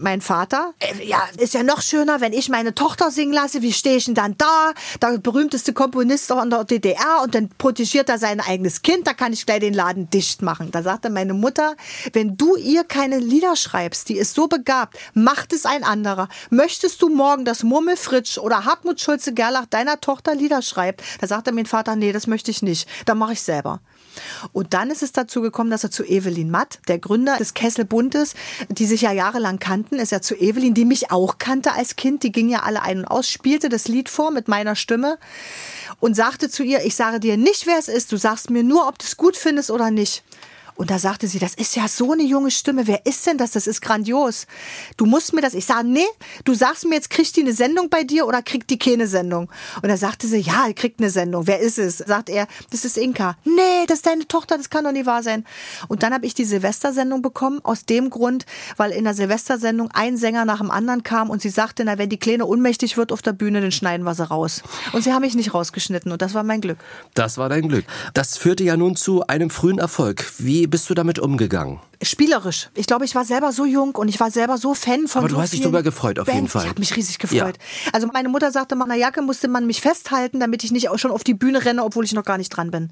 mein 0.00 0.20
Vater, 0.20 0.74
äh, 0.78 1.04
ja, 1.04 1.20
ist 1.38 1.54
ja 1.54 1.64
noch 1.64 1.82
schöner, 1.82 2.20
wenn 2.20 2.32
ich 2.32 2.48
meine 2.48 2.72
Tochter 2.72 3.10
singen 3.10 3.32
lasse. 3.32 3.62
Wie 3.62 3.72
stehe 3.72 3.96
ich 3.96 4.04
denn 4.04 4.14
dann 4.14 4.36
da? 4.38 4.72
Der 5.02 5.18
berühmteste 5.18 5.72
Komponist 5.72 6.30
in 6.30 6.50
der 6.50 6.62
DDR 6.62 7.22
und 7.24 7.34
dann 7.34 7.48
protegiert 7.48 8.08
er 8.08 8.18
sein 8.18 8.40
eigenes 8.40 8.82
Kind, 8.82 9.08
da 9.08 9.12
kann 9.12 9.32
ich 9.32 9.44
gleich 9.44 9.58
den 9.58 9.74
Laden 9.74 10.08
dicht 10.08 10.40
machen. 10.40 10.70
Da 10.70 10.84
sagte 10.84 11.10
meine 11.10 11.34
Mutter, 11.34 11.74
wenn 12.12 12.36
du 12.36 12.54
ihr 12.54 12.84
keine 12.84 13.18
Lieder 13.18 13.56
schreibst, 13.56 14.08
die 14.08 14.18
ist 14.18 14.34
so 14.34 14.46
begabt, 14.46 14.96
macht 15.14 15.52
es 15.52 15.66
ein 15.66 15.82
anderer. 15.82 16.28
Möchtest 16.48 17.02
du 17.02 17.08
morgen, 17.08 17.44
dass 17.44 17.64
Murmel 17.64 17.96
Fritsch 17.96 18.38
oder 18.38 18.64
Hartmut 18.64 19.00
Schulze-Gerlach 19.00 19.66
deiner 19.66 20.00
Tochter 20.00 20.36
Lieder 20.36 20.62
schreibt? 20.62 21.02
Da 21.20 21.26
sagte 21.26 21.50
mein 21.50 21.66
Vater, 21.66 21.96
nee, 21.96 22.12
das 22.12 22.28
möchte 22.28 22.52
ich 22.52 22.62
nicht. 22.62 22.88
Da 23.04 23.16
mache 23.16 23.32
ich 23.32 23.42
selber. 23.42 23.80
Und 24.52 24.74
dann 24.74 24.90
ist 24.90 25.02
es 25.02 25.12
dazu 25.12 25.40
gekommen, 25.40 25.70
dass 25.70 25.84
er 25.84 25.90
zu 25.90 26.04
Evelyn 26.04 26.50
Matt, 26.50 26.78
der 26.88 26.98
Gründer 26.98 27.36
des 27.36 27.54
Kesselbundes, 27.54 28.34
die 28.68 28.86
sich 28.86 29.02
ja 29.02 29.12
jahrelang 29.12 29.58
kannten, 29.58 29.96
ist 29.96 30.12
er 30.12 30.22
zu 30.22 30.34
Evelyn, 30.34 30.74
die 30.74 30.84
mich 30.84 31.10
auch 31.10 31.38
kannte 31.38 31.72
als 31.72 31.96
Kind, 31.96 32.22
die 32.22 32.32
ging 32.32 32.48
ja 32.48 32.62
alle 32.62 32.82
ein 32.82 32.98
und 32.98 33.04
aus, 33.06 33.28
spielte 33.28 33.68
das 33.68 33.88
Lied 33.88 34.08
vor 34.08 34.30
mit 34.30 34.48
meiner 34.48 34.76
Stimme 34.76 35.18
und 36.00 36.14
sagte 36.14 36.48
zu 36.48 36.62
ihr, 36.62 36.84
ich 36.84 36.94
sage 36.94 37.20
dir 37.20 37.36
nicht, 37.36 37.66
wer 37.66 37.78
es 37.78 37.88
ist, 37.88 38.12
du 38.12 38.16
sagst 38.16 38.50
mir 38.50 38.62
nur, 38.62 38.88
ob 38.88 38.98
du 38.98 39.04
es 39.04 39.16
gut 39.16 39.36
findest 39.36 39.70
oder 39.70 39.90
nicht. 39.90 40.22
Und 40.78 40.92
da 40.92 41.00
sagte 41.00 41.26
sie, 41.26 41.40
das 41.40 41.54
ist 41.54 41.74
ja 41.74 41.88
so 41.88 42.12
eine 42.12 42.22
junge 42.22 42.52
Stimme. 42.52 42.86
Wer 42.86 43.04
ist 43.04 43.26
denn 43.26 43.36
das? 43.36 43.50
Das 43.50 43.66
ist 43.66 43.82
grandios. 43.82 44.46
Du 44.96 45.06
musst 45.06 45.32
mir 45.32 45.40
das. 45.40 45.54
Ich 45.54 45.66
sage, 45.66 45.88
nee, 45.88 46.06
du 46.44 46.54
sagst 46.54 46.86
mir 46.86 46.94
jetzt, 46.94 47.10
kriegt 47.10 47.34
die 47.34 47.40
eine 47.40 47.52
Sendung 47.52 47.90
bei 47.90 48.04
dir 48.04 48.28
oder 48.28 48.42
kriegt 48.42 48.70
die 48.70 48.78
keine 48.78 49.08
Sendung? 49.08 49.50
Und 49.82 49.88
da 49.88 49.96
sagte 49.96 50.28
sie, 50.28 50.38
ja, 50.38 50.68
die 50.68 50.74
kriegt 50.74 51.00
eine 51.00 51.10
Sendung. 51.10 51.48
Wer 51.48 51.58
ist 51.58 51.80
es? 51.80 51.98
Sagt 51.98 52.30
er, 52.30 52.46
das 52.70 52.84
ist 52.84 52.96
Inka. 52.96 53.36
Nee, 53.44 53.86
das 53.88 53.98
ist 53.98 54.06
deine 54.06 54.28
Tochter, 54.28 54.56
das 54.56 54.70
kann 54.70 54.84
doch 54.84 54.92
nicht 54.92 55.06
wahr 55.06 55.24
sein. 55.24 55.44
Und 55.88 56.04
dann 56.04 56.14
habe 56.14 56.24
ich 56.26 56.34
die 56.34 56.44
Silvestersendung 56.44 57.22
bekommen, 57.22 57.58
aus 57.64 57.84
dem 57.84 58.08
Grund, 58.08 58.46
weil 58.76 58.92
in 58.92 59.02
der 59.02 59.14
Silvestersendung 59.14 59.90
ein 59.94 60.16
Sänger 60.16 60.44
nach 60.44 60.58
dem 60.58 60.70
anderen 60.70 61.02
kam 61.02 61.28
und 61.28 61.42
sie 61.42 61.50
sagte, 61.50 61.84
na, 61.84 61.98
wenn 61.98 62.08
die 62.08 62.20
Kleine 62.20 62.46
unmächtig 62.46 62.96
wird 62.96 63.10
auf 63.10 63.20
der 63.20 63.32
Bühne, 63.32 63.60
dann 63.60 63.72
schneiden 63.72 64.04
wir 64.04 64.14
sie 64.14 64.28
raus. 64.28 64.62
Und 64.92 65.02
sie 65.02 65.12
haben 65.12 65.22
mich 65.22 65.34
nicht 65.34 65.54
rausgeschnitten 65.54 66.12
und 66.12 66.22
das 66.22 66.34
war 66.34 66.44
mein 66.44 66.60
Glück. 66.60 66.78
Das 67.14 67.36
war 67.36 67.48
dein 67.48 67.66
Glück. 67.66 67.84
Das 68.14 68.38
führte 68.38 68.62
ja 68.62 68.76
nun 68.76 68.94
zu 68.94 69.26
einem 69.26 69.50
frühen 69.50 69.78
Erfolg. 69.78 70.24
Wie 70.38 70.67
bist 70.68 70.88
du 70.90 70.94
damit 70.94 71.18
umgegangen? 71.18 71.80
Spielerisch. 72.00 72.70
Ich 72.74 72.86
glaube, 72.86 73.04
ich 73.04 73.14
war 73.14 73.24
selber 73.24 73.52
so 73.52 73.64
jung 73.64 73.96
und 73.96 74.08
ich 74.08 74.20
war 74.20 74.30
selber 74.30 74.56
so 74.56 74.74
Fan 74.74 75.08
von 75.08 75.20
Aber 75.20 75.28
du 75.28 75.34
so 75.34 75.40
hast 75.40 75.52
dich 75.52 75.62
drüber 75.62 75.82
gefreut, 75.82 76.18
auf 76.18 76.26
Bands. 76.26 76.36
jeden 76.36 76.48
Fall. 76.48 76.62
Ich 76.62 76.68
habe 76.68 76.80
mich 76.80 76.94
riesig 76.94 77.18
gefreut. 77.18 77.56
Also 77.92 78.06
meine 78.12 78.28
Mutter 78.28 78.52
sagte, 78.52 78.76
nach 78.76 78.84
einer 78.86 78.94
Jacke 78.94 79.20
musste 79.22 79.48
man 79.48 79.66
mich 79.66 79.80
festhalten, 79.80 80.38
damit 80.38 80.62
ich 80.62 80.70
nicht 80.70 80.90
auch 80.90 80.98
schon 80.98 81.10
auf 81.10 81.24
die 81.24 81.34
Bühne 81.34 81.64
renne, 81.64 81.82
obwohl 81.82 82.04
ich 82.04 82.12
noch 82.12 82.24
gar 82.24 82.38
nicht 82.38 82.50
dran 82.50 82.70
bin. 82.70 82.90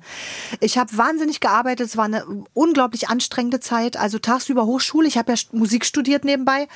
Ich 0.61 0.77
habe 0.79 0.97
wahnsinnig 0.97 1.41
gearbeitet. 1.41 1.87
Es 1.87 1.97
war 1.97 2.07
eine 2.07 2.25
unglaublich 2.53 3.09
anstrengende 3.09 3.61
Zeit. 3.61 3.97
Also 3.97 4.19
tagsüber 4.19 4.67
Hochschule. 4.67 5.07
Ich 5.07 5.19
habe 5.19 5.33
ja 5.33 5.39
Musik 5.53 5.85
studiert 5.85 6.25
nebenbei. 6.25 6.67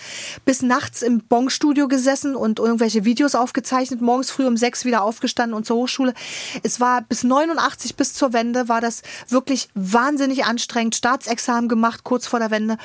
Bis 0.45 0.63
nachts 0.63 1.03
im 1.03 1.21
Bong-Studio 1.21 1.89
gesessen 1.89 2.37
und 2.37 2.59
irgendwelche 2.61 3.05
Videos 3.05 3.35
aufgezeichnet. 3.35 4.03
Morgens 4.03 4.31
früh 4.31 4.47
um 4.47 4.57
sechs 4.57 4.85
wieder 4.85 5.03
aufgestanden 5.03 5.57
und 5.57 5.67
zur 5.67 5.77
Hochschule. 5.77 6.15
Es 6.63 6.79
war 6.79 7.03
bis 7.03 7.25
89, 7.25 7.97
bis 7.97 8.15
zur 8.15 8.33
Wende, 8.33 8.69
war 8.69 8.81
das 8.81 9.03
wirklich 9.29 9.69
wahnsinnig 9.75 10.45
anstrengend. 10.45 10.90
Staatsexamen 10.95 11.69
gemacht, 11.69 12.05
kurz 12.05 12.27
vor 12.27 12.39
der 12.39 12.51
Wende. 12.51 12.77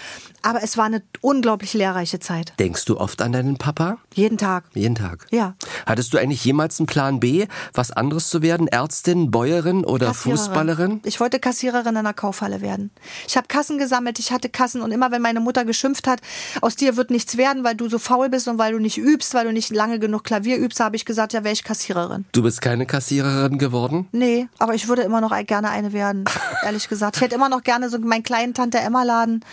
Aber 0.41 0.63
es 0.63 0.77
war 0.77 0.85
eine 0.85 1.01
unglaublich 1.21 1.73
lehrreiche 1.73 2.19
Zeit. 2.19 2.53
Denkst 2.59 2.85
du 2.85 2.97
oft 2.99 3.21
an 3.21 3.31
deinen 3.31 3.57
Papa? 3.57 3.97
Jeden 4.13 4.37
Tag. 4.37 4.65
Jeden 4.73 4.95
Tag. 4.95 5.25
Ja. 5.31 5.55
Hattest 5.85 6.13
du 6.13 6.17
eigentlich 6.17 6.43
jemals 6.45 6.79
einen 6.79 6.87
Plan 6.87 7.19
B, 7.19 7.47
was 7.73 7.91
anderes 7.91 8.29
zu 8.29 8.41
werden? 8.41 8.67
Ärztin, 8.67 9.31
Bäuerin 9.31 9.83
oder 9.83 10.07
Kassiererin. 10.07 10.37
Fußballerin? 10.37 11.01
Ich 11.03 11.19
wollte 11.19 11.39
Kassiererin 11.39 11.87
in 11.87 11.97
einer 11.97 12.13
Kaufhalle 12.13 12.61
werden. 12.61 12.91
Ich 13.27 13.37
habe 13.37 13.47
Kassen 13.47 13.77
gesammelt, 13.77 14.19
ich 14.19 14.31
hatte 14.31 14.49
Kassen 14.49 14.81
und 14.81 14.91
immer 14.91 15.11
wenn 15.11 15.21
meine 15.21 15.39
Mutter 15.39 15.65
geschimpft 15.65 16.07
hat, 16.07 16.21
aus 16.61 16.75
dir 16.75 16.97
wird 16.97 17.09
nichts 17.09 17.37
werden, 17.37 17.63
weil 17.63 17.75
du 17.75 17.89
so 17.89 17.99
faul 17.99 18.29
bist 18.29 18.47
und 18.47 18.57
weil 18.57 18.73
du 18.73 18.79
nicht 18.79 18.97
übst, 18.97 19.33
weil 19.33 19.45
du 19.45 19.53
nicht 19.53 19.71
lange 19.71 19.99
genug 19.99 20.23
Klavier 20.23 20.57
übst, 20.57 20.79
habe 20.79 20.95
ich 20.95 21.05
gesagt, 21.05 21.33
ja, 21.33 21.43
wäre 21.43 21.53
ich 21.53 21.63
Kassiererin. 21.63 22.25
Du 22.31 22.43
bist 22.43 22.61
keine 22.61 22.85
Kassiererin 22.85 23.57
geworden? 23.57 24.07
Nee, 24.11 24.47
aber 24.59 24.75
ich 24.75 24.87
würde 24.87 25.01
immer 25.03 25.21
noch 25.21 25.35
gerne 25.45 25.69
eine 25.69 25.93
werden, 25.93 26.25
ehrlich 26.63 26.89
gesagt. 26.89 27.15
Ich 27.17 27.21
hätte 27.21 27.35
immer 27.35 27.49
noch 27.49 27.63
gerne 27.63 27.89
so 27.89 27.94
meinen 27.99 28.23
kleinen 28.23 28.53
Tante 28.53 28.79
Emma 28.79 29.03
Laden. 29.03 29.43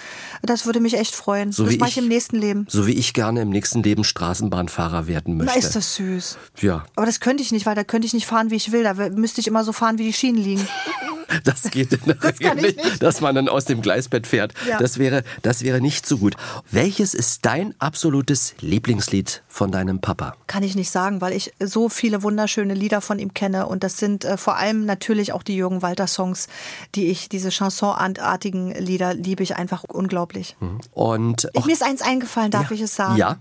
Das 0.42 0.66
würde 0.66 0.80
mich 0.80 0.94
echt 0.94 1.14
freuen. 1.14 1.52
So 1.52 1.64
das 1.64 1.72
wie 1.74 1.78
mache 1.78 1.90
ich 1.90 1.96
ich- 1.96 2.02
im 2.02 2.08
nächsten 2.08 2.36
Leben. 2.36 2.66
So 2.68 2.86
wie 2.86 2.92
ich 2.92 3.12
gerne 3.14 3.42
im 3.42 3.50
nächsten 3.50 3.82
Leben 3.82 4.04
Straßenbahnfahrer 4.04 5.06
werden 5.06 5.36
möchte. 5.36 5.52
Na, 5.54 5.58
ist 5.58 5.76
das 5.76 5.94
süß. 5.96 6.38
Ja, 6.60 6.84
Aber 6.96 7.06
das 7.06 7.20
könnte 7.20 7.42
ich 7.42 7.52
nicht, 7.52 7.66
weil 7.66 7.74
da 7.74 7.84
könnte 7.84 8.06
ich 8.06 8.14
nicht 8.14 8.26
fahren, 8.26 8.50
wie 8.50 8.56
ich 8.56 8.72
will. 8.72 8.82
Da 8.84 8.94
müsste 9.10 9.40
ich 9.40 9.46
immer 9.46 9.64
so 9.64 9.72
fahren, 9.72 9.98
wie 9.98 10.04
die 10.04 10.12
Schienen 10.12 10.38
liegen. 10.42 10.66
das 11.44 11.70
geht 11.70 11.92
in 11.92 12.00
der 12.06 12.22
Regel 12.22 12.58
ich 12.58 12.62
nicht, 12.62 12.84
nicht. 12.84 13.02
dass 13.02 13.20
man 13.20 13.34
dann 13.34 13.48
aus 13.48 13.64
dem 13.64 13.82
Gleisbett 13.82 14.26
fährt. 14.26 14.54
Ja. 14.68 14.78
Das 14.78 14.98
wäre, 14.98 15.24
das 15.42 15.62
wäre 15.62 15.80
nicht 15.80 16.06
so 16.06 16.18
gut. 16.18 16.34
Welches 16.70 17.14
ist 17.14 17.44
dein 17.44 17.74
absolutes 17.78 18.54
Lieblingslied 18.60 19.42
von 19.48 19.70
deinem 19.70 20.00
Papa? 20.00 20.34
Kann 20.46 20.62
ich 20.62 20.76
nicht 20.76 20.90
sagen, 20.90 21.20
weil 21.20 21.32
ich 21.32 21.52
so 21.60 21.88
viele 21.88 22.22
wunderschöne 22.22 22.74
Lieder 22.74 23.00
von 23.00 23.18
ihm 23.18 23.34
kenne. 23.34 23.66
Und 23.66 23.84
das 23.84 23.98
sind 23.98 24.24
äh, 24.24 24.36
vor 24.36 24.56
allem 24.56 24.84
natürlich 24.84 25.32
auch 25.32 25.42
die 25.42 25.56
Jürgen 25.56 25.82
Walter 25.82 26.06
Songs, 26.06 26.48
die 26.94 27.06
ich, 27.08 27.28
diese 27.28 27.50
Chansonartigen 27.50 28.72
Lieder 28.74 29.14
liebe 29.14 29.42
ich 29.42 29.56
einfach 29.56 29.84
unglaublich. 29.84 30.56
Und 30.92 31.48
Ich, 31.54 31.64
mir 31.64 31.72
ist 31.72 31.82
eins 31.82 32.02
eingefallen, 32.02 32.50
darf 32.50 32.70
ich 32.70 32.80
es 32.80 32.94
sagen? 32.94 33.16
Ja. 33.16 33.38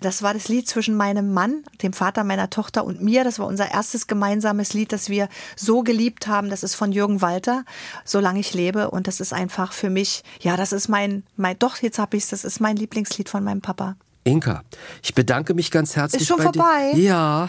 Das 0.00 0.22
war 0.22 0.34
das 0.34 0.48
Lied 0.48 0.68
zwischen 0.68 0.96
meinem 0.96 1.32
Mann, 1.32 1.64
dem 1.82 1.92
Vater 1.92 2.24
meiner 2.24 2.50
Tochter 2.50 2.84
und 2.84 3.02
mir. 3.02 3.24
Das 3.24 3.38
war 3.38 3.46
unser 3.46 3.70
erstes 3.70 4.06
gemeinsames 4.06 4.72
Lied, 4.74 4.92
das 4.92 5.08
wir 5.08 5.28
so 5.56 5.82
geliebt 5.82 6.26
haben. 6.26 6.50
Das 6.50 6.62
ist 6.62 6.74
von 6.74 6.92
Jürgen 6.92 7.20
Walter, 7.22 7.64
Solange 8.04 8.40
ich 8.40 8.54
lebe. 8.54 8.90
Und 8.90 9.06
das 9.06 9.20
ist 9.20 9.32
einfach 9.32 9.72
für 9.72 9.90
mich, 9.90 10.22
ja, 10.40 10.56
das 10.56 10.72
ist 10.72 10.88
mein, 10.88 11.22
mein 11.36 11.58
doch, 11.58 11.76
jetzt 11.78 11.98
hab 11.98 12.14
ich's, 12.14 12.28
das 12.28 12.44
ist 12.44 12.60
mein 12.60 12.76
Lieblingslied 12.76 13.28
von 13.28 13.44
meinem 13.44 13.60
Papa. 13.60 13.96
Inka, 14.24 14.62
ich 15.02 15.14
bedanke 15.14 15.52
mich 15.52 15.72
ganz 15.72 15.96
herzlich 15.96 16.22
Ist 16.22 16.28
schon 16.28 16.36
bei 16.36 16.44
vorbei? 16.44 16.92
dir. 16.94 17.02
Ja, 17.02 17.48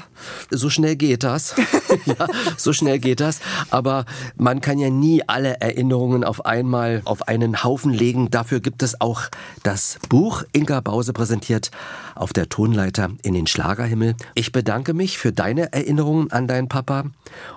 so 0.50 0.72
schnell 0.72 0.96
geht 0.96 1.24
das. 1.24 1.54
ja, 2.06 2.28
so 2.58 2.74
schnell 2.74 2.98
geht 2.98 3.20
das. 3.20 3.42
Aber 3.70 4.06
man 4.38 4.60
kann 4.60 4.80
ja 4.80 4.90
nie 4.90 5.22
alle 5.28 5.62
Erinnerungen 5.62 6.24
auf 6.24 6.46
einmal 6.48 7.04
auf 7.06 7.28
einen 7.28 7.64
Haufen 7.64 7.94
legen. 7.94 8.32
Dafür 8.32 8.60
gibt 8.60 8.82
es 8.82 9.00
auch 9.00 9.22
das 9.62 10.00
Buch 10.10 10.44
Inka 10.52 10.82
Bause 10.82 11.14
präsentiert 11.14 11.70
auf 12.16 12.34
der 12.34 12.50
Tonleiter 12.50 13.12
in 13.22 13.36
den 13.36 13.46
Schlagerhimmel. 13.46 14.16
Ich 14.34 14.52
bedanke 14.52 14.96
mich 14.96 15.20
für 15.20 15.32
deine 15.32 15.72
Erinnerungen 15.74 16.32
an 16.32 16.48
deinen 16.48 16.70
Papa 16.70 17.06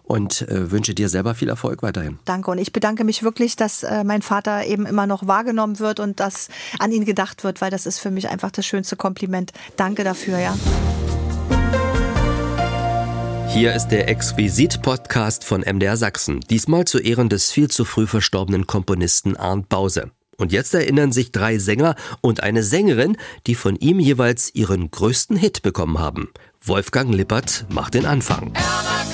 und 0.07 0.43
äh, 0.49 0.71
wünsche 0.71 0.95
dir 0.95 1.09
selber 1.09 1.35
viel 1.35 1.49
Erfolg 1.49 1.83
weiterhin. 1.83 2.19
Danke. 2.25 2.51
Und 2.51 2.59
ich 2.59 2.73
bedanke 2.73 3.05
mich 3.05 3.23
wirklich, 3.23 3.57
dass 3.57 3.83
äh, 3.83 4.05
mein 4.05 4.23
Vater 4.23 4.65
eben 4.65 4.87
immer 4.87 5.07
noch 5.07 5.27
wahrgenommen 5.27 5.79
wird 5.79 6.01
und 6.01 6.21
dass 6.21 6.49
an 6.79 6.93
ihn 6.93 7.05
gedacht 7.05 7.45
wird, 7.45 7.61
weil 7.61 7.71
das 7.71 7.87
ist 7.87 7.99
für 7.99 8.11
mich 8.11 8.29
einfach 8.29 8.51
das 8.51 8.65
schönste 8.67 8.97
Kompliment. 8.97 9.53
Danke 9.77 10.05
dafür, 10.05 10.39
ja. 10.39 10.57
Hier 13.49 13.75
ist 13.75 13.89
der 13.89 14.09
Exquisit-Podcast 14.09 15.45
von 15.45 15.63
MDR 15.63 15.97
Sachsen. 15.97 16.41
Diesmal 16.41 16.85
zu 16.85 16.99
Ehren 16.99 17.29
des 17.29 17.51
viel 17.51 17.69
zu 17.69 17.85
früh 17.85 18.07
verstorbenen 18.07 18.67
Komponisten 18.67 19.37
Arndt 19.37 19.69
Bause. 19.69 20.11
Und 20.37 20.53
jetzt 20.53 20.75
erinnern 20.75 21.13
sich 21.13 21.33
drei 21.33 21.59
Sänger 21.59 21.97
und 22.21 22.43
eine 22.43 22.63
Sängerin, 22.63 23.17
die 23.47 23.55
von 23.55 23.77
ihm 23.77 23.99
jeweils 23.99 24.55
ihren 24.55 24.91
größten 24.91 25.37
Hit 25.37 25.63
bekommen 25.63 25.99
haben. 25.99 26.29
Wolfgang 26.63 27.15
Lippert 27.15 27.65
macht 27.71 27.95
den 27.95 28.05
Anfang. 28.05 28.53
Erna 28.55 29.06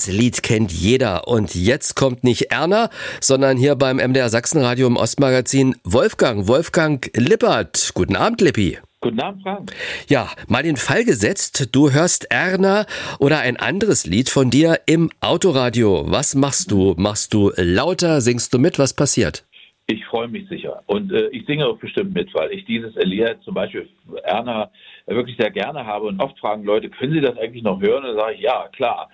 Das 0.00 0.06
Lied 0.06 0.42
kennt 0.42 0.72
jeder. 0.72 1.28
Und 1.28 1.54
jetzt 1.54 1.94
kommt 1.94 2.24
nicht 2.24 2.50
Erna, 2.50 2.88
sondern 3.20 3.58
hier 3.58 3.74
beim 3.74 3.98
MDR 3.98 4.30
Sachsenradio 4.30 4.86
im 4.86 4.96
Ostmagazin 4.96 5.76
Wolfgang, 5.84 6.48
Wolfgang 6.48 7.10
Lippert. 7.14 7.90
Guten 7.92 8.16
Abend, 8.16 8.40
Lippi. 8.40 8.78
Guten 9.02 9.20
Abend, 9.20 9.42
Frank. 9.42 9.72
Ja, 10.08 10.30
mal 10.48 10.62
den 10.62 10.78
Fall 10.78 11.04
gesetzt, 11.04 11.68
du 11.72 11.90
hörst 11.92 12.30
Erna 12.30 12.86
oder 13.18 13.40
ein 13.40 13.58
anderes 13.58 14.06
Lied 14.06 14.30
von 14.30 14.48
dir 14.48 14.80
im 14.86 15.10
Autoradio. 15.20 16.04
Was 16.06 16.34
machst 16.34 16.70
du? 16.70 16.94
Machst 16.96 17.34
du 17.34 17.52
lauter? 17.56 18.22
Singst 18.22 18.54
du 18.54 18.58
mit? 18.58 18.78
Was 18.78 18.94
passiert? 18.96 19.44
Ich 19.86 20.06
freue 20.06 20.28
mich 20.28 20.48
sicher. 20.48 20.82
Und 20.86 21.12
äh, 21.12 21.26
ich 21.28 21.44
singe 21.44 21.66
auch 21.66 21.76
bestimmt 21.76 22.14
mit, 22.14 22.32
weil 22.32 22.52
ich 22.52 22.64
dieses 22.64 22.94
Lied, 22.94 23.36
zum 23.44 23.52
Beispiel 23.52 23.86
Erna, 24.22 24.70
wirklich 25.06 25.36
sehr 25.36 25.50
gerne 25.50 25.84
habe. 25.84 26.06
Und 26.06 26.20
oft 26.20 26.38
fragen 26.38 26.64
Leute, 26.64 26.88
können 26.88 27.12
Sie 27.12 27.20
das 27.20 27.36
eigentlich 27.36 27.64
noch 27.64 27.80
hören? 27.82 28.04
Und 28.04 28.10
dann 28.10 28.16
sage 28.16 28.34
ich, 28.34 28.40
ja, 28.40 28.68
klar. 28.68 29.10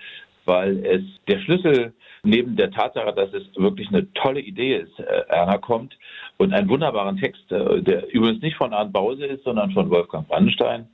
Weil 0.47 0.85
es 0.87 1.03
der 1.29 1.41
Schlüssel 1.41 1.93
neben 2.23 2.57
der 2.57 2.71
Tatsache, 2.71 3.13
dass 3.13 3.33
es 3.33 3.45
wirklich 3.57 3.89
eine 3.89 4.13
tolle 4.15 4.41
Idee 4.41 4.77
ist, 4.77 4.99
äh, 4.99 5.59
kommt 5.61 5.97
und 6.39 6.53
einen 6.53 6.69
wunderbaren 6.69 7.19
Text, 7.19 7.51
äh, 7.53 7.83
der 7.83 8.13
übrigens 8.13 8.43
nicht 8.43 8.57
von 8.57 8.73
Arndt 8.73 8.93
Bause 8.93 9.27
ist, 9.27 9.45
sondern 9.45 9.71
von 9.73 9.91
Wolfgang 9.91 10.27
Brandenstein, 10.29 10.89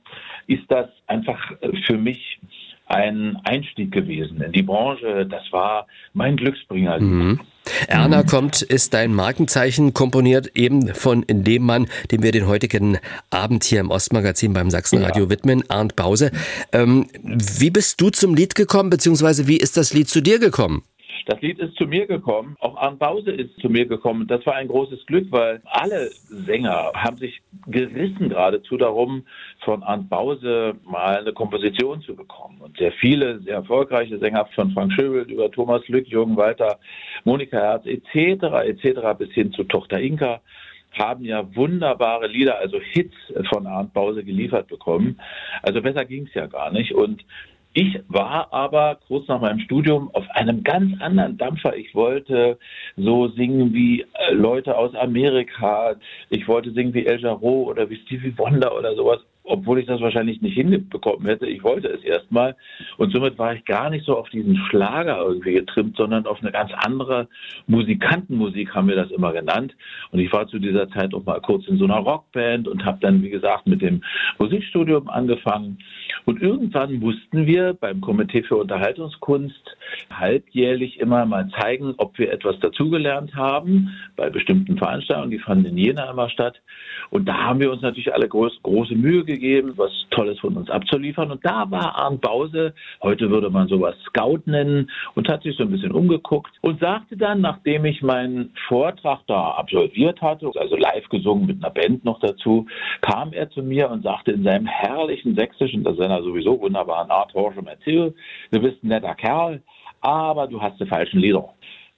ist 0.47 0.63
das 0.69 0.89
einfach 1.07 1.39
äh, 1.61 1.75
für 1.85 1.97
mich 1.97 2.39
ein 2.87 3.37
Einstieg 3.43 3.91
gewesen 3.91 4.41
in 4.41 4.51
die 4.51 4.61
Branche. 4.61 5.25
Das 5.25 5.43
war 5.51 5.87
mein 6.13 6.37
Glücksbringer. 6.37 6.99
Mhm. 6.99 7.39
Erna 7.87 8.23
kommt 8.23 8.61
ist 8.61 8.93
dein 8.93 9.13
Markenzeichen, 9.13 9.93
komponiert 9.93 10.51
eben 10.55 10.93
von 10.93 11.23
dem 11.29 11.63
Mann, 11.63 11.87
dem 12.11 12.21
wir 12.21 12.33
den 12.33 12.47
heutigen 12.47 12.97
Abend 13.29 13.63
hier 13.63 13.79
im 13.79 13.89
Ostmagazin 13.89 14.53
beim 14.53 14.69
Sachsenradio 14.69 15.23
Ja. 15.23 15.29
widmen, 15.29 15.63
Arndt 15.69 15.95
Bause. 15.95 16.31
Ähm, 16.73 17.07
wie 17.23 17.69
bist 17.69 18.01
du 18.01 18.09
zum 18.09 18.35
Lied 18.35 18.55
gekommen, 18.55 18.89
beziehungsweise 18.89 19.47
wie 19.47 19.57
ist 19.57 19.77
das 19.77 19.93
Lied 19.93 20.09
zu 20.09 20.21
dir 20.21 20.39
gekommen? 20.39 20.83
Das 21.25 21.39
Lied 21.41 21.59
ist 21.59 21.75
zu 21.77 21.85
mir 21.85 22.05
gekommen, 22.05 22.57
auch 22.59 22.75
Arndt 22.75 22.99
Bause 22.99 23.31
ist 23.31 23.57
zu 23.61 23.69
mir 23.69 23.85
gekommen. 23.85 24.27
Das 24.27 24.45
war 24.45 24.55
ein 24.55 24.67
großes 24.67 25.05
Glück, 25.05 25.27
weil 25.31 25.61
alle 25.65 26.09
Sänger 26.27 26.91
haben 26.95 27.15
sich 27.17 27.41
gerissen 27.67 28.29
geradezu 28.29 28.75
darum, 28.75 29.25
von 29.63 29.83
Arndt 29.83 30.09
Bause 30.09 30.75
mal 30.83 31.17
eine 31.17 31.31
Komposition 31.31 32.01
zu 32.01 32.15
bekommen. 32.15 32.59
Und 32.59 32.77
sehr 32.77 32.91
viele, 32.91 33.39
sehr 33.39 33.55
erfolgreiche 33.55 34.17
Sänger 34.19 34.45
von 34.53 34.71
Frank 34.71 34.91
Schöbel 34.93 35.23
über 35.31 35.49
Thomas 35.49 35.87
Lück, 35.87 36.07
Jürgen 36.07 36.35
Walter, 36.35 36.77
Monika 37.23 37.57
Herz 37.57 37.85
etc. 37.85 38.43
etc. 38.65 39.17
bis 39.17 39.31
hin 39.31 39.53
zu 39.53 39.63
Tochter 39.63 39.99
Inka 39.99 40.41
haben 40.93 41.25
ja 41.25 41.55
wunderbare 41.55 42.27
Lieder, 42.27 42.59
also 42.59 42.79
Hits 42.79 43.15
von 43.49 43.65
Arndt 43.65 43.93
Bause 43.93 44.23
geliefert 44.23 44.67
bekommen. 44.67 45.19
Also 45.63 45.81
besser 45.81 46.05
ging 46.05 46.27
es 46.27 46.33
ja 46.33 46.45
gar 46.45 46.71
nicht. 46.71 46.93
Und 46.93 47.23
ich 47.73 47.99
war 48.07 48.53
aber 48.53 48.99
kurz 49.07 49.27
nach 49.27 49.41
meinem 49.41 49.59
Studium 49.59 50.11
auf 50.13 50.25
einem 50.29 50.63
ganz 50.63 51.01
anderen 51.01 51.37
Dampfer. 51.37 51.75
Ich 51.75 51.95
wollte 51.95 52.59
so 52.95 53.29
singen 53.29 53.73
wie 53.73 54.01
äh, 54.01 54.31
Leute 54.31 54.77
aus 54.77 54.93
Amerika. 54.93 55.95
Ich 56.29 56.47
wollte 56.47 56.71
singen 56.71 56.93
wie 56.93 57.05
El 57.05 57.19
Jarreau 57.19 57.63
oder 57.63 57.89
wie 57.89 57.97
Stevie 57.97 58.37
Wonder 58.37 58.77
oder 58.77 58.95
sowas. 58.95 59.21
Obwohl 59.43 59.79
ich 59.79 59.85
das 59.85 60.01
wahrscheinlich 60.01 60.41
nicht 60.41 60.55
hinbekommen 60.55 61.27
hätte. 61.27 61.47
Ich 61.47 61.63
wollte 61.63 61.89
es 61.89 62.03
erstmal. 62.03 62.55
Und 62.97 63.11
somit 63.11 63.37
war 63.37 63.53
ich 63.53 63.65
gar 63.65 63.89
nicht 63.89 64.05
so 64.05 64.17
auf 64.17 64.29
diesen 64.29 64.55
Schlager 64.69 65.17
irgendwie 65.19 65.53
getrimmt, 65.53 65.97
sondern 65.97 66.25
auf 66.25 66.41
eine 66.41 66.51
ganz 66.51 66.71
andere 66.85 67.27
Musikantenmusik 67.67 68.73
haben 68.73 68.87
wir 68.87 68.95
das 68.95 69.11
immer 69.11 69.33
genannt. 69.33 69.75
Und 70.11 70.19
ich 70.19 70.31
war 70.31 70.47
zu 70.47 70.59
dieser 70.59 70.89
Zeit 70.89 71.13
auch 71.13 71.25
mal 71.25 71.41
kurz 71.41 71.67
in 71.67 71.77
so 71.77 71.85
einer 71.85 71.97
Rockband 71.97 72.67
und 72.67 72.85
habe 72.85 72.99
dann, 73.01 73.21
wie 73.21 73.29
gesagt, 73.29 73.67
mit 73.67 73.81
dem 73.81 74.01
Musikstudium 74.39 75.09
angefangen. 75.09 75.77
Und 76.25 76.41
irgendwann 76.41 76.99
mussten 76.99 77.45
wir 77.45 77.73
beim 77.73 77.99
Komitee 78.01 78.43
für 78.43 78.57
Unterhaltungskunst 78.57 79.77
halbjährlich 80.09 80.99
immer 80.99 81.25
mal 81.25 81.49
zeigen, 81.59 81.93
ob 81.97 82.17
wir 82.17 82.31
etwas 82.31 82.59
dazugelernt 82.59 83.35
haben 83.35 83.93
bei 84.15 84.29
bestimmten 84.29 84.77
Veranstaltungen. 84.77 85.31
Die 85.31 85.39
fanden 85.39 85.65
in 85.65 85.77
Jena 85.77 86.09
immer 86.09 86.29
statt. 86.29 86.61
Und 87.09 87.27
da 87.27 87.37
haben 87.43 87.59
wir 87.59 87.71
uns 87.71 87.81
natürlich 87.81 88.13
alle 88.13 88.27
groß, 88.27 88.61
große 88.63 88.95
Mühe 88.95 89.23
gegeben, 89.23 89.32
was 89.77 89.91
Tolles 90.11 90.39
von 90.39 90.57
uns 90.57 90.69
abzuliefern. 90.69 91.31
Und 91.31 91.45
da 91.45 91.69
war 91.69 91.95
Arndt 91.95 92.21
Bause, 92.21 92.73
heute 93.01 93.29
würde 93.29 93.49
man 93.49 93.67
sowas 93.67 93.95
Scout 94.07 94.41
nennen, 94.45 94.89
und 95.15 95.27
hat 95.29 95.43
sich 95.43 95.55
so 95.55 95.63
ein 95.63 95.71
bisschen 95.71 95.91
umgeguckt 95.91 96.51
und 96.61 96.79
sagte 96.79 97.17
dann, 97.17 97.41
nachdem 97.41 97.85
ich 97.85 98.01
meinen 98.01 98.53
Vortrag 98.67 99.21
da 99.27 99.51
absolviert 99.51 100.21
hatte, 100.21 100.51
also 100.55 100.75
live 100.75 101.07
gesungen 101.09 101.45
mit 101.45 101.63
einer 101.63 101.73
Band 101.73 102.05
noch 102.05 102.19
dazu, 102.19 102.65
kam 103.01 103.33
er 103.33 103.49
zu 103.49 103.63
mir 103.63 103.89
und 103.89 104.03
sagte 104.03 104.31
in 104.31 104.43
seinem 104.43 104.65
herrlichen 104.65 105.35
Sächsischen, 105.35 105.83
das 105.83 105.97
seiner 105.97 106.21
sowieso 106.23 106.59
wunderbaren 106.59 107.11
Art, 107.11 107.33
Horsch 107.33 107.61
Mathieu, 107.61 108.11
du 108.51 108.59
bist 108.61 108.83
ein 108.83 108.89
netter 108.89 109.15
Kerl, 109.15 109.61
aber 110.01 110.47
du 110.47 110.61
hast 110.61 110.79
die 110.79 110.85
falschen 110.85 111.19
Lieder. 111.19 111.49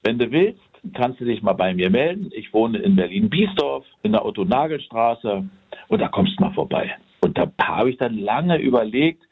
Wenn 0.03 0.19
du 0.19 0.31
willst, 0.31 0.59
kannst 0.93 1.19
du 1.19 1.25
dich 1.25 1.41
mal 1.41 1.53
bei 1.53 1.73
mir 1.73 1.89
melden. 1.89 2.29
Ich 2.33 2.53
wohne 2.53 2.77
in 2.77 2.95
Berlin-Biesdorf, 2.95 3.85
in 4.03 4.11
der 4.11 4.25
Otto-Nagelstraße 4.25 5.43
und 5.87 6.01
da 6.01 6.07
kommst 6.07 6.39
du 6.39 6.43
mal 6.43 6.53
vorbei. 6.53 6.95
Und 7.25 7.37
da 7.39 7.51
habe 7.59 7.89
ich 7.89 7.97
dann 7.97 8.17
lange 8.19 8.57
überlegt, 8.57 9.23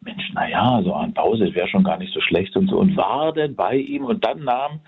Mensch, 0.00 0.32
naja, 0.34 0.82
so 0.84 0.94
ein 0.94 1.14
Pause 1.14 1.54
wäre 1.54 1.68
schon 1.68 1.84
gar 1.84 1.96
nicht 1.96 2.12
so 2.12 2.20
schlecht 2.20 2.56
und 2.56 2.68
so 2.68 2.78
und 2.78 2.96
war 2.96 3.32
denn 3.32 3.54
bei 3.54 3.76
ihm 3.76 4.04
und 4.04 4.24
dann 4.24 4.44
nahm 4.44 4.80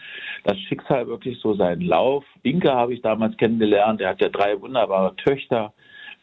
das 0.44 0.58
Schicksal 0.60 1.06
wirklich 1.06 1.38
so 1.40 1.54
seinen 1.54 1.82
Lauf. 1.82 2.24
Inke 2.42 2.72
habe 2.72 2.94
ich 2.94 3.00
damals 3.00 3.36
kennengelernt, 3.36 4.00
er 4.00 4.10
hat 4.10 4.20
ja 4.20 4.28
drei 4.28 4.60
wunderbare 4.60 5.14
Töchter. 5.16 5.72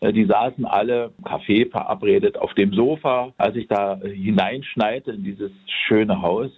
Äh, 0.01 0.11
Die 0.11 0.25
saßen 0.25 0.65
alle 0.65 1.11
Kaffee 1.23 1.65
verabredet 1.65 2.37
auf 2.37 2.53
dem 2.53 2.73
Sofa, 2.73 3.33
als 3.37 3.55
ich 3.55 3.67
da 3.67 3.97
hineinschneite 4.01 5.11
in 5.11 5.23
dieses 5.23 5.51
schöne 5.87 6.21
Haus. 6.21 6.51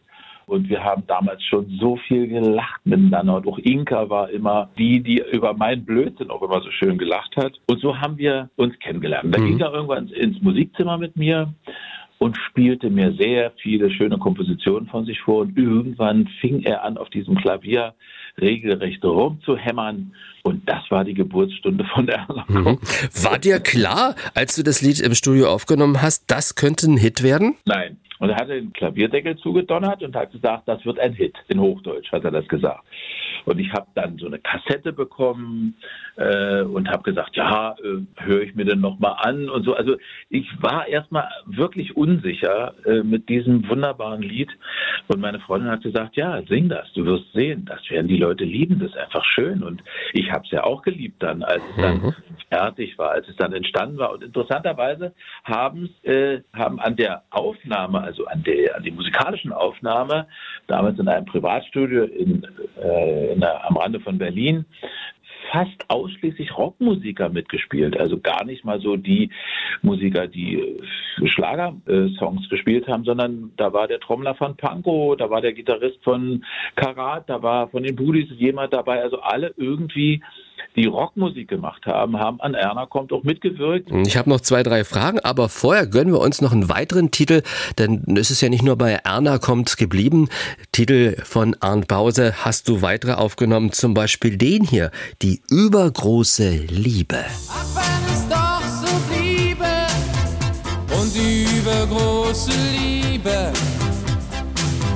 Und 0.47 0.69
wir 0.69 0.81
haben 0.81 1.03
damals 1.07 1.43
schon 1.43 1.69
so 1.77 1.97
viel 2.07 2.27
gelacht 2.27 2.79
miteinander. 2.85 3.35
Und 3.35 3.47
auch 3.47 3.59
Inka 3.59 4.09
war 4.09 4.29
immer 4.29 4.69
die, 4.77 5.01
die 5.01 5.21
über 5.33 5.53
meinen 5.53 5.83
Blödsinn 5.83 6.29
auch 6.29 6.41
immer 6.41 6.61
so 6.61 6.71
schön 6.71 6.97
gelacht 6.97 7.35
hat. 7.35 7.59
Und 7.67 7.81
so 7.81 7.99
haben 7.99 8.17
wir 8.17 8.49
uns 8.55 8.79
kennengelernt. 8.79 9.35
Dann 9.35 9.45
ging 9.45 9.59
er 9.59 9.73
irgendwann 9.73 10.07
ins 10.07 10.41
Musikzimmer 10.41 10.97
mit 10.97 11.17
mir 11.17 11.53
und 12.19 12.37
spielte 12.37 12.89
mir 12.89 13.11
sehr 13.13 13.51
viele 13.61 13.91
schöne 13.91 14.17
Kompositionen 14.17 14.87
von 14.87 15.05
sich 15.05 15.19
vor. 15.19 15.41
Und 15.41 15.57
irgendwann 15.57 16.27
fing 16.39 16.63
er 16.63 16.83
an, 16.85 16.97
auf 16.97 17.09
diesem 17.09 17.35
Klavier 17.35 17.93
regelrecht 18.39 19.03
rumzuhämmern. 19.03 20.13
Und 20.43 20.67
das 20.69 20.89
war 20.89 21.03
die 21.03 21.13
Geburtsstunde 21.13 21.83
von 21.93 22.07
Erna 22.07 22.45
Mhm. 22.47 22.79
War 23.21 23.37
dir 23.37 23.59
klar, 23.59 24.15
als 24.33 24.55
du 24.55 24.63
das 24.63 24.81
Lied 24.81 25.01
im 25.01 25.13
Studio 25.13 25.49
aufgenommen 25.49 26.01
hast, 26.01 26.31
das 26.31 26.55
könnte 26.55 26.89
ein 26.89 26.95
Hit 26.95 27.21
werden? 27.21 27.55
Nein. 27.65 27.97
Und 28.19 28.29
er 28.29 28.35
hat 28.35 28.49
den 28.49 28.73
Klavierdeckel 28.73 29.37
zugedonnert 29.37 30.01
und 30.03 30.15
hat 30.15 30.31
gesagt, 30.31 30.67
das 30.67 30.85
wird 30.85 30.99
ein 30.99 31.13
Hit. 31.13 31.35
In 31.47 31.59
Hochdeutsch 31.59 32.11
hat 32.11 32.23
er 32.23 32.31
das 32.31 32.47
gesagt. 32.47 32.83
Und 33.45 33.59
ich 33.59 33.71
habe 33.71 33.87
dann 33.95 34.17
so 34.17 34.27
eine 34.27 34.39
Kassette 34.39 34.91
bekommen 34.91 35.75
äh, 36.17 36.61
und 36.61 36.89
habe 36.89 37.03
gesagt, 37.03 37.35
ja, 37.35 37.75
äh, 37.83 38.23
höre 38.23 38.41
ich 38.41 38.55
mir 38.55 38.65
den 38.65 38.81
nochmal 38.81 39.15
an 39.19 39.49
und 39.49 39.63
so. 39.63 39.73
Also 39.73 39.95
ich 40.29 40.47
war 40.61 40.87
erstmal 40.87 41.29
wirklich 41.45 41.95
unsicher 41.95 42.73
äh, 42.85 43.03
mit 43.03 43.29
diesem 43.29 43.67
wunderbaren 43.69 44.21
Lied. 44.21 44.49
Und 45.07 45.21
meine 45.21 45.39
Freundin 45.39 45.71
hat 45.71 45.81
gesagt, 45.81 46.17
ja, 46.17 46.41
sing 46.43 46.69
das, 46.69 46.91
du 46.93 47.05
wirst 47.05 47.31
sehen, 47.33 47.65
das 47.65 47.79
werden 47.89 48.07
die 48.07 48.17
Leute 48.17 48.43
lieben, 48.43 48.79
das 48.79 48.89
ist 48.89 48.97
einfach 48.97 49.23
schön. 49.23 49.63
Und 49.63 49.81
ich 50.13 50.31
habe 50.31 50.43
es 50.43 50.51
ja 50.51 50.63
auch 50.63 50.81
geliebt 50.81 51.23
dann, 51.23 51.43
als 51.43 51.63
es 51.75 51.81
dann 51.81 52.15
fertig 52.49 52.97
war, 52.97 53.11
als 53.11 53.27
es 53.29 53.35
dann 53.37 53.53
entstanden 53.53 53.97
war. 53.97 54.11
Und 54.11 54.23
interessanterweise 54.23 55.13
haben, 55.43 55.89
äh, 56.03 56.39
haben 56.53 56.79
an 56.79 56.95
der 56.95 57.23
Aufnahme, 57.29 58.03
also 58.07 58.25
an 58.25 58.43
der, 58.43 58.75
an 58.75 58.83
die 58.83 58.91
musikalischen 58.91 59.51
Aufnahme, 59.51 60.27
damals 60.67 60.97
in 60.99 61.07
einem 61.07 61.25
Privatstudio 61.25 62.05
in, 62.05 62.47
äh, 62.81 63.33
in 63.33 63.41
der, 63.41 63.65
am 63.69 63.77
Rande 63.77 63.99
von 63.99 64.17
Berlin, 64.17 64.65
fast 65.51 65.85
ausschließlich 65.89 66.57
Rockmusiker 66.57 67.29
mitgespielt. 67.29 67.97
Also 67.97 68.19
gar 68.19 68.43
nicht 68.45 68.65
mal 68.65 68.79
so 68.79 68.95
die 68.97 69.29
Musiker, 69.81 70.27
die 70.27 70.55
äh, 70.55 71.27
Schlagersongs 71.27 72.49
gespielt 72.49 72.87
haben, 72.87 73.03
sondern 73.03 73.51
da 73.57 73.73
war 73.73 73.87
der 73.87 73.99
Trommler 73.99 74.35
von 74.35 74.55
Pankow, 74.57 75.15
da 75.17 75.29
war 75.29 75.41
der 75.41 75.53
Gitarrist 75.53 76.03
von 76.03 76.43
Karat, 76.75 77.29
da 77.29 77.41
war 77.41 77.69
von 77.69 77.83
den 77.83 77.95
Budis 77.95 78.29
jemand 78.31 78.73
dabei. 78.73 79.01
Also 79.01 79.19
alle 79.19 79.53
irgendwie 79.57 80.21
die 80.77 80.85
Rockmusik 80.85 81.47
gemacht 81.47 81.85
haben, 81.87 82.19
haben 82.19 82.39
an 82.39 82.53
Erna 82.53 82.85
kommt 82.85 83.11
auch 83.11 83.23
mitgewirkt. 83.23 83.89
Ich 84.05 84.15
habe 84.15 84.29
noch 84.29 84.41
zwei, 84.41 84.61
drei 84.61 84.83
Fragen, 84.83 85.19
aber 85.19 85.49
vorher 85.49 85.87
gönnen 85.87 86.13
wir 86.13 86.19
uns 86.21 86.39
noch 86.39 86.51
einen 86.51 86.69
weiteren 86.69 87.09
Titel, 87.09 87.41
denn 87.79 88.03
es 88.15 88.29
ist 88.29 88.41
ja 88.41 88.49
nicht 88.49 88.63
nur 88.63 88.77
bei 88.77 88.91
Erna 89.03 89.39
kommt 89.39 89.77
geblieben. 89.77 90.29
Titel 90.71 91.17
von 91.23 91.55
Arndt 91.59 91.87
Bause 91.87 92.45
hast 92.45 92.69
du 92.69 92.83
weitere 92.83 93.13
aufgenommen, 93.13 93.71
zum 93.71 93.95
Beispiel 93.95 94.37
den 94.37 94.63
hier, 94.63 94.91
die 95.23 95.41
übergroße 95.49 96.49
Liebe. 96.69 97.25
Wenn 97.73 98.13
es 98.13 98.29
doch 98.29 98.61
so 98.61 98.99
bliebe 99.11 99.65
und 101.01 101.15
die 101.15 101.57
übergroße 101.57 102.51
Liebe 102.77 103.51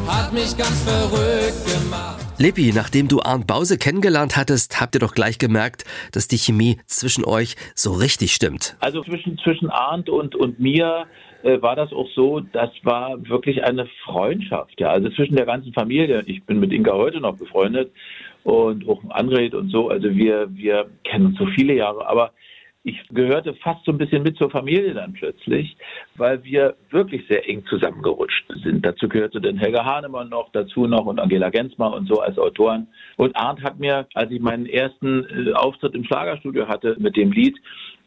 hat 0.08 0.32
mich 0.32 0.56
ganz 0.56 0.84
verrückt 0.84 1.66
gemacht. 1.66 2.21
Lippi, 2.42 2.72
nachdem 2.74 3.08
du 3.08 3.20
Arndt 3.22 3.46
Bause 3.46 3.78
kennengelernt 3.78 4.36
hattest, 4.36 4.82
habt 4.82 4.96
ihr 4.96 5.00
doch 5.00 5.14
gleich 5.14 5.38
gemerkt, 5.38 5.86
dass 6.12 6.28
die 6.28 6.38
Chemie 6.38 6.80
zwischen 6.88 7.24
euch 7.24 7.56
so 7.76 7.94
richtig 7.94 8.34
stimmt. 8.34 8.76
Also 8.80 9.04
zwischen, 9.04 9.38
zwischen 9.38 9.70
Arndt 9.70 10.10
und, 10.10 10.36
und 10.36 10.60
mir 10.60 11.06
äh, 11.44 11.62
war 11.62 11.76
das 11.76 11.94
auch 11.94 12.10
so, 12.16 12.40
das 12.40 12.72
war 12.82 13.30
wirklich 13.30 13.64
eine 13.64 13.86
Freundschaft, 14.04 14.80
ja, 14.80 14.90
also 14.90 15.12
zwischen 15.12 15.36
der 15.36 15.46
ganzen 15.46 15.72
Familie. 15.72 16.24
Ich 16.26 16.44
bin 16.44 16.60
mit 16.60 16.74
Inka 16.74 16.94
heute 16.94 17.22
noch 17.22 17.38
befreundet 17.38 17.92
und 18.44 18.90
auch 18.90 19.04
Andred 19.10 19.54
und 19.54 19.70
so, 19.70 19.90
also 19.90 20.10
wir, 20.10 20.48
wir 20.50 20.90
kennen 21.04 21.28
uns 21.28 21.38
so 21.38 21.46
viele 21.46 21.76
Jahre, 21.76 22.08
aber 22.08 22.32
ich 22.84 23.00
gehörte 23.10 23.54
fast 23.56 23.86
so 23.86 23.92
ein 23.92 23.98
bisschen 23.98 24.24
mit 24.24 24.38
zur 24.38 24.50
Familie 24.50 24.94
dann 24.94 25.14
plötzlich, 25.14 25.78
weil 26.16 26.44
wir 26.44 26.76
wirklich 26.90 27.28
sehr 27.28 27.48
eng 27.48 27.64
zusammengerutscht 27.66 28.46
sind. 28.64 28.84
Dazu 28.84 29.08
gehörte 29.08 29.40
dann 29.40 29.58
Helga 29.58 29.86
Hahnemann 29.86 30.30
noch, 30.30 30.50
dazu 30.52 30.88
noch 30.88 31.06
und 31.06 31.20
Angela 31.20 31.50
Gensmer 31.50 31.94
und 31.94 32.08
so 32.08 32.22
als 32.22 32.40
Autoren. 32.40 32.88
Und 33.18 33.36
Arndt 33.36 33.62
hat 33.64 33.80
mir, 33.80 34.08
als 34.16 34.32
ich 34.32 34.40
meinen 34.40 34.66
ersten 34.66 35.48
äh, 35.48 35.54
Auftritt 35.54 35.94
im 35.94 36.04
Schlagerstudio 36.06 36.68
hatte 36.68 36.96
mit 37.00 37.16
dem 37.16 37.32
Lied, 37.32 37.58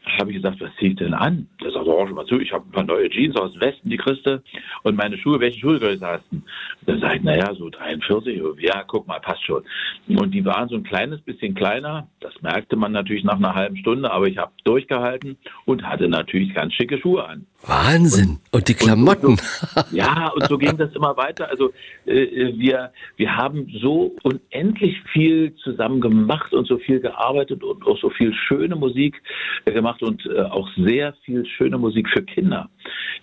habe 0.05 0.31
ich 0.31 0.37
gesagt, 0.37 0.61
was 0.61 0.69
zieh 0.79 0.87
ich 0.87 0.95
denn 0.95 1.13
an? 1.13 1.47
Der 1.61 1.71
sagt, 1.71 1.87
oh, 1.87 2.05
schon 2.05 2.15
mal 2.15 2.25
zu, 2.25 2.39
ich 2.39 2.51
habe 2.51 2.65
ein 2.67 2.71
paar 2.71 2.83
neue 2.83 3.09
Jeans 3.09 3.35
aus 3.35 3.53
dem 3.53 3.61
Westen, 3.61 3.89
die 3.89 3.97
Christe. 3.97 4.43
Und 4.83 4.95
meine 4.95 5.17
Schuhe, 5.17 5.39
welche 5.39 5.59
Schuhgröße 5.59 6.05
hast 6.05 6.23
du? 6.31 6.41
Dann 6.85 6.99
sage 6.99 7.17
ich, 7.17 7.23
naja, 7.23 7.53
so 7.55 7.69
43. 7.69 8.41
Ja, 8.59 8.83
guck 8.85 9.07
mal, 9.07 9.19
passt 9.19 9.43
schon. 9.43 9.63
Und 10.07 10.31
die 10.31 10.45
waren 10.45 10.69
so 10.69 10.75
ein 10.75 10.83
kleines 10.83 11.21
bisschen 11.21 11.55
kleiner. 11.55 12.07
Das 12.19 12.33
merkte 12.41 12.75
man 12.75 12.91
natürlich 12.91 13.23
nach 13.23 13.37
einer 13.37 13.55
halben 13.55 13.77
Stunde, 13.77 14.11
aber 14.11 14.27
ich 14.27 14.37
habe 14.37 14.51
durchgehalten 14.63 15.37
und 15.65 15.83
hatte 15.83 16.07
natürlich 16.07 16.53
ganz 16.53 16.73
schicke 16.73 16.99
Schuhe 16.99 17.25
an. 17.25 17.45
Wahnsinn. 17.67 18.39
Und 18.51 18.67
die 18.67 18.73
Klamotten. 18.73 19.37
Ja, 19.91 20.29
und 20.29 20.47
so 20.47 20.57
ging 20.57 20.77
das 20.77 20.93
immer 20.93 21.15
weiter. 21.15 21.49
Also 21.49 21.71
äh, 22.05 22.53
wir, 22.57 22.91
wir 23.17 23.35
haben 23.35 23.67
so 23.81 24.15
unendlich 24.23 24.97
viel 25.13 25.55
zusammen 25.55 26.01
gemacht 26.01 26.53
und 26.53 26.67
so 26.67 26.77
viel 26.77 26.99
gearbeitet 26.99 27.63
und 27.63 27.85
auch 27.85 27.97
so 27.99 28.09
viel 28.09 28.33
schöne 28.33 28.75
Musik 28.75 29.21
äh, 29.65 29.71
gemacht 29.71 30.01
und 30.01 30.25
äh, 30.25 30.41
auch 30.41 30.67
sehr 30.75 31.13
viel 31.23 31.45
schöne 31.45 31.77
Musik 31.77 32.09
für 32.09 32.23
Kinder. 32.23 32.69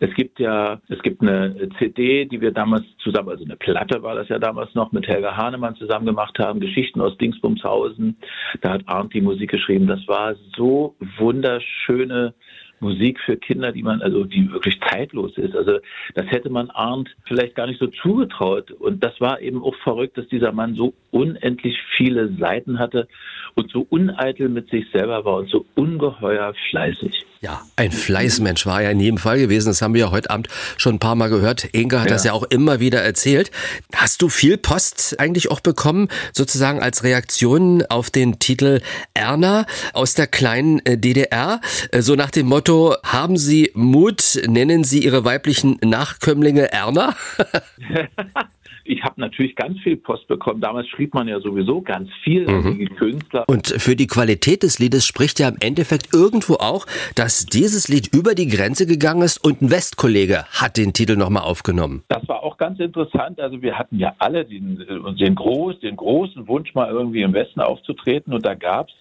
Es 0.01 0.13
gibt 0.15 0.39
ja, 0.41 0.81
es 0.89 1.01
gibt 1.03 1.23
eine 1.23 1.69
CD, 1.79 2.25
die 2.25 2.41
wir 2.41 2.53
damals 2.53 2.85
zusammen, 2.99 3.31
also 3.31 3.45
eine 3.45 3.57
Platte 3.57 4.03
war 4.03 4.15
das 4.15 4.29
ja 4.29 4.39
damals 4.39 4.75
noch, 4.75 4.93
mit 4.93 5.07
Helga 5.07 5.37
Hahnemann 5.37 5.77
zusammen 5.77 6.07
gemacht 6.07 6.39
haben, 6.39 6.61
Geschichten 6.61 7.01
aus 7.01 7.17
Dingsbumshausen. 7.19 8.17
Da 8.61 8.71
hat 8.71 8.83
Arndt 8.87 9.15
die 9.15 9.21
Musik 9.21 9.51
geschrieben. 9.51 9.87
Das 9.87 10.07
war 10.09 10.35
so 10.57 10.97
wunderschöne 11.19 12.35
Musik 12.83 13.21
für 13.21 13.37
Kinder, 13.37 13.73
die 13.73 13.83
man, 13.83 14.03
also 14.03 14.25
die 14.25 14.53
wirklich 14.53 14.79
zeitlos 14.81 15.39
ist. 15.39 15.57
Also 15.57 15.79
das 16.15 16.27
hätte 16.27 16.51
man 16.51 16.69
Arndt 16.71 17.15
vielleicht 17.27 17.55
gar 17.55 17.67
nicht 17.67 17.81
so 17.81 17.87
zugetraut. 17.87 18.73
Und 18.73 19.03
das 19.03 19.21
war 19.21 19.41
eben 19.41 19.63
auch 19.63 19.75
verrückt, 19.77 20.19
dass 20.19 20.27
dieser 20.29 20.53
Mann 20.53 20.75
so 20.75 20.93
unendlich 21.11 21.79
viele 21.97 22.35
Seiten 22.37 22.79
hatte 22.79 23.09
und 23.55 23.71
so 23.71 23.87
uneitel 23.89 24.49
mit 24.49 24.69
sich 24.71 24.91
selber 24.91 25.25
war 25.25 25.37
und 25.37 25.49
so 25.49 25.65
ungeheuer 25.77 26.53
fleißig. 26.71 27.25
Ja, 27.43 27.61
ein 27.75 27.91
Fleißmensch 27.91 28.67
war 28.67 28.83
er 28.83 28.93
in 28.93 29.01
jedem 29.01 29.19
Fall 29.19 29.37
gewesen. 29.37 29.67
Das 29.69 29.83
haben 29.83 29.95
wir 29.95 30.03
ja 30.03 30.11
heute 30.13 30.31
Abend 30.31 30.47
schon 30.77 30.95
ein 30.95 30.99
paar 31.01 31.17
Mal 31.17 31.29
gehört. 31.29 31.65
Inge 31.73 31.99
hat 32.01 32.07
Ja. 32.07 32.15
das 32.15 32.23
ja 32.23 32.33
auch 32.35 32.45
immer 32.45 32.79
wieder 32.79 33.03
erzählt. 33.03 33.51
Hast 33.97 34.23
du 34.23 34.29
viel 34.29 34.57
Post 34.59 35.17
eigentlich 35.19 35.51
auch 35.51 35.59
bekommen, 35.59 36.07
sozusagen 36.33 36.81
als 36.81 37.03
Reaktion 37.03 37.85
auf 37.87 38.11
den 38.11 38.39
Titel 38.39 38.81
Erna 39.15 39.67
aus 39.93 40.15
der 40.15 40.29
kleinen 40.29 40.87
äh, 40.87 40.97
DDR? 40.97 41.61
Äh, 41.91 42.01
So 42.01 42.15
nach 42.15 42.31
dem 42.31 42.47
Motto, 42.47 42.95
haben 43.03 43.37
Sie 43.37 43.73
Mut, 43.75 44.41
nennen 44.47 44.85
Sie 44.85 45.03
Ihre 45.05 45.25
weiblichen 45.25 45.79
Nachkömmlinge 45.83 46.71
Erna? 46.73 47.17
Ich 48.85 49.03
habe 49.03 49.21
natürlich 49.21 49.55
ganz 49.57 49.79
viel 49.81 49.97
Post 49.97 50.27
bekommen. 50.29 50.61
Damals 50.61 50.89
schrieb 50.89 51.15
man 51.15 51.29
ja 51.29 51.41
sowieso 51.41 51.81
ganz 51.81 52.09
viel 52.25 52.43
Mhm. 52.47 52.67
an 52.67 52.79
die 52.79 52.87
Künstler. 52.87 53.45
Und 53.47 53.69
für 53.69 53.97
die 53.97 54.07
Qualität 54.07 54.63
des 54.63 54.79
Liedes 54.79 55.07
spricht 55.07 55.39
ja 55.39 55.49
im 55.49 55.57
Endeffekt 55.61 56.13
irgendwo 56.13 56.55
auch, 56.55 56.87
dass 57.15 57.47
dieses 57.47 57.89
Lied 57.89 58.15
über 58.15 58.35
die 58.35 58.49
Grenze 58.49 58.87
gegangen 58.87 59.23
ist 59.23 59.45
und 59.45 59.63
ein 59.63 59.71
Westkollege 59.71 60.45
hat 60.51 60.77
den 60.77 60.93
Titel 60.93 61.17
nochmal 61.17 61.43
aufgenommen. 61.45 62.03
Das 62.09 62.27
war 62.29 62.43
auch 62.43 62.57
ganz 62.57 62.81
interessant. 62.81 63.41
Also 63.41 63.63
wir 63.63 63.79
hatten 63.79 63.99
ja 63.99 64.15
alle 64.19 64.45
den, 64.45 64.81
äh, 64.81 65.15
den, 65.15 65.35
groß, 65.35 65.81
den 65.81 65.97
großen 65.97 66.49
Wunsch, 66.49 66.75
mal 66.75 66.91
irgendwie 66.91 67.23
im 67.23 67.33
Westen 67.33 67.61
aufzutreten. 67.61 68.33
Und 68.33 68.45
da 68.45 68.55
gab 68.55 68.89
es 68.89 68.95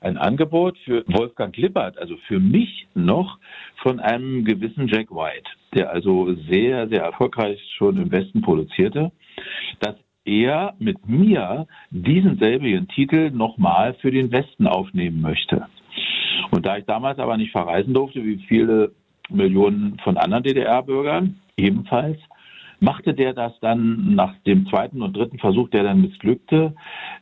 ein 0.00 0.16
Angebot 0.16 0.78
für 0.84 1.04
Wolfgang 1.08 1.56
Lippert, 1.56 1.98
also 1.98 2.16
für 2.26 2.40
mich 2.40 2.86
noch 2.94 3.38
von 3.82 4.00
einem 4.00 4.44
gewissen 4.44 4.88
Jack 4.88 5.10
White, 5.10 5.50
der 5.74 5.90
also 5.90 6.34
sehr, 6.48 6.88
sehr 6.88 7.02
erfolgreich 7.02 7.60
schon 7.76 7.96
im 7.98 8.10
Westen 8.10 8.40
produzierte, 8.40 9.12
dass 9.80 9.96
er 10.24 10.74
mit 10.78 11.08
mir 11.08 11.66
diesen 11.90 12.38
selbigen 12.38 12.88
Titel 12.88 13.30
nochmal 13.30 13.94
für 13.94 14.10
den 14.10 14.30
Westen 14.30 14.66
aufnehmen 14.66 15.20
möchte. 15.20 15.66
Und 16.50 16.66
da 16.66 16.76
ich 16.76 16.84
damals 16.84 17.18
aber 17.18 17.36
nicht 17.36 17.52
verreisen 17.52 17.94
durfte, 17.94 18.24
wie 18.24 18.38
viele 18.48 18.92
Millionen 19.28 19.98
von 20.02 20.16
anderen 20.16 20.44
DDR-Bürgern 20.44 21.40
ebenfalls, 21.56 22.18
machte 22.80 23.14
der 23.14 23.34
das 23.34 23.52
dann 23.60 24.14
nach 24.14 24.34
dem 24.46 24.66
zweiten 24.66 25.02
und 25.02 25.16
dritten 25.16 25.38
Versuch, 25.38 25.68
der 25.68 25.84
dann 25.84 26.00
missglückte, 26.00 26.74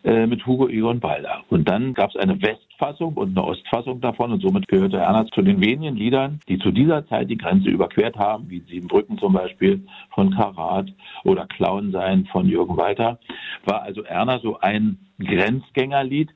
äh, 0.04 0.26
mit 0.26 0.46
Hugo 0.46 0.68
Egon 0.68 1.00
Balder. 1.00 1.42
Und 1.50 1.68
dann 1.68 1.94
gab 1.94 2.10
es 2.10 2.16
eine 2.16 2.40
Westfassung 2.40 3.14
und 3.14 3.36
eine 3.36 3.46
Ostfassung 3.46 4.00
davon. 4.00 4.32
Und 4.32 4.40
somit 4.40 4.68
gehörte 4.68 4.98
Erna 4.98 5.26
zu 5.26 5.42
den 5.42 5.60
wenigen 5.60 5.96
Liedern, 5.96 6.40
die 6.48 6.58
zu 6.58 6.70
dieser 6.70 7.06
Zeit 7.08 7.28
die 7.28 7.36
Grenze 7.36 7.68
überquert 7.68 8.16
haben, 8.16 8.48
wie 8.48 8.60
Siebenbrücken 8.60 9.18
zum 9.18 9.32
Beispiel 9.32 9.84
von 10.10 10.30
Karat 10.34 10.88
oder 11.24 11.46
Clown 11.46 11.90
sein 11.90 12.26
von 12.26 12.48
Jürgen 12.48 12.76
Walter, 12.76 13.18
war 13.64 13.82
also 13.82 14.02
Erna 14.02 14.38
so 14.38 14.58
ein 14.60 14.98
Grenzgängerlied. 15.18 16.30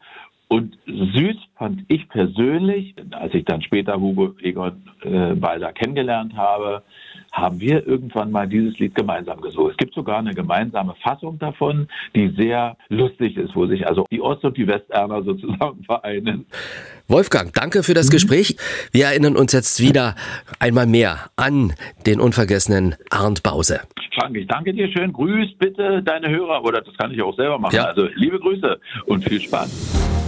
Und 0.49 0.77
süß 0.85 1.37
fand 1.57 1.85
ich 1.89 2.11
persönlich, 2.11 2.95
als 3.13 3.33
ich 3.33 3.47
dann 3.47 3.63
später 3.63 3.99
Hugo 3.99 4.35
Egon 4.43 4.83
äh, 5.03 5.35
Balder 5.35 5.73
kennengelernt 5.73 6.37
habe, 6.37 6.83
haben 7.33 7.61
wir 7.61 7.87
irgendwann 7.87 8.31
mal 8.31 8.47
dieses 8.47 8.79
Lied 8.79 8.95
gemeinsam 8.95 9.41
gesungen. 9.41 9.71
Es 9.71 9.77
gibt 9.77 9.95
sogar 9.95 10.19
eine 10.19 10.35
gemeinsame 10.35 10.95
Fassung 11.03 11.39
davon, 11.39 11.89
die 12.15 12.29
sehr 12.37 12.77
lustig 12.89 13.37
ist, 13.37 13.57
wo 13.57 13.67
sich 13.67 13.87
also 13.87 14.07
die 14.11 14.21
Ost- 14.21 14.45
und 14.45 14.57
die 14.57 14.67
Westerner 14.67 15.23
sozusagen 15.23 15.83
vereinen. 15.87 16.47
Wolfgang, 17.09 17.53
danke 17.53 17.83
für 17.83 17.95
das 17.95 18.11
Gespräch. 18.11 18.57
Wir 18.93 19.07
erinnern 19.07 19.37
uns 19.37 19.53
jetzt 19.53 19.81
wieder 19.81 20.15
einmal 20.61 20.87
mehr 20.87 21.31
an 21.37 21.73
den 22.07 22.21
unvergessenen 22.21 22.95
Arndt 23.11 23.43
Bause. 23.43 23.81
Frank, 24.15 24.37
ich 24.37 24.47
danke 24.47 24.73
dir 24.75 24.91
schön. 24.93 25.13
Grüß 25.13 25.57
bitte 25.59 26.03
deine 26.03 26.29
Hörer, 26.29 26.65
oder 26.65 26.83
das 26.83 26.95
kann 26.97 27.13
ich 27.13 27.23
auch 27.23 27.35
selber 27.35 27.59
machen. 27.59 27.75
Ja. 27.75 27.85
Also 27.85 28.09
liebe 28.15 28.39
Grüße 28.39 28.79
und 29.07 29.27
viel 29.27 29.41
Spaß. 29.41 30.22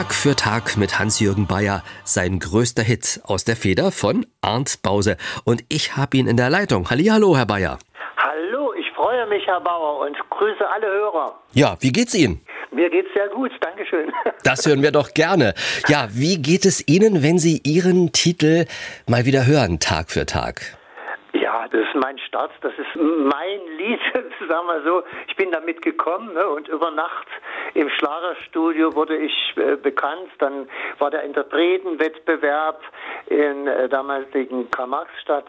Tag 0.00 0.14
für 0.14 0.34
Tag 0.34 0.78
mit 0.78 0.98
Hans-Jürgen 0.98 1.46
Bayer, 1.46 1.82
sein 2.04 2.38
größter 2.38 2.82
Hit 2.82 3.20
aus 3.24 3.44
der 3.44 3.54
Feder 3.54 3.92
von 3.92 4.24
Arndt 4.40 4.80
Bause. 4.82 5.18
Und 5.44 5.62
ich 5.68 5.94
habe 5.94 6.16
ihn 6.16 6.26
in 6.26 6.38
der 6.38 6.48
Leitung. 6.48 6.88
Hallihallo, 6.88 7.36
Herr 7.36 7.44
Bayer. 7.44 7.78
Hallo, 8.16 8.72
ich 8.72 8.90
freue 8.92 9.26
mich, 9.26 9.46
Herr 9.46 9.60
Bauer, 9.60 10.06
und 10.06 10.16
grüße 10.30 10.66
alle 10.70 10.86
Hörer. 10.86 11.38
Ja, 11.52 11.76
wie 11.80 11.92
geht's 11.92 12.14
Ihnen? 12.14 12.40
Mir 12.70 12.88
geht's 12.88 13.10
sehr 13.12 13.28
gut, 13.28 13.50
Dankeschön. 13.60 14.10
Das 14.42 14.66
hören 14.66 14.80
wir 14.80 14.90
doch 14.90 15.12
gerne. 15.12 15.52
Ja, 15.88 16.08
wie 16.12 16.40
geht 16.40 16.64
es 16.64 16.88
Ihnen, 16.88 17.22
wenn 17.22 17.38
Sie 17.38 17.60
Ihren 17.62 18.10
Titel 18.12 18.64
mal 19.06 19.26
wieder 19.26 19.46
hören, 19.46 19.80
Tag 19.80 20.10
für 20.10 20.24
Tag? 20.24 20.78
Ja, 21.52 21.66
das 21.66 21.80
ist 21.80 21.96
mein 21.96 22.16
Start, 22.18 22.52
das 22.60 22.72
ist 22.78 22.94
mein 22.94 23.60
Lied, 23.76 23.98
sagen 24.48 24.66
wir 24.68 24.82
so. 24.84 25.02
Ich 25.26 25.34
bin 25.34 25.50
damit 25.50 25.82
gekommen 25.82 26.32
ne, 26.32 26.48
und 26.48 26.68
über 26.68 26.92
Nacht 26.92 27.26
im 27.74 27.88
Schlagerstudio 27.88 28.94
wurde 28.94 29.16
ich 29.16 29.56
äh, 29.56 29.74
bekannt. 29.74 30.30
Dann 30.38 30.68
war 31.00 31.10
der 31.10 31.24
Interpretenwettbewerb 31.24 32.80
in 33.26 33.66
äh, 33.66 33.88
damaligen 33.88 34.70
Karl-Marx-Stadt. 34.70 35.46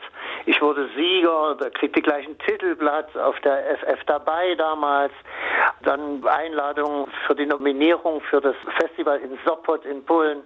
Ich 0.47 0.59
wurde 0.59 0.89
Sieger, 0.95 1.55
da 1.59 1.69
kriegte 1.69 2.01
gleich 2.01 2.27
ein 2.27 2.37
Titelblatt 2.39 3.15
auf 3.17 3.39
der 3.41 3.77
FF 3.77 4.03
dabei 4.07 4.55
damals. 4.55 5.13
Dann 5.83 6.25
Einladung 6.25 7.09
für 7.27 7.35
die 7.35 7.45
Nominierung 7.45 8.21
für 8.21 8.41
das 8.41 8.55
Festival 8.79 9.19
in 9.19 9.37
Sopot 9.45 9.85
in 9.85 10.03
Polen, 10.03 10.41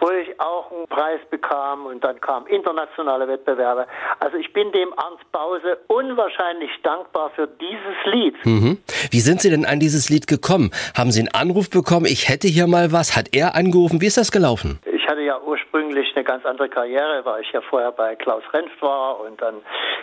wo 0.00 0.10
ich 0.10 0.40
auch 0.40 0.72
einen 0.72 0.88
Preis 0.88 1.20
bekam 1.30 1.86
und 1.86 2.02
dann 2.02 2.20
kamen 2.20 2.46
internationale 2.46 3.28
Wettbewerbe. 3.28 3.86
Also 4.18 4.36
ich 4.36 4.52
bin 4.52 4.72
dem 4.72 4.87
Arndt 4.96 5.20
Bause 5.32 5.78
unwahrscheinlich 5.88 6.70
dankbar 6.82 7.30
für 7.34 7.46
dieses 7.46 8.12
Lied. 8.12 8.34
Mhm. 8.44 8.78
Wie 9.10 9.20
sind 9.20 9.40
Sie 9.40 9.50
denn 9.50 9.64
an 9.64 9.80
dieses 9.80 10.08
Lied 10.08 10.26
gekommen? 10.26 10.70
Haben 10.96 11.10
Sie 11.10 11.20
einen 11.20 11.34
Anruf 11.34 11.70
bekommen? 11.70 12.06
Ich 12.06 12.28
hätte 12.28 12.48
hier 12.48 12.66
mal 12.66 12.92
was. 12.92 13.16
Hat 13.16 13.34
er 13.34 13.54
angerufen? 13.54 14.00
Wie 14.00 14.06
ist 14.06 14.16
das 14.16 14.32
gelaufen? 14.32 14.78
Ich 14.84 15.06
hatte 15.06 15.22
ja 15.22 15.40
ursprünglich 15.40 16.14
eine 16.14 16.24
ganz 16.24 16.44
andere 16.44 16.68
Karriere, 16.68 17.24
weil 17.24 17.42
ich 17.42 17.52
ja 17.52 17.60
vorher 17.60 17.92
bei 17.92 18.14
Klaus 18.16 18.42
Renft 18.52 18.80
war 18.82 19.20
und 19.20 19.40
dann 19.40 19.56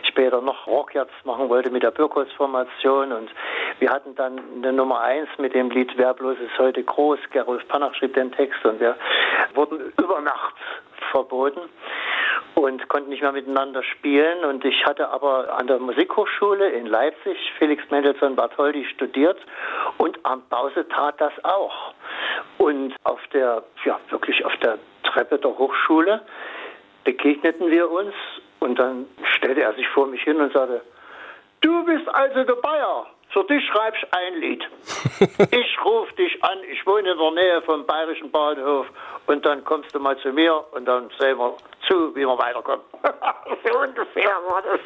später 0.08 0.42
noch 0.42 0.66
Rockjazz 0.68 1.10
machen 1.26 1.50
wollte 1.50 1.70
mit 1.70 1.84
der 1.84 1.92
Birkholz-Formation 1.92 3.12
und 3.12 3.30
wir 3.80 3.90
hatten 3.90 4.16
dann 4.16 4.40
eine 4.58 4.72
Nummer 4.72 5.02
eins 5.02 5.28
mit 5.38 5.54
dem 5.54 5.70
Lied 5.70 5.92
Wer 5.98 6.14
bloß 6.14 6.38
ist 6.40 6.58
heute 6.58 6.84
groß. 6.84 7.20
Gerolf 7.32 7.68
Panach 7.68 7.94
schrieb 7.96 8.14
den 8.14 8.32
Text 8.32 8.64
und 8.66 8.80
wir 8.80 8.96
wurden 9.54 9.94
über 10.02 10.22
Nacht 10.22 10.56
verboten 11.12 11.62
und 12.56 12.88
konnten 12.88 13.10
nicht 13.10 13.22
mehr 13.22 13.32
miteinander 13.32 13.84
spielen. 13.84 14.44
Und 14.46 14.64
ich 14.66 14.86
hatte 14.86 15.10
aber 15.10 15.58
an 15.58 15.68
der 15.68 15.80
Musikhochschule 15.80 16.70
in 16.70 16.86
Leipzig 16.86 17.38
Felix 17.58 17.84
Mendelssohn 17.92 18.36
Bartholdy 18.36 18.86
studiert 18.86 19.38
und 19.98 20.18
Arndt 20.24 20.50
Bause 20.50 20.88
tat 20.88 21.20
das 21.20 21.34
auch. 21.44 21.94
Und 22.58 22.96
auf 23.04 23.20
der, 23.34 23.64
ja, 23.84 24.00
wirklich 24.10 24.44
auf 24.46 24.56
der 24.58 24.78
Treppe 25.04 25.38
der 25.38 25.58
Hochschule 25.58 26.22
begegneten 27.04 27.70
wir 27.70 27.90
uns 27.90 28.14
und 28.60 28.80
dann 28.80 29.06
stellte 29.36 29.62
er 29.62 29.74
sich 29.74 29.88
vor 29.90 30.08
mich 30.08 30.24
hin 30.24 30.38
und 30.38 30.52
sagte, 30.54 30.82
du 31.62 31.86
bist 31.86 32.08
also 32.10 32.44
der 32.44 32.56
Bayer. 32.56 33.06
Für 33.36 33.44
dich 33.44 33.68
schreib 33.68 33.94
ich 33.98 34.14
ein 34.14 34.36
Lied. 34.40 34.64
Ich 35.52 35.84
rufe 35.84 36.14
dich 36.16 36.42
an, 36.42 36.58
ich 36.72 36.86
wohne 36.88 37.12
in 37.12 37.18
der 37.18 37.32
Nähe 37.32 37.62
vom 37.64 37.86
Bayerischen 37.86 38.32
Bahnhof 38.32 38.88
und 39.28 39.46
dann 39.46 39.64
kommst 39.66 39.94
du 39.94 40.00
mal 40.00 40.18
zu 40.20 40.32
mir 40.32 40.64
und 40.72 40.86
dann 40.86 41.10
sehen 41.20 41.38
wir 41.38 41.58
zu, 41.86 42.16
wie 42.16 42.22
wir 42.22 42.38
weiterkommen. 42.38 42.86
so 43.66 43.80
ungefähr 43.80 44.36
war 44.48 44.62
das. 44.62 44.80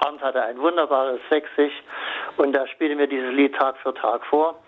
Arndt 0.00 0.20
hatte 0.20 0.42
ein 0.42 0.58
wunderbares 0.58 1.20
Sächsisch 1.30 1.72
und 2.36 2.54
er 2.54 2.66
spielte 2.68 2.96
mir 2.96 3.06
dieses 3.06 3.32
Lied 3.32 3.54
Tag 3.54 3.78
für 3.78 3.94
Tag 3.94 4.26
vor. 4.26 4.58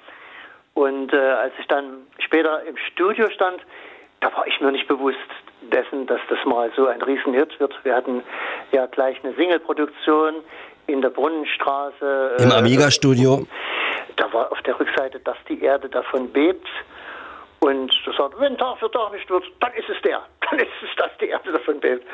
Und 0.73 1.13
äh, 1.13 1.17
als 1.17 1.53
ich 1.59 1.67
dann 1.67 2.07
später 2.19 2.63
im 2.65 2.79
Studio 2.79 3.29
stand, 3.29 3.61
da 4.21 4.35
war 4.35 4.47
ich 4.47 4.59
mir 4.61 4.73
nicht 4.73 4.89
bewusst 4.89 5.19
dessen, 5.61 6.07
dass 6.07 6.21
das 6.31 6.39
mal 6.47 6.71
so 6.77 6.87
ein 6.87 7.03
Riesenhit 7.03 7.61
wird. 7.61 7.75
Wir 7.85 7.95
hatten 7.95 8.23
ja 8.71 8.87
gleich 8.87 9.23
eine 9.23 9.35
Single-Produktion 9.35 10.37
in 10.93 11.01
der 11.01 11.11
Brunnenstraße. 11.11 12.37
Im 12.39 12.51
äh, 12.51 12.55
Amiga-Studio? 12.55 13.47
Da 14.17 14.33
war 14.33 14.53
auf 14.53 14.61
der 14.63 14.79
Rückseite, 14.79 15.21
dass 15.21 15.37
die 15.49 15.63
Erde 15.63 15.89
davon 15.89 16.31
bebt. 16.31 16.69
Und 17.65 17.93
das 18.05 18.17
sagt, 18.17 18.35
wenn 18.41 18.59
Tag 18.59 18.79
für 18.81 18.91
Tag 18.91 19.13
nicht 19.13 19.31
wird, 19.31 19.45
dann 19.61 19.73
ist 19.75 19.89
es 19.89 20.01
der. 20.03 20.21
Dann 20.51 20.59
ist 20.59 20.69
es, 20.83 20.91
dass 20.99 21.11
die 21.19 21.29
Erde 21.29 21.51
davon 21.53 21.81
bebt. 21.81 22.05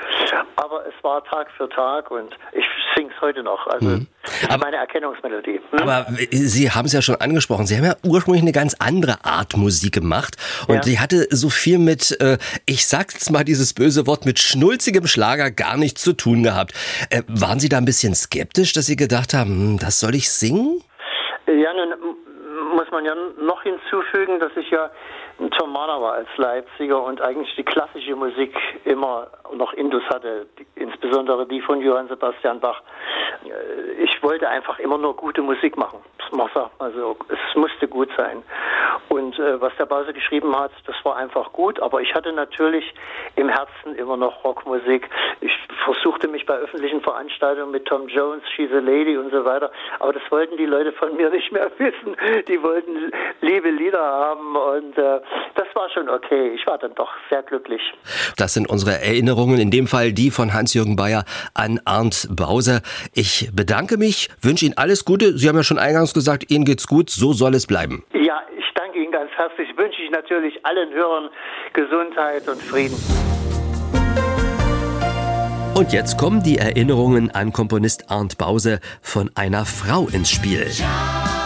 Aber 0.56 0.86
es 0.86 0.94
war 1.02 1.24
Tag 1.24 1.50
für 1.56 1.68
Tag 1.70 2.08
und 2.10 2.36
ich 2.52 2.64
sing's 2.94 3.14
heute 3.20 3.42
noch. 3.42 3.66
Also 3.66 3.98
das 4.22 4.42
ist 4.42 4.60
meine 4.60 4.76
Erkennungsmelodie. 4.76 5.60
Hm? 5.70 5.78
Aber 5.80 6.06
Sie 6.30 6.70
haben 6.70 6.84
es 6.84 6.92
ja 6.92 7.02
schon 7.02 7.16
angesprochen. 7.16 7.66
Sie 7.66 7.76
haben 7.76 7.84
ja 7.84 7.96
ursprünglich 8.04 8.42
eine 8.42 8.52
ganz 8.52 8.76
andere 8.78 9.24
Art 9.24 9.56
Musik 9.56 9.94
gemacht. 9.94 10.36
Und 10.68 10.76
Ja. 10.76 10.80
die 10.82 11.00
hatte 11.00 11.26
so 11.30 11.48
viel 11.48 11.78
mit, 11.78 12.16
äh, 12.20 12.38
ich 12.66 12.86
sag's 12.86 13.28
mal 13.30 13.42
dieses 13.42 13.74
böse 13.74 14.06
Wort, 14.06 14.24
mit 14.26 14.38
schnulzigem 14.38 15.06
Schlager 15.08 15.50
gar 15.50 15.76
nichts 15.76 16.02
zu 16.04 16.12
tun 16.12 16.42
gehabt. 16.44 16.74
Äh, 17.10 17.22
waren 17.26 17.58
Sie 17.58 17.68
da 17.70 17.78
ein 17.78 17.86
bisschen 17.86 18.14
skeptisch, 18.14 18.72
dass 18.74 18.86
Sie 18.86 18.96
gedacht 18.96 19.34
haben, 19.34 19.50
hm, 19.50 19.78
das 19.80 19.98
soll 19.98 20.14
ich 20.14 20.30
singen? 20.30 20.80
Ja, 21.46 21.72
nun 21.72 22.14
muss 22.76 22.88
man 22.92 23.04
ja 23.04 23.14
noch 23.40 23.62
hinzufügen, 23.62 24.38
dass 24.38 24.52
ich 24.56 24.70
ja 24.70 24.90
Tom 25.38 25.72
Mahler 25.72 26.00
war 26.02 26.14
als 26.14 26.28
Leipziger 26.36 27.02
und 27.02 27.20
eigentlich 27.20 27.54
die 27.56 27.62
klassische 27.62 28.16
Musik 28.16 28.56
immer 28.84 29.28
noch 29.54 29.72
Indus 29.72 30.02
hatte, 30.08 30.46
insbesondere 30.74 31.46
die 31.46 31.60
von 31.60 31.80
Johann 31.80 32.08
Sebastian 32.08 32.60
Bach. 32.60 32.82
Äh, 33.44 34.02
Ich 34.02 34.22
wollte 34.22 34.48
einfach 34.48 34.78
immer 34.80 34.98
nur 34.98 35.14
gute 35.14 35.42
Musik 35.42 35.76
machen. 35.76 36.00
Man 36.32 36.48
sagt 36.52 36.78
mal 36.78 36.92
so, 36.92 37.16
es 37.28 37.56
musste 37.56 37.88
gut 37.88 38.10
sein. 38.16 38.42
Und 39.08 39.38
äh, 39.38 39.60
was 39.60 39.74
der 39.76 39.86
Bause 39.86 40.12
geschrieben 40.12 40.54
hat, 40.58 40.72
das 40.86 40.96
war 41.04 41.16
einfach 41.16 41.52
gut, 41.52 41.80
aber 41.80 42.02
ich 42.02 42.12
hatte 42.14 42.32
natürlich 42.32 42.92
im 43.36 43.48
Herzen 43.48 43.94
immer 43.96 44.16
noch 44.16 44.44
Rockmusik. 44.44 45.08
Ich 45.40 45.52
versuchte 45.84 46.28
mich 46.28 46.44
bei 46.44 46.54
öffentlichen 46.54 47.00
Veranstaltungen 47.00 47.70
mit 47.70 47.86
Tom 47.86 48.08
Jones, 48.08 48.42
She's 48.54 48.70
a 48.72 48.80
Lady 48.80 49.16
und 49.16 49.30
so 49.30 49.44
weiter, 49.44 49.70
aber 50.00 50.12
das 50.12 50.22
wollten 50.30 50.56
die 50.58 50.66
Leute 50.66 50.92
von 50.92 51.16
mir 51.16 51.30
nicht 51.30 51.50
mehr 51.52 51.70
wissen. 51.78 52.16
Die 52.46 52.62
wollten 52.62 53.10
liebe 53.40 53.70
Lieder 53.70 54.02
haben 54.02 54.54
und 54.56 54.98
äh, 54.98 55.20
das 55.54 55.66
war 55.74 55.90
schon 55.90 56.08
okay. 56.08 56.52
Ich 56.54 56.66
war 56.66 56.78
dann 56.78 56.94
doch 56.94 57.10
sehr 57.30 57.42
glücklich. 57.42 57.80
Das 58.36 58.54
sind 58.54 58.68
unsere 58.68 58.92
Erinnerungen, 58.92 59.58
in 59.58 59.70
dem 59.70 59.86
Fall 59.86 60.12
die 60.12 60.30
von 60.30 60.54
Hans-Jürgen 60.54 60.96
Bayer 60.96 61.24
an 61.54 61.80
Arndt 61.84 62.28
Bause. 62.30 62.80
Ich 63.14 63.50
bedanke 63.52 63.96
mich, 63.96 64.28
wünsche 64.40 64.66
Ihnen 64.66 64.76
alles 64.76 65.04
Gute. 65.04 65.36
Sie 65.36 65.48
haben 65.48 65.56
ja 65.56 65.64
schon 65.64 65.78
eingangs 65.78 66.14
gesagt, 66.14 66.50
Ihnen 66.50 66.64
geht's 66.64 66.86
gut, 66.86 67.10
so 67.10 67.32
soll 67.32 67.54
es 67.54 67.66
bleiben. 67.66 68.04
Ja, 68.12 68.40
ich 68.56 68.64
danke 68.74 68.98
Ihnen 68.98 69.12
ganz 69.12 69.30
herzlich. 69.32 69.68
Wünsche 69.76 70.02
ich 70.02 70.10
natürlich 70.10 70.64
allen 70.64 70.92
Hörern 70.92 71.30
Gesundheit 71.72 72.48
und 72.48 72.62
Frieden. 72.62 72.96
Und 75.74 75.92
jetzt 75.92 76.18
kommen 76.18 76.42
die 76.42 76.58
Erinnerungen 76.58 77.30
an 77.30 77.52
Komponist 77.52 78.10
Arndt 78.10 78.36
Bause 78.36 78.80
von 79.00 79.30
einer 79.36 79.64
Frau 79.64 80.08
ins 80.08 80.28
Spiel. 80.28 80.64
Also 80.64 81.37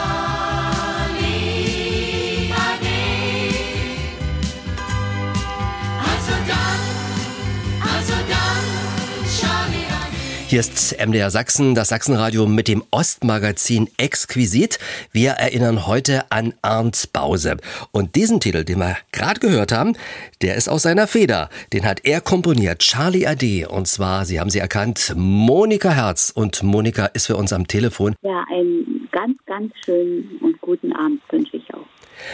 Hier 10.53 10.61
ist 10.61 10.94
MDR 11.03 11.30
Sachsen, 11.30 11.74
das 11.74 11.88
Sachsenradio 11.88 12.46
mit 12.46 12.68
dem 12.68 12.82
Ostmagazin 12.90 13.88
Exquisit. 13.96 14.78
Wir 15.11 15.30
erinnern 15.30 15.86
heute 15.86 16.30
an 16.30 16.53
Arndt 16.61 17.09
Bause. 17.14 17.57
Und 17.90 18.16
diesen 18.16 18.38
Titel, 18.38 18.62
den 18.62 18.80
wir 18.80 18.98
gerade 19.12 19.40
gehört 19.40 19.72
haben, 19.72 19.94
der 20.42 20.57
ist 20.57 20.68
aus 20.68 20.82
seiner 20.82 21.07
Feder. 21.07 21.48
Den 21.72 21.86
hat 21.86 22.05
er 22.05 22.20
komponiert, 22.20 22.80
Charlie 22.80 23.26
AD. 23.26 23.64
Und 23.64 23.88
zwar, 23.88 24.26
Sie 24.26 24.40
haben 24.40 24.50
sie 24.50 24.59
erkannt, 24.59 25.14
Monika 25.16 25.88
Herz. 25.88 26.30
Und 26.36 26.62
Monika 26.62 27.07
ist 27.07 27.28
für 27.28 27.36
uns 27.36 27.55
am 27.55 27.66
Telefon. 27.66 28.14
Ja, 28.20 28.44
einen 28.55 29.09
ganz, 29.11 29.38
ganz 29.46 29.72
schönen 29.86 30.38
und 30.42 30.61
guten 30.61 30.92
Abend 30.92 31.22
wünsche 31.30 31.57
ich 31.57 31.72
auch 31.72 31.86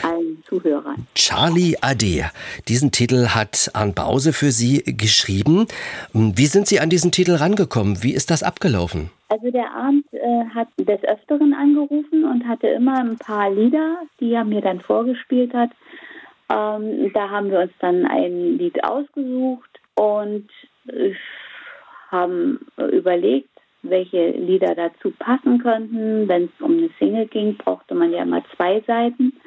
allen 0.02 0.42
Zuhörern. 0.46 1.06
Charlie 1.14 1.76
AD. 1.80 2.24
Diesen 2.68 2.90
Titel 2.90 3.28
hat 3.28 3.70
Arndt 3.74 3.94
Bause 3.94 4.32
für 4.32 4.50
Sie 4.50 4.82
geschrieben. 4.84 5.66
Wie 6.12 6.46
sind 6.46 6.66
Sie 6.66 6.80
an 6.80 6.90
diesen 6.90 7.12
Titel 7.12 7.34
rangekommen? 7.36 8.02
Wie 8.02 8.14
ist 8.14 8.30
das 8.30 8.42
abgelaufen? 8.42 9.10
Also 9.28 9.50
der 9.50 9.70
Abend 9.74 10.06
äh, 10.12 10.44
hat 10.54 10.68
des 10.78 11.02
Öfteren 11.04 11.52
angerufen 11.52 12.24
und 12.24 12.46
hatte 12.48 12.68
immer 12.68 12.98
ein 12.98 13.18
paar 13.18 13.50
Lieder, 13.50 13.98
die 14.20 14.32
er 14.32 14.44
mir 14.44 14.62
dann 14.62 14.80
vorgespielt 14.80 15.52
hat. 15.52 15.70
Ähm, 16.50 17.12
da 17.12 17.28
haben 17.28 17.50
wir 17.50 17.60
uns 17.60 17.72
dann 17.80 18.06
ein 18.06 18.56
Lied 18.56 18.82
ausgesucht 18.82 19.68
und 19.96 20.48
äh, 20.86 21.12
haben 22.10 22.60
überlegt, 22.90 23.50
welche 23.82 24.30
Lieder 24.30 24.74
dazu 24.74 25.12
passen 25.18 25.58
könnten. 25.58 26.26
Wenn 26.28 26.44
es 26.44 26.60
um 26.60 26.78
eine 26.78 26.90
Single 26.98 27.26
ging, 27.26 27.56
brauchte 27.56 27.94
man 27.94 28.12
ja 28.12 28.22
immer 28.22 28.42
zwei 28.56 28.80
Seiten. 28.86 29.37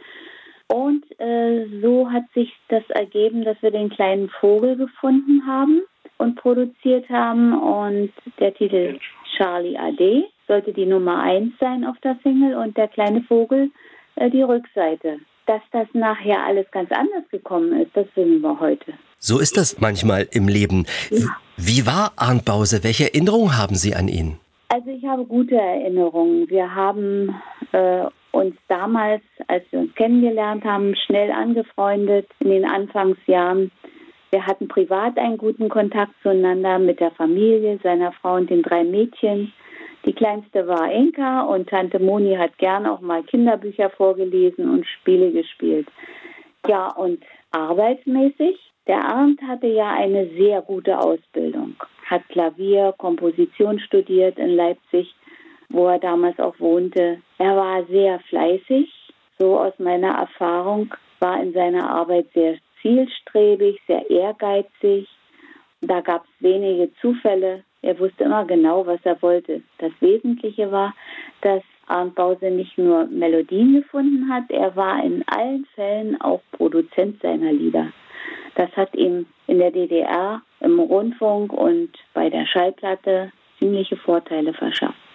Und 0.71 1.03
äh, 1.19 1.65
so 1.81 2.09
hat 2.09 2.23
sich 2.33 2.49
das 2.69 2.83
ergeben, 2.91 3.43
dass 3.43 3.61
wir 3.61 3.71
den 3.71 3.89
kleinen 3.89 4.29
Vogel 4.29 4.77
gefunden 4.77 5.45
haben 5.45 5.81
und 6.17 6.35
produziert 6.35 7.09
haben. 7.09 7.53
Und 7.61 8.13
der 8.39 8.53
Titel 8.53 8.97
Charlie 9.35 9.77
AD 9.77 10.23
sollte 10.47 10.71
die 10.71 10.85
Nummer 10.85 11.21
eins 11.21 11.51
sein 11.59 11.83
auf 11.83 11.97
der 11.99 12.17
Single 12.23 12.55
und 12.55 12.77
der 12.77 12.87
kleine 12.87 13.21
Vogel 13.23 13.69
äh, 14.15 14.29
die 14.29 14.43
Rückseite. 14.43 15.19
Dass 15.45 15.61
das 15.73 15.87
nachher 15.91 16.41
alles 16.45 16.71
ganz 16.71 16.89
anders 16.91 17.27
gekommen 17.31 17.81
ist, 17.81 17.91
das 17.93 18.05
wissen 18.15 18.39
wir 18.39 18.57
heute. 18.57 18.93
So 19.17 19.39
ist 19.39 19.57
das 19.57 19.81
manchmal 19.81 20.25
im 20.31 20.47
Leben. 20.47 20.85
Wie 21.57 21.85
war 21.85 22.13
Arndt 22.15 22.45
Bause? 22.45 22.81
Welche 22.85 23.11
Erinnerungen 23.13 23.57
haben 23.57 23.75
Sie 23.75 23.93
an 23.93 24.07
ihn? 24.07 24.37
Also 24.69 24.89
ich 24.89 25.03
habe 25.03 25.25
gute 25.25 25.55
Erinnerungen. 25.55 26.49
Wir 26.49 26.73
haben 26.73 27.35
äh, 27.73 28.05
uns 28.31 28.55
damals, 28.67 29.21
als 29.47 29.63
wir 29.71 29.79
uns 29.79 29.95
kennengelernt 29.95 30.63
haben, 30.63 30.95
schnell 30.95 31.31
angefreundet 31.31 32.27
in 32.39 32.49
den 32.49 32.65
Anfangsjahren. 32.65 33.71
Wir 34.31 34.45
hatten 34.45 34.67
privat 34.67 35.17
einen 35.17 35.37
guten 35.37 35.67
Kontakt 35.67 36.13
zueinander 36.23 36.79
mit 36.79 36.99
der 36.99 37.11
Familie, 37.11 37.79
seiner 37.83 38.13
Frau 38.13 38.35
und 38.35 38.49
den 38.49 38.61
drei 38.61 38.83
Mädchen. 38.83 39.51
Die 40.05 40.13
kleinste 40.13 40.67
war 40.67 40.91
Enka 40.91 41.41
und 41.41 41.69
Tante 41.69 41.99
Moni 41.99 42.35
hat 42.35 42.57
gern 42.57 42.87
auch 42.87 43.01
mal 43.01 43.23
Kinderbücher 43.23 43.89
vorgelesen 43.89 44.69
und 44.69 44.87
Spiele 44.87 45.31
gespielt. 45.31 45.87
Ja, 46.67 46.91
und 46.95 47.23
arbeitsmäßig, 47.51 48.57
der 48.87 49.05
Arndt 49.05 49.41
hatte 49.41 49.67
ja 49.67 49.93
eine 49.93 50.27
sehr 50.37 50.61
gute 50.61 50.97
Ausbildung, 50.97 51.75
hat 52.05 52.27
Klavier, 52.29 52.93
Komposition 52.97 53.79
studiert 53.79 54.39
in 54.39 54.55
Leipzig, 54.55 55.13
wo 55.71 55.87
er 55.87 55.99
damals 55.99 56.39
auch 56.39 56.59
wohnte. 56.59 57.21
Er 57.37 57.55
war 57.55 57.83
sehr 57.85 58.19
fleißig, 58.29 58.89
so 59.39 59.59
aus 59.59 59.73
meiner 59.79 60.11
Erfahrung, 60.17 60.93
war 61.19 61.41
in 61.41 61.53
seiner 61.53 61.89
Arbeit 61.89 62.27
sehr 62.33 62.57
zielstrebig, 62.81 63.79
sehr 63.87 64.09
ehrgeizig. 64.09 65.07
Da 65.81 66.01
gab 66.01 66.23
es 66.23 66.43
wenige 66.43 66.91
Zufälle. 67.01 67.63
Er 67.81 67.97
wusste 67.99 68.25
immer 68.25 68.45
genau, 68.45 68.85
was 68.85 68.99
er 69.03 69.19
wollte. 69.21 69.61
Das 69.79 69.91
Wesentliche 69.99 70.71
war, 70.71 70.93
dass 71.41 71.63
Arndt 71.87 72.15
Bause 72.15 72.51
nicht 72.51 72.77
nur 72.77 73.05
Melodien 73.05 73.81
gefunden 73.81 74.31
hat, 74.31 74.49
er 74.49 74.75
war 74.75 75.03
in 75.03 75.23
allen 75.27 75.65
Fällen 75.75 76.19
auch 76.21 76.41
Produzent 76.51 77.21
seiner 77.21 77.51
Lieder. 77.51 77.91
Das 78.55 78.71
hat 78.77 78.93
ihm 78.95 79.25
in 79.47 79.59
der 79.59 79.71
DDR 79.71 80.41
im 80.59 80.79
Rundfunk 80.79 81.51
und 81.51 81.89
bei 82.13 82.29
der 82.29 82.45
Schallplatte 82.45 83.31
ziemliche 83.59 83.97
Vorteile 83.97 84.53
verschafft. 84.53 85.10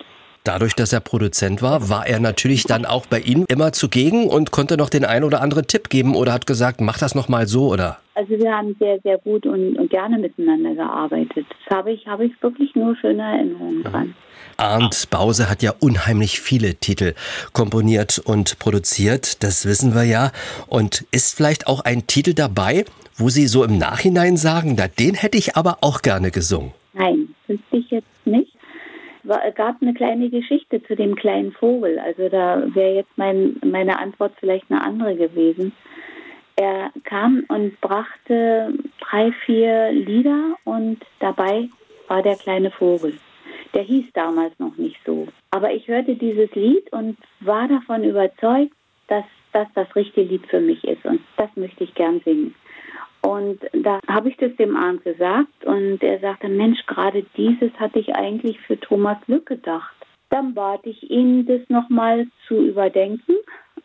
Dadurch, 0.47 0.77
dass 0.77 0.93
er 0.93 1.01
Produzent 1.01 1.61
war, 1.61 1.89
war 1.89 2.07
er 2.07 2.21
natürlich 2.21 2.63
dann 2.63 2.87
auch 2.87 3.07
bei 3.07 3.19
Ihnen 3.19 3.47
immer 3.49 3.73
zugegen 3.73 4.29
und 4.29 4.53
konnte 4.53 4.77
noch 4.77 4.89
den 4.89 5.05
einen 5.05 5.25
oder 5.25 5.43
anderen 5.43 5.67
Tipp 5.67 5.91
geben 5.91 6.15
oder 6.15 6.33
hat 6.33 6.47
gesagt, 6.47 6.81
mach 6.81 6.99
das 6.99 7.17
noch 7.17 7.29
mal 7.29 7.49
so 7.49 7.67
oder? 7.73 7.99
Also 8.15 8.31
wir 8.31 8.53
haben 8.53 8.77
sehr, 8.79 9.01
sehr 9.03 9.19
gut 9.19 9.45
und, 9.45 9.77
und 9.77 9.91
gerne 9.91 10.19
miteinander 10.19 10.77
gearbeitet. 10.77 11.47
Das 11.69 11.77
habe 11.77 11.91
ich, 11.91 12.07
habe 12.07 12.27
ich 12.27 12.33
wirklich 12.41 12.77
nur 12.77 12.95
schöne 12.97 13.23
Erinnerungen 13.23 13.83
dran. 13.83 14.15
Arndt 14.57 15.11
Bause 15.11 15.51
hat 15.51 15.65
ja 15.65 15.75
unheimlich 15.81 16.41
viele 16.41 16.77
Titel 16.77 17.15
komponiert 17.53 18.21
und 18.25 18.61
produziert, 18.61 19.43
das 19.43 19.67
wissen 19.67 19.97
wir 19.97 20.05
ja. 20.05 20.31
Und 20.69 21.05
ist 21.11 21.37
vielleicht 21.37 21.67
auch 21.67 21.81
ein 21.81 22.07
Titel 22.07 22.35
dabei, 22.35 22.85
wo 23.17 23.31
Sie 23.31 23.49
so 23.49 23.65
im 23.65 23.79
Nachhinein 23.79 24.37
sagen, 24.37 24.77
na, 24.79 24.87
den 24.87 25.15
hätte 25.15 25.39
ich 25.39 25.57
aber 25.57 25.79
auch 25.81 26.03
gerne 26.03 26.31
gesungen. 26.31 26.71
Nein, 26.95 27.35
wüsste 27.49 27.77
ich 27.77 27.91
jetzt 27.91 28.27
nicht. 28.27 28.56
Es 29.29 29.55
gab 29.55 29.83
eine 29.83 29.95
kleine 29.95 30.31
Geschichte 30.31 30.83
zu 30.83 30.95
dem 30.95 31.17
kleinen 31.17 31.53
Vogel. 31.53 31.99
Also 31.99 32.29
da 32.29 32.63
wäre 32.75 32.95
jetzt 32.95 33.17
mein, 33.17 33.57
meine 33.65 33.99
Antwort 33.99 34.33
vielleicht 34.39 34.71
eine 34.71 34.83
andere 34.83 35.17
gewesen. 35.17 35.73
Er 36.57 36.91
kam 37.05 37.45
und 37.49 37.81
brachte 37.81 38.73
drei, 39.01 39.33
vier 39.45 39.93
Lieder 39.93 40.57
und 40.65 40.99
dabei 41.21 41.69
war 42.09 42.23
der 42.23 42.37
kleine 42.37 42.71
Vogel. 42.71 43.19
Der 43.75 43.83
hieß 43.83 44.07
damals 44.15 44.59
noch 44.59 44.77
nicht 44.77 44.99
so. 45.05 45.29
Aber 45.51 45.73
ich 45.73 45.87
hörte 45.87 46.15
dieses 46.15 46.51
Lied 46.55 46.91
und 46.93 47.19
war 47.41 47.69
davon 47.69 48.05
überzeugt, 48.05 48.73
dass 49.09 49.25
das 49.53 49.69
das 49.75 49.95
richtige 49.95 50.29
Lied 50.29 50.47
für 50.47 50.61
mich 50.61 50.83
ist 50.85 51.05
und 51.05 51.21
das 51.37 51.51
möchte 51.57 51.85
ich 51.85 51.95
gern 51.95 52.21
singen. 52.25 52.55
Und 53.27 53.59
da 53.73 53.99
habe 54.07 54.29
ich 54.29 54.37
das 54.37 54.55
dem 54.55 54.77
Arndt 54.77 55.03
gesagt 55.03 55.65
und 55.65 56.01
er 56.01 56.21
sagte, 56.21 56.49
Mensch, 56.49 56.79
gerade 56.87 57.25
dieses 57.37 57.73
hatte 57.75 57.99
ich 57.99 58.15
eigentlich 58.15 58.61
für 58.61 58.79
Thomas 58.79 59.19
Lück 59.27 59.47
gedacht. 59.47 59.97
Dann 60.31 60.55
bat 60.55 60.87
ich 60.87 61.11
ihn, 61.11 61.45
das 61.45 61.61
nochmal 61.69 62.29
zu 62.47 62.55
überdenken 62.55 63.35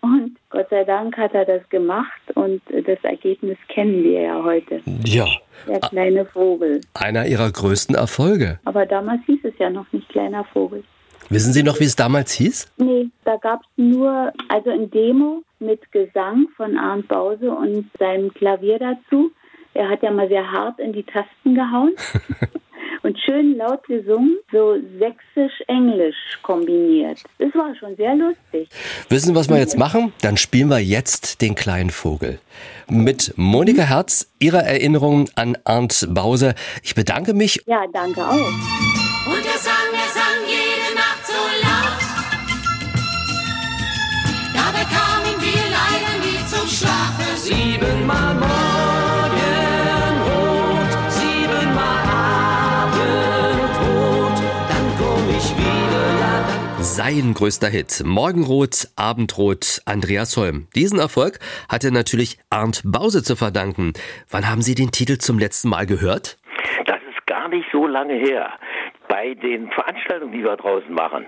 und 0.02 0.38
Gott 0.52 0.68
sei 0.70 0.84
Dank 0.84 1.18
hat 1.18 1.34
er 1.34 1.46
das 1.46 1.68
gemacht 1.70 2.22
und 2.36 2.62
das 2.70 3.00
Ergebnis 3.02 3.58
kennen 3.68 4.04
wir 4.04 4.22
ja 4.22 4.44
heute. 4.44 4.82
Ja. 5.06 5.26
Der 5.68 5.80
kleine 5.80 6.26
Vogel. 6.26 6.82
Einer 6.94 7.26
Ihrer 7.26 7.52
größten 7.52 7.96
Erfolge. 7.96 8.60
Aber 8.66 8.86
damals 8.86 9.22
hieß 9.26 9.39
es 9.44 9.54
ja 9.58 9.72
noch 9.72 9.92
nicht 9.92 10.08
kleiner 10.10 10.44
Vogel. 10.46 10.84
Wissen 11.30 11.52
Sie 11.52 11.64
noch, 11.64 11.80
wie 11.80 11.86
es 11.86 11.96
damals 11.96 12.32
hieß? 12.34 12.74
Nee, 12.78 13.08
da 13.24 13.38
gab 13.38 13.62
es 13.62 13.68
nur, 13.78 14.32
also 14.50 14.70
ein 14.70 14.92
Demo 14.92 15.42
mit 15.62 15.91
Gesang 15.91 16.47
von 16.57 16.78
Arndt 16.78 17.07
Bause 17.07 17.51
und 17.51 17.89
seinem 17.99 18.34
Klavier 18.34 18.80
dazu. 18.80 19.32
Er 19.74 19.89
hat 19.89 20.03
ja 20.03 20.12
mal 20.12 20.28
sehr 20.28 20.51
hart 20.51 20.80
in 20.80 20.91
die 20.91 21.03
Tasten 21.03 21.55
gehauen 21.55 21.93
und 23.03 23.18
schön 23.20 23.57
laut 23.57 23.84
gesungen, 23.88 24.38
so 24.51 24.76
sächsisch-englisch 24.99 26.16
kombiniert. 26.41 27.24
Das 27.38 27.53
war 27.55 27.74
schon 27.76 27.95
sehr 27.95 28.16
lustig. 28.16 28.68
Wissen, 29.09 29.34
was 29.34 29.49
wir 29.49 29.57
jetzt 29.57 29.78
machen? 29.78 30.12
Dann 30.22 30.36
spielen 30.36 30.68
wir 30.70 30.80
jetzt 30.80 31.41
den 31.41 31.55
kleinen 31.55 31.89
Vogel. 31.89 32.39
mit 32.89 33.34
Monika 33.38 33.84
Herz, 33.84 34.30
ihrer 34.39 34.64
Erinnerung 34.64 35.30
an 35.36 35.57
Arndt 35.64 36.07
Bause. 36.09 36.55
Ich 36.84 36.95
bedanke 36.95 37.34
mich. 37.34 37.62
Ja, 37.66 37.86
danke 37.93 38.22
auch. 38.22 38.34
Und 38.34 39.45
er 39.45 39.57
sang, 39.57 39.93
er 39.93 40.09
sang 40.09 40.47
jede 40.47 40.70
Sein 57.04 57.34
größter 57.34 57.68
Hit. 57.68 58.04
Morgenrot, 58.06 58.88
Abendrot, 58.95 59.82
Andreas 59.86 60.38
Holm. 60.38 60.68
Diesen 60.76 60.99
Erfolg 60.99 61.39
hat 61.68 61.84
er 61.84 61.91
natürlich 61.91 62.38
Arndt 62.49 62.82
Bause 62.86 63.24
zu 63.24 63.36
verdanken. 63.36 63.93
Wann 64.30 64.49
haben 64.49 64.62
Sie 64.62 64.76
den 64.76 64.91
Titel 64.91 65.18
zum 65.18 65.39
letzten 65.39 65.70
Mal 65.70 65.86
gehört? 65.86 66.38
Das 66.86 66.99
ist 67.10 67.26
gar 67.28 67.47
nicht 67.49 67.66
so 67.72 67.88
lange 67.88 68.14
her. 68.14 68.52
Bei 69.12 69.34
den 69.34 69.70
Veranstaltungen, 69.72 70.32
die 70.32 70.41
wir 70.41 70.55
draußen 70.55 70.93
machen, 70.93 71.26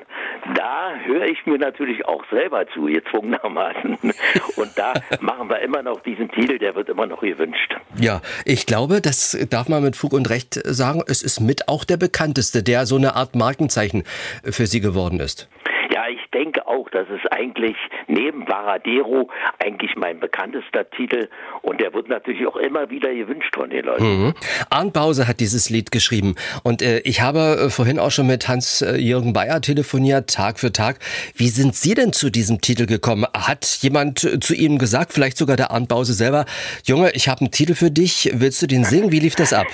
da 0.55 0.93
höre 1.03 1.25
ich 1.25 1.45
mir 1.45 1.57
natürlich 1.57 2.05
auch 2.05 2.23
selber 2.31 2.65
zu, 2.73 2.85
gezwungenermaßen. 2.85 3.97
Und 4.55 4.71
da 4.77 4.93
machen 5.19 5.49
wir 5.49 5.59
immer 5.59 5.83
noch 5.83 5.99
diesen 5.99 6.31
Titel, 6.31 6.57
der 6.59 6.75
wird 6.75 6.87
immer 6.87 7.07
noch 7.07 7.19
gewünscht. 7.19 7.75
Ja, 7.99 8.21
ich 8.45 8.65
glaube, 8.65 9.01
das 9.01 9.37
darf 9.49 9.67
man 9.67 9.83
mit 9.83 9.97
Fug 9.97 10.13
und 10.13 10.29
Recht 10.29 10.53
sagen. 10.63 11.03
Es 11.07 11.21
ist 11.21 11.41
mit 11.41 11.67
auch 11.67 11.83
der 11.83 11.97
bekannteste, 11.97 12.63
der 12.63 12.85
so 12.85 12.95
eine 12.95 13.17
Art 13.17 13.35
Markenzeichen 13.35 14.03
für 14.45 14.65
Sie 14.65 14.79
geworden 14.79 15.19
ist. 15.19 15.49
Ja, 15.93 16.07
ich 16.07 16.21
denke 16.33 16.65
auch, 16.65 16.82
das 16.93 17.07
ist 17.09 17.31
eigentlich 17.31 17.75
neben 18.07 18.47
Varadero 18.47 19.29
eigentlich 19.59 19.95
mein 19.95 20.19
bekanntester 20.19 20.89
Titel 20.91 21.27
und 21.61 21.81
der 21.81 21.93
wird 21.93 22.07
natürlich 22.09 22.45
auch 22.47 22.55
immer 22.55 22.89
wieder 22.89 23.13
gewünscht 23.13 23.55
von 23.55 23.69
den 23.69 23.85
Leuten. 23.85 24.03
Mhm. 24.03 24.33
Arndt 24.69 24.93
Bause 24.93 25.27
hat 25.27 25.39
dieses 25.39 25.69
Lied 25.69 25.91
geschrieben 25.91 26.35
und 26.63 26.81
äh, 26.81 26.99
ich 26.99 27.21
habe 27.21 27.65
äh, 27.65 27.69
vorhin 27.69 27.99
auch 27.99 28.11
schon 28.11 28.27
mit 28.27 28.47
Hans-Jürgen 28.47 29.33
Bayer 29.33 29.61
telefoniert, 29.61 30.29
Tag 30.29 30.59
für 30.59 30.71
Tag. 30.71 30.99
Wie 31.35 31.49
sind 31.49 31.75
Sie 31.75 31.95
denn 31.95 32.13
zu 32.13 32.29
diesem 32.29 32.61
Titel 32.61 32.85
gekommen? 32.85 33.25
Hat 33.35 33.65
jemand 33.81 34.23
äh, 34.23 34.39
zu 34.39 34.53
Ihnen 34.53 34.77
gesagt, 34.77 35.13
vielleicht 35.13 35.37
sogar 35.37 35.57
der 35.57 35.71
Arndt 35.71 35.89
Bause 35.89 36.13
selber, 36.13 36.45
Junge, 36.85 37.11
ich 37.13 37.27
habe 37.27 37.41
einen 37.41 37.51
Titel 37.51 37.73
für 37.75 37.91
dich, 37.91 38.29
willst 38.33 38.61
du 38.61 38.67
den 38.67 38.83
singen? 38.83 39.11
Wie 39.11 39.19
lief 39.19 39.35
das 39.35 39.53
ab? 39.53 39.67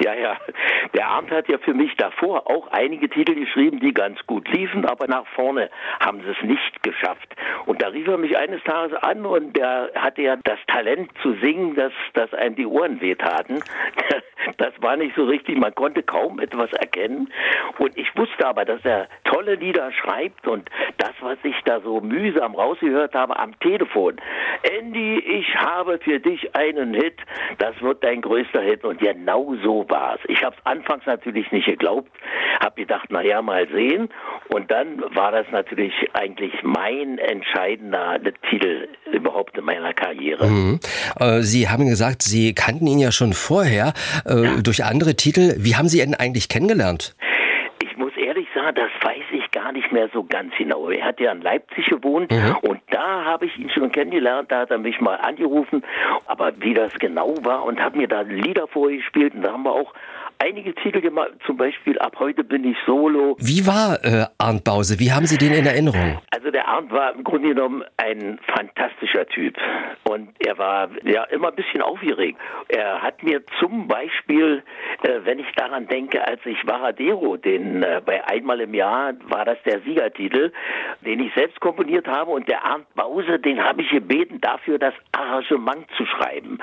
Ja, 0.00 0.14
ja. 0.14 0.36
Der 0.94 1.08
Arndt 1.08 1.30
hat 1.30 1.48
ja 1.48 1.58
für 1.58 1.74
mich 1.74 1.94
davor 1.96 2.50
auch 2.50 2.68
einige 2.70 3.08
Titel 3.08 3.34
geschrieben, 3.34 3.80
die 3.80 3.94
ganz 3.94 4.18
gut 4.26 4.48
liefen, 4.48 4.84
aber 4.84 5.06
nach 5.06 5.26
vorne 5.28 5.70
haben 6.00 6.20
sie 6.22 6.30
es 6.30 6.42
nicht 6.42 6.82
geschafft. 6.82 7.34
Und 7.66 7.80
da 7.80 7.88
rief 7.88 8.06
er 8.08 8.18
mich 8.18 8.36
eines 8.36 8.62
Tages 8.64 8.94
an 9.02 9.24
und 9.24 9.56
der 9.56 9.90
hatte 9.94 10.22
ja 10.22 10.36
das 10.44 10.58
Talent 10.66 11.10
zu 11.22 11.34
singen, 11.42 11.74
dass, 11.76 11.92
dass 12.14 12.32
einem 12.34 12.56
die 12.56 12.66
Ohren 12.66 13.00
wehtaten. 13.00 13.62
Das 14.58 14.72
war 14.80 14.96
nicht 14.96 15.14
so 15.14 15.24
richtig, 15.24 15.56
man 15.56 15.74
konnte 15.74 16.02
kaum 16.02 16.40
etwas 16.40 16.72
erkennen. 16.72 17.32
Und 17.78 17.96
ich 17.96 18.08
wusste 18.16 18.46
aber, 18.46 18.64
dass 18.64 18.84
er 18.84 19.06
tolle 19.24 19.54
Lieder 19.54 19.92
schreibt 19.92 20.46
und 20.46 20.68
das, 20.98 21.12
was 21.20 21.38
ich 21.44 21.54
da 21.64 21.80
so 21.80 22.00
mühsam 22.00 22.54
rausgehört 22.54 23.14
habe 23.14 23.38
am 23.38 23.58
Telefon. 23.60 24.16
Andy, 24.78 25.18
ich 25.18 25.54
habe 25.56 25.98
für 25.98 26.18
dich 26.18 26.54
einen 26.56 26.94
Hit, 26.94 27.18
das 27.58 27.80
wird 27.80 28.02
dein 28.02 28.20
größter 28.20 28.60
Hit. 28.60 28.84
Und 28.84 28.98
genau 29.00 29.54
so 29.62 29.86
war 29.88 30.16
es. 30.16 30.20
Ich 30.28 30.42
habe 30.44 30.56
es 30.58 30.66
anfangs 30.82 31.06
natürlich 31.06 31.50
nicht 31.52 31.66
geglaubt, 31.66 32.10
habe 32.60 32.80
gedacht, 32.80 33.06
na 33.10 33.22
ja, 33.22 33.40
mal 33.42 33.66
sehen. 33.68 34.08
Und 34.48 34.70
dann 34.70 35.00
war 35.14 35.30
das 35.32 35.46
natürlich 35.52 35.92
eigentlich 36.12 36.52
mein 36.62 37.18
entscheidender 37.18 38.18
Titel 38.50 38.88
überhaupt 39.12 39.56
in 39.56 39.64
meiner 39.64 39.92
Karriere. 39.94 40.46
Mhm. 40.46 40.80
Äh, 41.20 41.40
Sie 41.42 41.68
haben 41.68 41.86
gesagt, 41.86 42.22
Sie 42.22 42.54
kannten 42.54 42.86
ihn 42.86 42.98
ja 42.98 43.12
schon 43.12 43.32
vorher 43.32 43.92
äh, 44.24 44.62
durch 44.62 44.84
andere 44.84 45.14
Titel. 45.14 45.54
Wie 45.58 45.76
haben 45.76 45.88
Sie 45.88 46.00
ihn 46.00 46.14
eigentlich 46.14 46.48
kennengelernt? 46.48 47.14
Ich 47.82 47.96
muss 47.96 48.12
ehrlich 48.16 48.46
sagen, 48.54 48.74
das 48.74 48.90
weiß 49.02 49.24
ich 49.32 49.50
gar 49.50 49.72
nicht 49.72 49.92
mehr 49.92 50.08
so 50.12 50.24
ganz 50.24 50.52
genau. 50.58 50.88
Er 50.90 51.04
hat 51.04 51.20
ja 51.20 51.32
in 51.32 51.42
Leipzig 51.42 51.86
gewohnt 51.86 52.30
Mhm. 52.32 52.56
und 52.62 52.80
da 52.90 53.24
habe 53.24 53.46
ich 53.46 53.56
ihn 53.58 53.70
schon 53.70 53.92
kennengelernt. 53.92 54.50
Da 54.50 54.60
hat 54.60 54.70
er 54.70 54.78
mich 54.78 55.00
mal 55.00 55.16
angerufen, 55.16 55.82
aber 56.26 56.52
wie 56.60 56.74
das 56.74 56.92
genau 56.98 57.34
war 57.42 57.64
und 57.64 57.80
hat 57.80 57.94
mir 57.94 58.08
da 58.08 58.22
Lieder 58.22 58.66
vorgespielt 58.68 59.34
und 59.34 59.42
da 59.42 59.52
haben 59.52 59.64
wir 59.64 59.72
auch 59.72 59.92
einige 60.42 60.74
Titel 60.74 61.00
gemacht. 61.00 61.30
Zum 61.46 61.56
Beispiel 61.56 61.98
Ab 61.98 62.16
heute 62.18 62.42
bin 62.42 62.64
ich 62.64 62.76
solo. 62.86 63.36
Wie 63.38 63.66
war 63.66 64.04
äh, 64.04 64.26
Arndt 64.38 64.64
Bause? 64.64 64.98
Wie 64.98 65.12
haben 65.12 65.26
Sie 65.26 65.38
den 65.38 65.52
in 65.52 65.66
Erinnerung? 65.66 66.20
Also 66.30 66.50
der 66.50 66.66
Arndt 66.66 66.90
war 66.90 67.14
im 67.14 67.22
Grunde 67.22 67.48
genommen 67.48 67.84
ein 67.96 68.40
fantastischer 68.54 69.26
Typ 69.26 69.56
und 70.04 70.30
er 70.44 70.58
war 70.58 70.88
ja 71.04 71.24
immer 71.24 71.48
ein 71.48 71.54
bisschen 71.54 71.82
aufgeregt. 71.82 72.38
Er 72.68 73.00
hat 73.02 73.22
mir 73.22 73.42
zum 73.60 73.86
Beispiel, 73.86 74.62
äh, 75.02 75.20
wenn 75.24 75.38
ich 75.38 75.46
daran 75.54 75.86
denke, 75.86 76.26
als 76.26 76.40
ich 76.44 76.58
Varadero, 76.66 77.36
den 77.36 77.82
äh, 77.82 78.00
bei 78.04 78.26
einmal 78.26 78.60
im 78.60 78.74
Jahr 78.74 79.12
war 79.28 79.44
das 79.44 79.58
der 79.64 79.80
Siegertitel, 79.82 80.52
den 81.02 81.20
ich 81.20 81.32
selbst 81.34 81.60
komponiert 81.60 82.08
habe 82.08 82.30
und 82.30 82.48
der 82.48 82.64
Arndt 82.64 82.92
Bause, 82.94 83.38
den 83.38 83.62
habe 83.62 83.82
ich 83.82 83.90
gebeten 83.90 84.40
dafür, 84.40 84.78
das 84.78 84.94
Arrangement 85.12 85.86
zu 85.96 86.04
schreiben. 86.06 86.58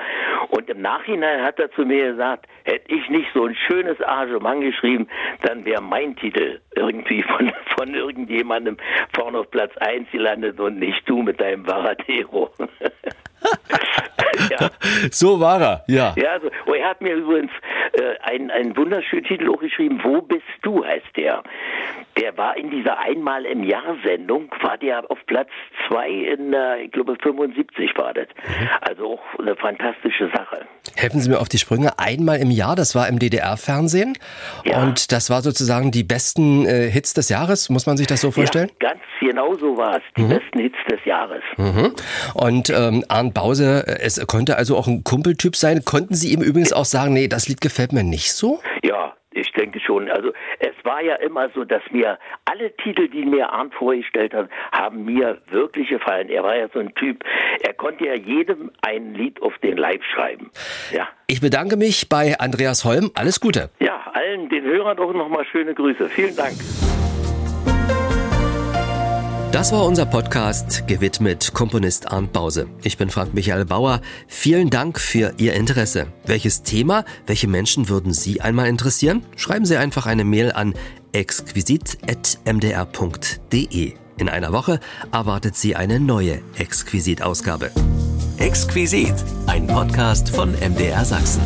Und 0.50 0.68
im 0.68 0.82
Nachhinein 0.82 1.42
hat 1.42 1.58
er 1.58 1.70
zu 1.72 1.82
mir 1.82 2.12
gesagt, 2.12 2.46
hätte 2.64 2.94
ich 2.94 3.08
nicht 3.08 3.28
so 3.32 3.46
ein 3.46 3.54
schönes 3.70 4.00
Arrangement 4.02 4.62
geschrieben, 4.62 5.08
dann 5.42 5.64
wäre 5.64 5.82
mein 5.82 6.16
Titel 6.16 6.60
irgendwie 6.74 7.22
von, 7.22 7.52
von 7.76 7.94
irgendjemandem 7.94 8.76
vorne 9.14 9.38
auf 9.38 9.50
Platz 9.50 9.76
1 9.78 10.10
gelandet 10.10 10.58
und 10.58 10.78
nicht 10.78 11.08
du 11.08 11.22
mit 11.22 11.40
deinem 11.40 11.66
Varadero. 11.66 12.50
ja. 14.50 14.70
So 15.10 15.40
war 15.40 15.60
er, 15.60 15.84
ja. 15.86 16.14
Ja, 16.16 16.32
also, 16.32 16.50
oh, 16.66 16.72
er 16.72 16.88
hat 16.90 17.00
mir 17.00 17.14
übrigens 17.14 17.52
äh, 17.92 18.18
einen, 18.22 18.50
einen 18.50 18.76
wunderschönen 18.76 19.24
Titel 19.24 19.48
auch 19.48 19.60
geschrieben, 19.60 20.00
Wo 20.02 20.20
bist 20.20 20.42
du, 20.62 20.84
heißt 20.84 21.16
der. 21.16 21.42
Der 22.18 22.36
war 22.36 22.56
in 22.56 22.70
dieser 22.70 22.98
Einmal 22.98 23.44
im 23.46 23.62
Jahr 23.62 23.96
Sendung, 24.04 24.50
war 24.62 24.76
der 24.76 25.10
auf 25.10 25.18
Platz 25.26 25.48
2 25.88 26.08
in, 26.08 26.52
äh, 26.52 26.82
ich 26.82 26.92
glaube 26.92 27.16
75 27.22 27.90
war 27.96 28.12
das. 28.14 28.26
Also 28.80 29.14
auch 29.14 29.38
eine 29.38 29.54
fantastische 29.56 30.28
Sache. 30.34 30.66
Helfen 30.96 31.20
Sie 31.20 31.30
mir 31.30 31.40
auf 31.40 31.48
die 31.48 31.58
Sprünge. 31.58 31.98
Einmal 31.98 32.38
im 32.40 32.50
Jahr, 32.50 32.74
das 32.76 32.94
war 32.94 33.08
im 33.08 33.18
DDR-Fernsehen. 33.18 34.18
Und 34.74 35.12
das 35.12 35.30
war 35.30 35.40
sozusagen 35.42 35.90
die 35.92 36.02
besten 36.04 36.66
äh, 36.66 36.90
Hits 36.90 37.14
des 37.14 37.28
Jahres. 37.28 37.70
Muss 37.70 37.86
man 37.86 37.96
sich 37.96 38.06
das 38.06 38.20
so 38.20 38.30
vorstellen? 38.30 38.70
Ja, 38.82 38.88
ganz 38.90 39.00
genau 39.20 39.54
so 39.54 39.76
war 39.76 39.96
es. 39.96 40.02
Die 40.16 40.22
Mhm. 40.22 40.28
besten 40.30 40.58
Hits 40.60 40.76
des 40.90 41.04
Jahres. 41.04 41.42
Mhm. 41.56 41.94
Und 42.34 42.70
ähm, 42.70 43.04
Arndt 43.08 43.34
Bause, 43.34 43.84
äh, 43.86 44.00
es 44.02 44.24
konnte 44.26 44.56
also 44.56 44.76
auch 44.76 44.86
ein 44.88 45.04
Kumpeltyp 45.04 45.56
sein. 45.56 45.84
Konnten 45.84 46.14
Sie 46.14 46.32
ihm 46.32 46.42
übrigens 46.42 46.72
auch 46.72 46.84
sagen, 46.84 47.14
nee, 47.14 47.28
das 47.28 47.48
Lied 47.48 47.60
gefällt 47.60 47.92
mir 47.92 48.02
nicht 48.04 48.32
so? 48.32 48.60
Ja, 48.82 49.14
ich 49.32 49.52
denke 49.52 49.80
schon. 49.80 50.10
Also 50.10 50.32
es 50.58 50.74
war 50.84 51.02
ja 51.02 51.16
immer 51.16 51.48
so, 51.50 51.64
dass 51.64 51.82
mir 51.90 52.18
alle 52.44 52.74
Titel, 52.76 53.08
die 53.08 53.24
mir 53.24 53.52
Arndt 53.52 53.74
vorgestellt 53.74 54.34
hat, 54.34 54.48
haben 54.72 55.04
mir 55.04 55.40
wirklich 55.50 55.88
gefallen. 55.88 56.28
Er 56.28 56.42
war 56.42 56.56
ja 56.56 56.68
so 56.72 56.80
ein 56.80 56.94
Typ, 56.94 57.24
er 57.62 57.72
konnte 57.74 58.06
ja 58.06 58.14
jedem 58.14 58.70
ein 58.82 59.14
Lied 59.14 59.40
auf 59.42 59.56
den 59.58 59.76
Leib 59.76 60.02
schreiben. 60.04 60.50
Ja. 60.92 61.08
Ich 61.26 61.40
bedanke 61.40 61.76
mich 61.76 62.08
bei 62.08 62.38
Andreas 62.38 62.84
Holm. 62.84 63.10
Alles 63.14 63.40
Gute. 63.40 63.70
Ja, 63.78 64.10
allen 64.12 64.48
den 64.48 64.64
Hörern 64.64 64.98
auch 64.98 65.12
nochmal 65.12 65.44
schöne 65.46 65.74
Grüße. 65.74 66.08
Vielen 66.08 66.36
Dank. 66.36 66.56
Das 69.52 69.72
war 69.72 69.84
unser 69.84 70.06
Podcast 70.06 70.86
gewidmet 70.86 71.52
Komponist 71.54 72.12
Arndt 72.12 72.32
Bause. 72.32 72.68
Ich 72.84 72.96
bin 72.96 73.10
Frank 73.10 73.34
Michael 73.34 73.64
Bauer. 73.64 74.00
Vielen 74.28 74.70
Dank 74.70 75.00
für 75.00 75.34
Ihr 75.38 75.54
Interesse. 75.54 76.06
Welches 76.24 76.62
Thema, 76.62 77.04
welche 77.26 77.48
Menschen 77.48 77.88
würden 77.88 78.12
Sie 78.12 78.40
einmal 78.40 78.68
interessieren? 78.68 79.26
Schreiben 79.34 79.66
Sie 79.66 79.76
einfach 79.76 80.06
eine 80.06 80.22
Mail 80.22 80.52
an 80.52 80.74
exquisit.mdr.de. 81.10 83.94
In 84.18 84.28
einer 84.28 84.52
Woche 84.52 84.78
erwartet 85.10 85.56
Sie 85.56 85.74
eine 85.74 85.98
neue 85.98 86.42
Exquisit-Ausgabe. 86.56 87.72
Exquisit, 88.38 89.14
ein 89.48 89.66
Podcast 89.66 90.30
von 90.30 90.52
MDR 90.52 91.04
Sachsen. 91.04 91.42